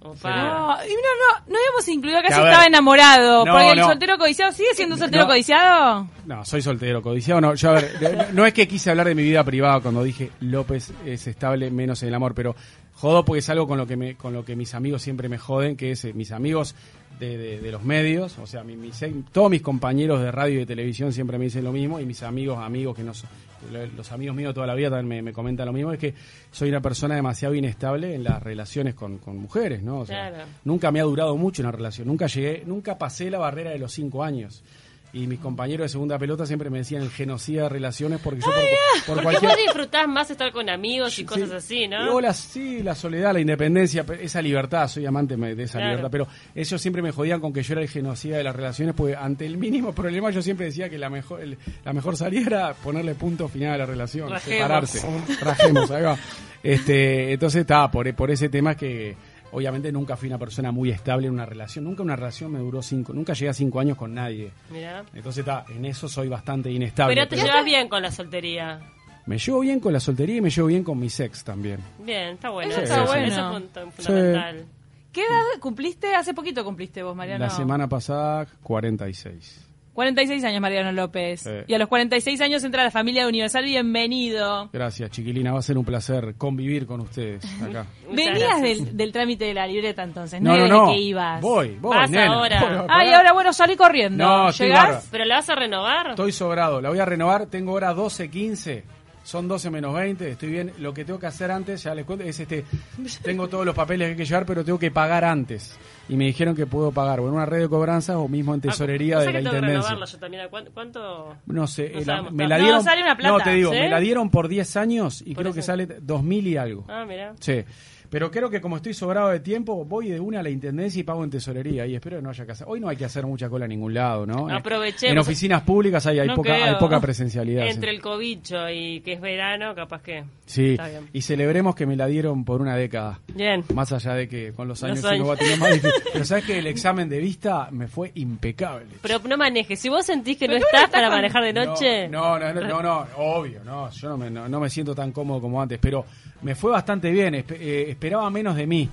Opa. 0.00 0.30
No, 0.30 0.84
y 0.84 0.88
no, 0.90 0.94
no, 0.94 1.44
no 1.52 1.58
habíamos 1.58 1.88
incluido 1.88 2.18
que 2.20 2.28
Que, 2.28 2.28
casi 2.28 2.40
a 2.40 2.44
ver. 2.44 2.52
estaba 2.52 2.66
enamorado. 2.66 3.44
No, 3.44 3.52
porque 3.52 3.70
el 3.72 3.78
no. 3.78 3.86
soltero 3.88 4.16
codiciado 4.16 4.52
sigue 4.52 4.68
siendo 4.74 4.94
un 4.94 5.00
soltero 5.00 5.24
No. 5.24 5.28
codiciado. 5.28 6.08
No, 6.24 6.44
soy 6.44 6.62
soltero, 6.62 7.02
codiciado 7.02 7.40
no. 7.40 7.54
Yo, 7.56 7.70
a 7.70 7.72
ver, 7.74 7.92
no, 8.16 8.24
no 8.32 8.46
es 8.46 8.54
que 8.54 8.66
quise 8.68 8.90
hablar 8.90 9.08
de 9.08 9.14
mi 9.16 9.22
vida 9.24 9.42
privada 9.44 9.80
cuando 9.80 10.02
dije 10.04 10.30
López 10.40 10.92
es 11.04 11.26
estable 11.26 11.70
menos 11.70 12.00
en 12.02 12.08
el 12.10 12.14
amor, 12.14 12.32
pero 12.34 12.54
jodo 12.98 13.24
porque 13.24 13.38
es 13.38 13.48
algo 13.48 13.66
con 13.68 13.78
lo 13.78 13.86
que 13.86 13.96
me, 13.96 14.14
con 14.16 14.32
lo 14.32 14.44
que 14.44 14.56
mis 14.56 14.74
amigos 14.74 15.02
siempre 15.02 15.28
me 15.28 15.38
joden, 15.38 15.76
que 15.76 15.92
es 15.92 16.04
eh, 16.04 16.12
mis 16.12 16.32
amigos 16.32 16.74
de, 17.20 17.36
de- 17.38 17.60
de 17.60 17.72
los 17.72 17.82
medios, 17.84 18.38
o 18.38 18.46
sea, 18.46 18.62
mi- 18.64 18.76
mis- 18.76 19.04
todos 19.32 19.50
mis 19.50 19.62
compañeros 19.62 20.20
de 20.20 20.30
radio 20.32 20.56
y 20.56 20.58
de 20.58 20.66
televisión 20.66 21.12
siempre 21.12 21.38
me 21.38 21.44
dicen 21.44 21.64
lo 21.64 21.72
mismo 21.72 22.00
y 22.00 22.04
mis 22.06 22.22
amigos, 22.22 22.58
amigos 22.58 22.96
que 22.96 23.02
no 23.04 23.14
son, 23.14 23.30
lo- 23.72 23.86
los 23.86 24.12
amigos 24.12 24.36
míos 24.36 24.52
toda 24.54 24.66
la 24.66 24.74
vida 24.74 24.90
también 24.90 25.08
me, 25.08 25.22
me 25.30 25.32
comentan 25.32 25.66
lo 25.66 25.72
mismo, 25.72 25.92
es 25.92 25.98
que 25.98 26.14
soy 26.52 26.68
una 26.68 26.80
persona 26.80 27.14
demasiado 27.14 27.54
inestable 27.54 28.14
en 28.14 28.24
las 28.24 28.42
relaciones 28.42 28.94
con, 28.94 29.18
con 29.18 29.36
mujeres, 29.36 29.82
¿no? 29.82 30.00
O 30.00 30.06
sea, 30.06 30.28
Claro. 30.30 30.44
nunca 30.64 30.90
me 30.92 31.00
ha 31.00 31.04
durado 31.04 31.36
mucho 31.36 31.62
una 31.62 31.72
relación, 31.72 32.06
nunca 32.08 32.26
llegué, 32.26 32.62
nunca 32.66 32.98
pasé 32.98 33.30
la 33.30 33.38
barrera 33.38 33.70
de 33.70 33.78
los 33.78 33.92
cinco 33.92 34.22
años. 34.24 34.62
Y 35.10 35.26
mis 35.26 35.38
compañeros 35.40 35.86
de 35.86 35.88
segunda 35.88 36.18
pelota 36.18 36.44
siempre 36.44 36.68
me 36.68 36.78
decían 36.78 37.00
el 37.02 37.08
genocida 37.10 37.62
de 37.62 37.68
relaciones 37.70 38.20
porque 38.22 38.40
yo 38.40 38.46
por, 38.46 38.54
por 38.54 39.06
Porque 39.06 39.22
cualquier... 39.22 39.50
vos 39.52 39.60
disfrutás 39.64 40.06
más 40.06 40.30
estar 40.30 40.52
con 40.52 40.68
amigos 40.68 41.18
y 41.18 41.24
cosas 41.24 41.48
Sí. 41.48 41.54
así, 41.56 41.88
¿no? 41.88 42.20
La, 42.20 42.34
sí, 42.34 42.82
la 42.82 42.94
soledad, 42.94 43.32
la 43.32 43.40
independencia, 43.40 44.04
pe- 44.04 44.22
esa 44.22 44.42
libertad, 44.42 44.86
soy 44.86 45.06
amante 45.06 45.34
de 45.36 45.62
esa 45.62 45.78
Claro. 45.78 45.88
libertad, 45.96 46.10
pero 46.10 46.28
ellos 46.54 46.80
siempre 46.82 47.00
me 47.00 47.10
jodían 47.10 47.40
con 47.40 47.54
que 47.54 47.62
yo 47.62 47.72
era 47.72 47.80
el 47.80 47.88
genocida 47.88 48.36
de 48.36 48.44
las 48.44 48.54
relaciones, 48.54 48.94
porque 48.94 49.16
ante 49.16 49.46
el 49.46 49.56
mínimo 49.56 49.94
problema 49.94 50.30
yo 50.30 50.42
siempre 50.42 50.66
decía 50.66 50.90
que 50.90 50.98
la 50.98 51.08
mejor, 51.08 51.40
el- 51.40 51.56
la 51.86 51.94
mejor 51.94 52.14
salida 52.16 52.46
era 52.46 52.74
ponerle 52.74 53.14
punto 53.14 53.48
final 53.48 53.72
a 53.72 53.78
la 53.78 53.86
relación, 53.86 54.28
Rajemos. 54.28 54.58
separarse, 54.58 55.06
rajemos, 55.40 55.90
ahí 55.90 56.02
va. 56.02 56.18
Este, 56.62 57.32
entonces 57.32 57.62
está, 57.62 57.90
por, 57.90 58.12
por 58.14 58.30
ese 58.30 58.48
tema 58.48 58.74
que 58.76 59.16
obviamente 59.52 59.90
nunca 59.92 60.16
fui 60.16 60.28
una 60.28 60.38
persona 60.38 60.70
muy 60.72 60.90
estable 60.90 61.26
en 61.26 61.32
una 61.34 61.46
relación, 61.46 61.84
nunca 61.84 62.02
una 62.02 62.16
relación 62.16 62.52
me 62.52 62.58
duró 62.58 62.82
cinco, 62.82 63.12
nunca 63.12 63.32
llegué 63.34 63.48
a 63.50 63.54
cinco 63.54 63.80
años 63.80 63.96
con 63.96 64.14
nadie. 64.14 64.50
Mirá. 64.70 65.04
Entonces 65.14 65.38
está, 65.40 65.64
en 65.68 65.84
eso 65.84 66.08
soy 66.08 66.28
bastante 66.28 66.70
inestable. 66.70 67.14
Pero 67.14 67.28
te 67.28 67.36
pero 67.36 67.46
llevas 67.48 67.64
bien 67.64 67.88
con 67.88 68.02
la 68.02 68.10
soltería. 68.10 68.80
Me 69.26 69.36
llevo 69.38 69.60
bien 69.60 69.78
con 69.80 69.92
la 69.92 70.00
soltería 70.00 70.36
y 70.36 70.40
me 70.40 70.48
llevo 70.50 70.68
bien 70.68 70.82
con 70.82 70.98
mi 70.98 71.08
ex 71.08 71.44
también. 71.44 71.80
Bien, 71.98 72.30
está 72.34 72.48
bueno. 72.50 72.70
Eso 72.72 72.80
Eso, 72.80 72.92
está 72.94 73.04
eso 73.04 73.12
bueno. 73.12 73.58
es 73.58 73.62
fun- 73.72 73.92
fundamental. 73.92 74.64
¿Qué 75.12 75.20
edad 75.22 75.60
cumpliste? 75.60 76.14
Hace 76.14 76.32
poquito 76.34 76.64
cumpliste 76.64 77.02
vos, 77.02 77.14
Mariano. 77.16 77.44
La 77.44 77.50
semana 77.50 77.88
pasada, 77.88 78.46
46. 78.62 79.67
46 79.98 80.44
años, 80.44 80.60
Mariano 80.60 80.92
López. 80.92 81.44
Y 81.66 81.74
a 81.74 81.78
los 81.78 81.88
46 81.88 82.40
años 82.40 82.62
entra 82.62 82.84
la 82.84 82.92
familia 82.92 83.22
de 83.24 83.28
Universal. 83.30 83.64
Bienvenido. 83.64 84.70
Gracias, 84.72 85.10
chiquilina. 85.10 85.52
Va 85.52 85.58
a 85.58 85.62
ser 85.62 85.76
un 85.76 85.84
placer 85.84 86.36
convivir 86.38 86.86
con 86.86 87.00
ustedes 87.00 87.44
acá. 87.60 87.84
Venías 88.12 88.62
del, 88.62 88.96
del 88.96 89.10
trámite 89.10 89.46
de 89.46 89.54
la 89.54 89.66
libreta 89.66 90.04
entonces, 90.04 90.40
no, 90.40 90.56
No, 90.56 90.68
no, 90.68 90.92
que 90.92 91.00
ibas. 91.00 91.40
Voy, 91.40 91.76
voy, 91.80 91.96
Vas 91.96 92.08
nena. 92.10 92.32
ahora. 92.32 92.60
Voy, 92.60 92.86
Ah, 92.88 93.04
y 93.06 93.12
ahora 93.12 93.32
bueno, 93.32 93.52
salí 93.52 93.74
corriendo. 93.74 94.24
No, 94.24 94.50
¿Llegás? 94.52 95.08
¿Pero 95.10 95.24
la 95.24 95.34
vas 95.38 95.50
a 95.50 95.56
renovar? 95.56 96.10
Estoy 96.10 96.30
sobrado. 96.30 96.80
La 96.80 96.90
voy 96.90 97.00
a 97.00 97.04
renovar. 97.04 97.46
Tengo 97.46 97.72
hora 97.72 97.92
12.15. 97.92 98.84
Son 99.28 99.46
12 99.46 99.68
menos 99.70 99.92
20. 99.94 100.30
Estoy 100.30 100.48
bien. 100.48 100.72
Lo 100.78 100.94
que 100.94 101.04
tengo 101.04 101.18
que 101.20 101.26
hacer 101.26 101.50
antes, 101.50 101.82
ya 101.82 101.94
les 101.94 102.06
cuento, 102.06 102.24
es 102.24 102.40
este. 102.40 102.64
Tengo 103.22 103.46
todos 103.46 103.66
los 103.66 103.74
papeles 103.74 104.06
que 104.06 104.10
hay 104.12 104.16
que 104.16 104.24
llevar, 104.24 104.46
pero 104.46 104.64
tengo 104.64 104.78
que 104.78 104.90
pagar 104.90 105.22
antes. 105.22 105.76
Y 106.08 106.16
me 106.16 106.24
dijeron 106.24 106.56
que 106.56 106.64
puedo 106.64 106.92
pagar 106.92 107.20
o 107.20 107.28
en 107.28 107.34
una 107.34 107.44
red 107.44 107.60
de 107.60 107.68
cobranzas 107.68 108.16
o 108.16 108.26
mismo 108.26 108.54
en 108.54 108.62
tesorería 108.62 109.16
Ah, 109.16 109.18
o 109.18 109.24
de 109.24 109.32
la 109.34 109.40
intendencia. 109.42 109.68
renovarla 109.80 110.06
yo 110.06 110.18
también. 110.18 110.42
¿A 110.44 110.48
¿Cuánto? 110.48 110.70
cuánto? 110.72 111.36
No 111.44 111.66
sé, 111.66 111.90
No 111.92 111.98
eh, 112.00 112.04
la- 112.06 112.22
me 112.30 112.48
la 112.48 112.56
No, 112.56 112.64
dieron. 112.64 112.82
sale 112.84 113.02
una 113.02 113.16
plata, 113.18 113.36
no, 113.36 113.44
te 113.44 113.50
digo, 113.50 113.70
¿sí? 113.72 113.78
me 113.78 113.90
la 113.90 114.00
dieron 114.00 114.30
por 114.30 114.48
10 114.48 114.76
años 114.78 115.20
y 115.20 115.34
Por 115.34 115.42
creo 115.44 115.52
que 115.52 115.60
sale 115.60 115.84
2000 116.00 116.46
y 116.46 116.56
algo. 116.56 116.86
Ah, 116.88 117.04
mira. 117.06 117.34
Sí. 117.38 117.62
Pero 118.10 118.30
creo 118.30 118.48
que 118.48 118.60
como 118.60 118.76
estoy 118.76 118.94
sobrado 118.94 119.28
de 119.28 119.40
tiempo, 119.40 119.84
voy 119.84 120.08
de 120.08 120.18
una 120.18 120.40
a 120.40 120.42
la 120.42 120.50
intendencia 120.50 121.00
y 121.00 121.02
pago 121.02 121.22
en 121.24 121.30
tesorería. 121.30 121.86
Y 121.86 121.94
espero 121.94 122.16
que 122.16 122.22
no 122.22 122.30
haya 122.30 122.46
que 122.46 122.52
hacer. 122.52 122.66
Hoy 122.68 122.80
no 122.80 122.88
hay 122.88 122.96
que 122.96 123.04
hacer 123.04 123.26
mucha 123.26 123.48
cola 123.50 123.66
en 123.66 123.70
ningún 123.70 123.92
lado, 123.92 124.24
¿no? 124.26 124.48
Aprovechemos. 124.48 125.12
En 125.12 125.18
oficinas 125.18 125.62
públicas 125.62 126.06
hay, 126.06 126.18
hay, 126.20 126.28
No 126.28 126.36
poca, 126.36 126.54
hay 126.54 126.74
poca 126.76 127.00
presencialidad. 127.00 127.64
sí. 127.64 127.70
Entre 127.70 127.90
el 127.90 128.00
cobicho 128.00 128.68
y 128.70 129.00
que 129.02 129.12
es 129.14 129.20
verano, 129.20 129.74
capaz 129.74 130.02
que. 130.02 130.24
Sí, 130.46 130.70
Está 130.72 130.88
bien. 130.88 131.08
y 131.12 131.20
celebremos 131.20 131.74
que 131.74 131.84
me 131.86 131.96
la 131.96 132.06
dieron 132.06 132.44
por 132.44 132.62
una 132.62 132.76
década. 132.76 133.20
Bien. 133.34 133.62
Más 133.74 133.92
allá 133.92 134.14
de 134.14 134.26
que 134.28 134.52
con 134.54 134.68
los 134.68 134.82
años, 134.82 135.02
Los 135.02 135.12
años. 135.12 135.28
va 135.28 135.34
a 135.34 135.36
tener 135.36 135.58
más 135.58 135.72
difícil. 135.74 135.92
Pero 136.12 136.24
sabes 136.24 136.44
que 136.44 136.58
el 136.58 136.66
examen 136.66 137.08
de 137.08 137.18
vista 137.18 137.68
me 137.70 137.88
fue 137.88 138.12
impecable. 138.14 138.86
Pero 139.02 139.18
no 139.28 139.36
manejes. 139.36 139.78
Si 139.78 139.88
vos 139.90 140.06
sentís 140.06 140.38
que 140.38 140.46
no 140.48 140.54
Pero 140.54 140.64
¿cómo 140.64 140.66
estás 140.68 140.84
estás 140.84 140.90
para 140.92 141.08
con- 141.08 141.16
manejar 141.16 141.44
de 141.44 141.52
noche. 141.52 142.08
No, 142.08 142.38
no, 142.38 142.54
no, 142.54 142.60
no, 142.62 142.82
no, 142.82 143.06
obvio, 143.18 143.62
no, 143.64 143.90
yo 143.90 144.08
no 144.08 144.16
me, 144.16 144.30
no, 144.30 144.48
no 144.48 144.60
me 144.60 144.70
siento 144.70 144.94
tan 144.94 145.12
cómodo 145.12 145.40
como 145.42 145.60
antes, 145.60 145.78
pero 145.78 146.06
me 146.40 146.54
fue 146.54 146.70
bastante 146.70 147.10
bien, 147.10 147.34
espe- 147.34 147.56
eh, 147.60 147.90
esperaba 147.98 148.30
menos 148.30 148.54
de 148.54 148.66
mí. 148.66 148.88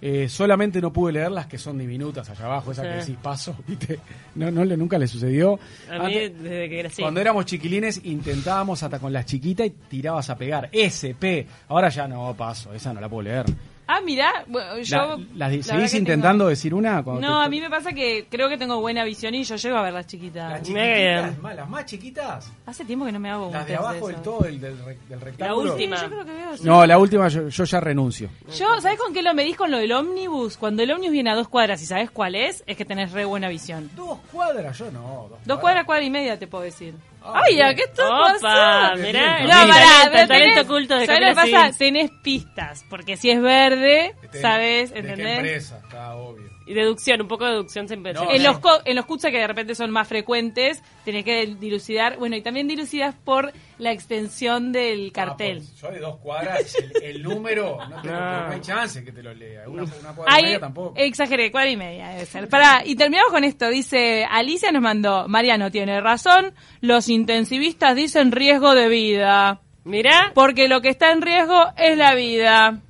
Eh, 0.00 0.28
solamente 0.28 0.80
no 0.80 0.92
pude 0.92 1.14
leer 1.14 1.32
las 1.32 1.46
que 1.46 1.56
son 1.58 1.78
diminutas 1.78 2.28
allá 2.30 2.44
abajo, 2.44 2.70
esas 2.70 2.84
Sí. 2.84 2.90
que 2.92 2.96
decís 2.98 3.16
paso, 3.20 3.56
¿viste? 3.66 3.98
No, 4.36 4.50
no 4.50 4.64
le, 4.64 4.76
nunca 4.76 4.98
le 4.98 5.08
sucedió. 5.08 5.58
A 5.90 5.98
mí, 6.06 6.14
Antes- 6.14 6.42
desde 6.42 6.68
que 6.68 6.78
era 6.80 6.88
así. 6.90 7.02
Cuando 7.02 7.20
éramos 7.20 7.46
chiquilines 7.46 8.00
intentábamos 8.04 8.82
hasta 8.82 8.98
con 9.00 9.12
las 9.12 9.24
chiquitas 9.26 9.66
y 9.66 9.70
tirabas 9.70 10.28
a 10.30 10.36
pegar. 10.36 10.68
SP. 10.70 11.46
Ahora 11.68 11.88
ya 11.88 12.06
no 12.06 12.34
paso, 12.36 12.72
esa 12.74 12.92
no 12.92 13.00
la 13.00 13.08
puedo 13.08 13.22
leer. 13.22 13.46
Ah, 13.88 14.00
mirá, 14.00 14.44
bueno, 14.48 14.78
yo... 14.78 14.96
La- 14.96 15.16
la 15.36 15.48
verdad 15.48 15.62
¿Seguís 15.62 15.94
intentando 15.94 16.44
tengo- 16.44 16.50
decir 16.50 16.74
una? 16.74 17.02
No, 17.02 17.20
te- 17.20 17.26
a 17.26 17.48
mí 17.48 17.60
me 17.60 17.70
pasa 17.70 17.92
que 17.92 18.26
creo 18.28 18.48
que 18.48 18.58
tengo 18.58 18.80
buena 18.80 19.04
visión 19.04 19.32
y 19.34 19.44
yo 19.44 19.54
llego 19.54 19.76
a 19.76 19.82
ver 19.82 19.92
las 19.92 20.06
chiquitas. 20.08 20.50
Las 20.50 20.68
bien. 20.68 21.40
más- 21.40 21.54
las 21.54 21.68
más 21.68 21.86
chiquitas. 21.86 22.50
Hace 22.66 22.84
tiempo 22.84 23.06
que 23.06 23.12
no 23.12 23.20
me 23.20 23.30
hago 23.30 23.46
un 23.46 23.52
Las 23.52 23.66
de 23.66 23.76
abajo 23.76 24.06
del 24.08 24.14
eso. 24.16 24.22
todo, 24.24 24.40
del, 24.40 24.60
del, 24.60 24.76
del 25.08 25.20
rectángulo. 25.20 25.72
última. 25.72 25.96
Sí, 25.98 26.02
yo 26.02 26.10
creo 26.10 26.24
que 26.24 26.32
veo. 26.32 26.56
sí. 26.56 26.64
No, 26.64 26.84
la 26.84 26.98
última 26.98 27.28
yo, 27.28 27.48
yo 27.48 27.64
ya 27.64 27.78
renuncio. 27.80 28.28
Yo, 28.56 28.80
¿sabes 28.80 28.98
con 28.98 29.14
qué 29.14 29.22
lo 29.22 29.32
medís 29.34 29.56
con 29.56 29.70
lo 29.70 29.78
del 29.78 29.92
ómnibus? 29.92 30.56
Cuando 30.56 30.82
el 30.82 30.90
ómnibus 30.90 31.12
viene 31.12 31.30
a 31.30 31.34
dos 31.36 31.48
cuadras 31.48 31.80
y 31.80 31.86
sabes 31.86 32.10
cuál 32.10 32.34
es, 32.34 32.64
es 32.66 32.76
que 32.76 32.84
tenés 32.84 33.12
re 33.12 33.24
buena 33.24 33.48
visión. 33.48 33.88
Dos 33.94 34.18
cuadras, 34.32 34.76
yo 34.78 34.90
no. 34.90 35.28
Dos 35.44 35.58
cuadras, 35.60 35.84
cuadra 35.84 36.04
y 36.04 36.10
media 36.10 36.36
te 36.38 36.48
puedo 36.48 36.64
decir. 36.64 36.94
Ah, 37.26 37.42
Ay, 37.44 37.54
bien. 37.54 37.66
¿a 37.66 37.74
qué 37.74 37.82
estás 37.82 38.06
Opa, 38.06 38.32
pasando? 38.40 39.02
mirá. 39.06 39.40
No, 39.42 39.48
pará, 39.48 39.66
talento, 39.74 40.10
pero 40.12 40.26
talento 40.28 40.54
tenés- 40.60 40.64
oculto 40.64 40.94
de 40.96 41.06
¿sabes 41.06 41.20
lo 41.20 41.26
que 41.28 41.34
Camila 41.34 41.60
pasa? 41.62 41.78
Tenés 41.78 42.10
pistas, 42.22 42.84
porque 42.88 43.16
si 43.16 43.30
es 43.30 43.40
verde, 43.42 44.14
Este, 44.22 44.40
sabes, 44.40 44.90
¿De 44.90 44.94
qué 45.02 45.08
¿entendés? 45.08 45.36
empresa? 45.38 45.80
Está 45.84 46.14
obvio. 46.16 46.55
Y 46.66 46.74
deducción, 46.74 47.20
un 47.22 47.28
poco 47.28 47.44
de 47.44 47.52
deducción 47.52 47.86
siempre. 47.86 48.12
No, 48.12 48.28
En 48.30 48.42
los, 48.42 48.58
co- 48.58 48.80
en 48.84 48.96
los 48.96 49.06
cucha 49.06 49.30
que 49.30 49.38
de 49.38 49.46
repente 49.46 49.74
son 49.76 49.90
más 49.92 50.08
frecuentes, 50.08 50.82
tenés 51.04 51.24
que 51.24 51.46
dilucidar, 51.46 52.16
bueno, 52.18 52.34
y 52.34 52.42
también 52.42 52.66
dilucidas 52.66 53.14
por 53.14 53.52
la 53.78 53.92
extensión 53.92 54.72
del 54.72 55.12
cartel. 55.12 55.58
Ah, 55.62 55.64
pues, 55.70 55.80
yo 55.80 55.90
de 55.92 55.98
dos 56.00 56.16
cuadras, 56.16 56.74
el, 56.74 57.02
el 57.04 57.22
número, 57.22 57.78
no, 57.88 58.02
tengo, 58.02 58.14
No. 58.16 58.46
no 58.48 58.52
hay 58.52 58.60
chance 58.60 59.04
que 59.04 59.12
te 59.12 59.22
lo 59.22 59.32
lea. 59.32 59.68
Una, 59.68 59.84
una 59.84 60.12
cuadra 60.14 60.40
y 60.40 60.42
media 60.42 60.58
tampoco. 60.60 60.94
exageré, 60.96 61.52
cuadra 61.52 61.70
y 61.70 61.76
media 61.76 62.08
debe 62.08 62.26
ser. 62.26 62.48
Pará, 62.48 62.82
y 62.84 62.96
terminamos 62.96 63.30
con 63.30 63.44
esto. 63.44 63.68
Dice, 63.68 64.24
Alicia 64.28 64.72
nos 64.72 64.82
mandó, 64.82 65.28
Mariano 65.28 65.70
tiene 65.70 66.00
razón, 66.00 66.52
los 66.80 67.08
intensivistas 67.08 67.94
dicen 67.94 68.32
riesgo 68.32 68.74
de 68.74 68.88
vida. 68.88 69.60
Mirá. 69.84 70.32
Porque 70.34 70.66
lo 70.66 70.80
que 70.80 70.88
está 70.88 71.12
en 71.12 71.22
riesgo 71.22 71.62
es 71.76 71.96
la 71.96 72.14
vida. 72.16 72.80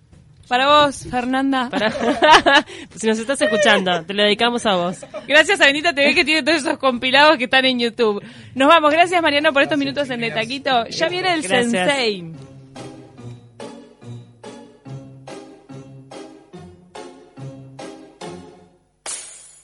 Para 0.48 0.66
vos, 0.84 1.06
Fernanda. 1.10 1.68
Para- 1.70 1.90
si 2.96 3.06
nos 3.06 3.18
estás 3.18 3.40
escuchando, 3.42 4.04
te 4.04 4.14
lo 4.14 4.22
dedicamos 4.22 4.64
a 4.66 4.76
vos. 4.76 4.98
Gracias 5.26 5.60
a 5.60 5.66
Bendita 5.66 5.92
TV 5.92 6.14
que 6.14 6.24
tiene 6.24 6.42
todos 6.42 6.58
esos 6.62 6.78
compilados 6.78 7.36
que 7.36 7.44
están 7.44 7.64
en 7.64 7.78
YouTube. 7.80 8.22
Nos 8.54 8.68
vamos. 8.68 8.92
Gracias, 8.92 9.20
Mariano, 9.20 9.52
por 9.52 9.62
estos 9.62 9.76
minutos 9.78 10.08
en. 10.10 10.20
Netaquito. 10.20 10.86
Ya 10.88 11.08
viene 11.08 11.34
el 11.34 11.42
Gracias. 11.42 11.72
Sensei. 11.72 12.32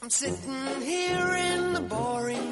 I'm 0.02 0.10
sitting 0.10 0.82
here 0.82 1.34
in 1.36 1.72
the 1.74 1.80
boring 1.80 2.36
room. 2.36 2.48
It's 2.48 2.51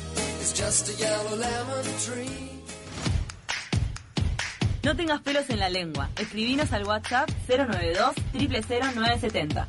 No 4.83 4.95
tengas 4.97 5.21
pelos 5.21 5.49
en 5.49 5.59
la 5.59 5.69
lengua. 5.69 6.09
Escribinos 6.17 6.73
al 6.73 6.85
WhatsApp 6.85 7.29
092 7.47 8.15
000970. 8.33 9.67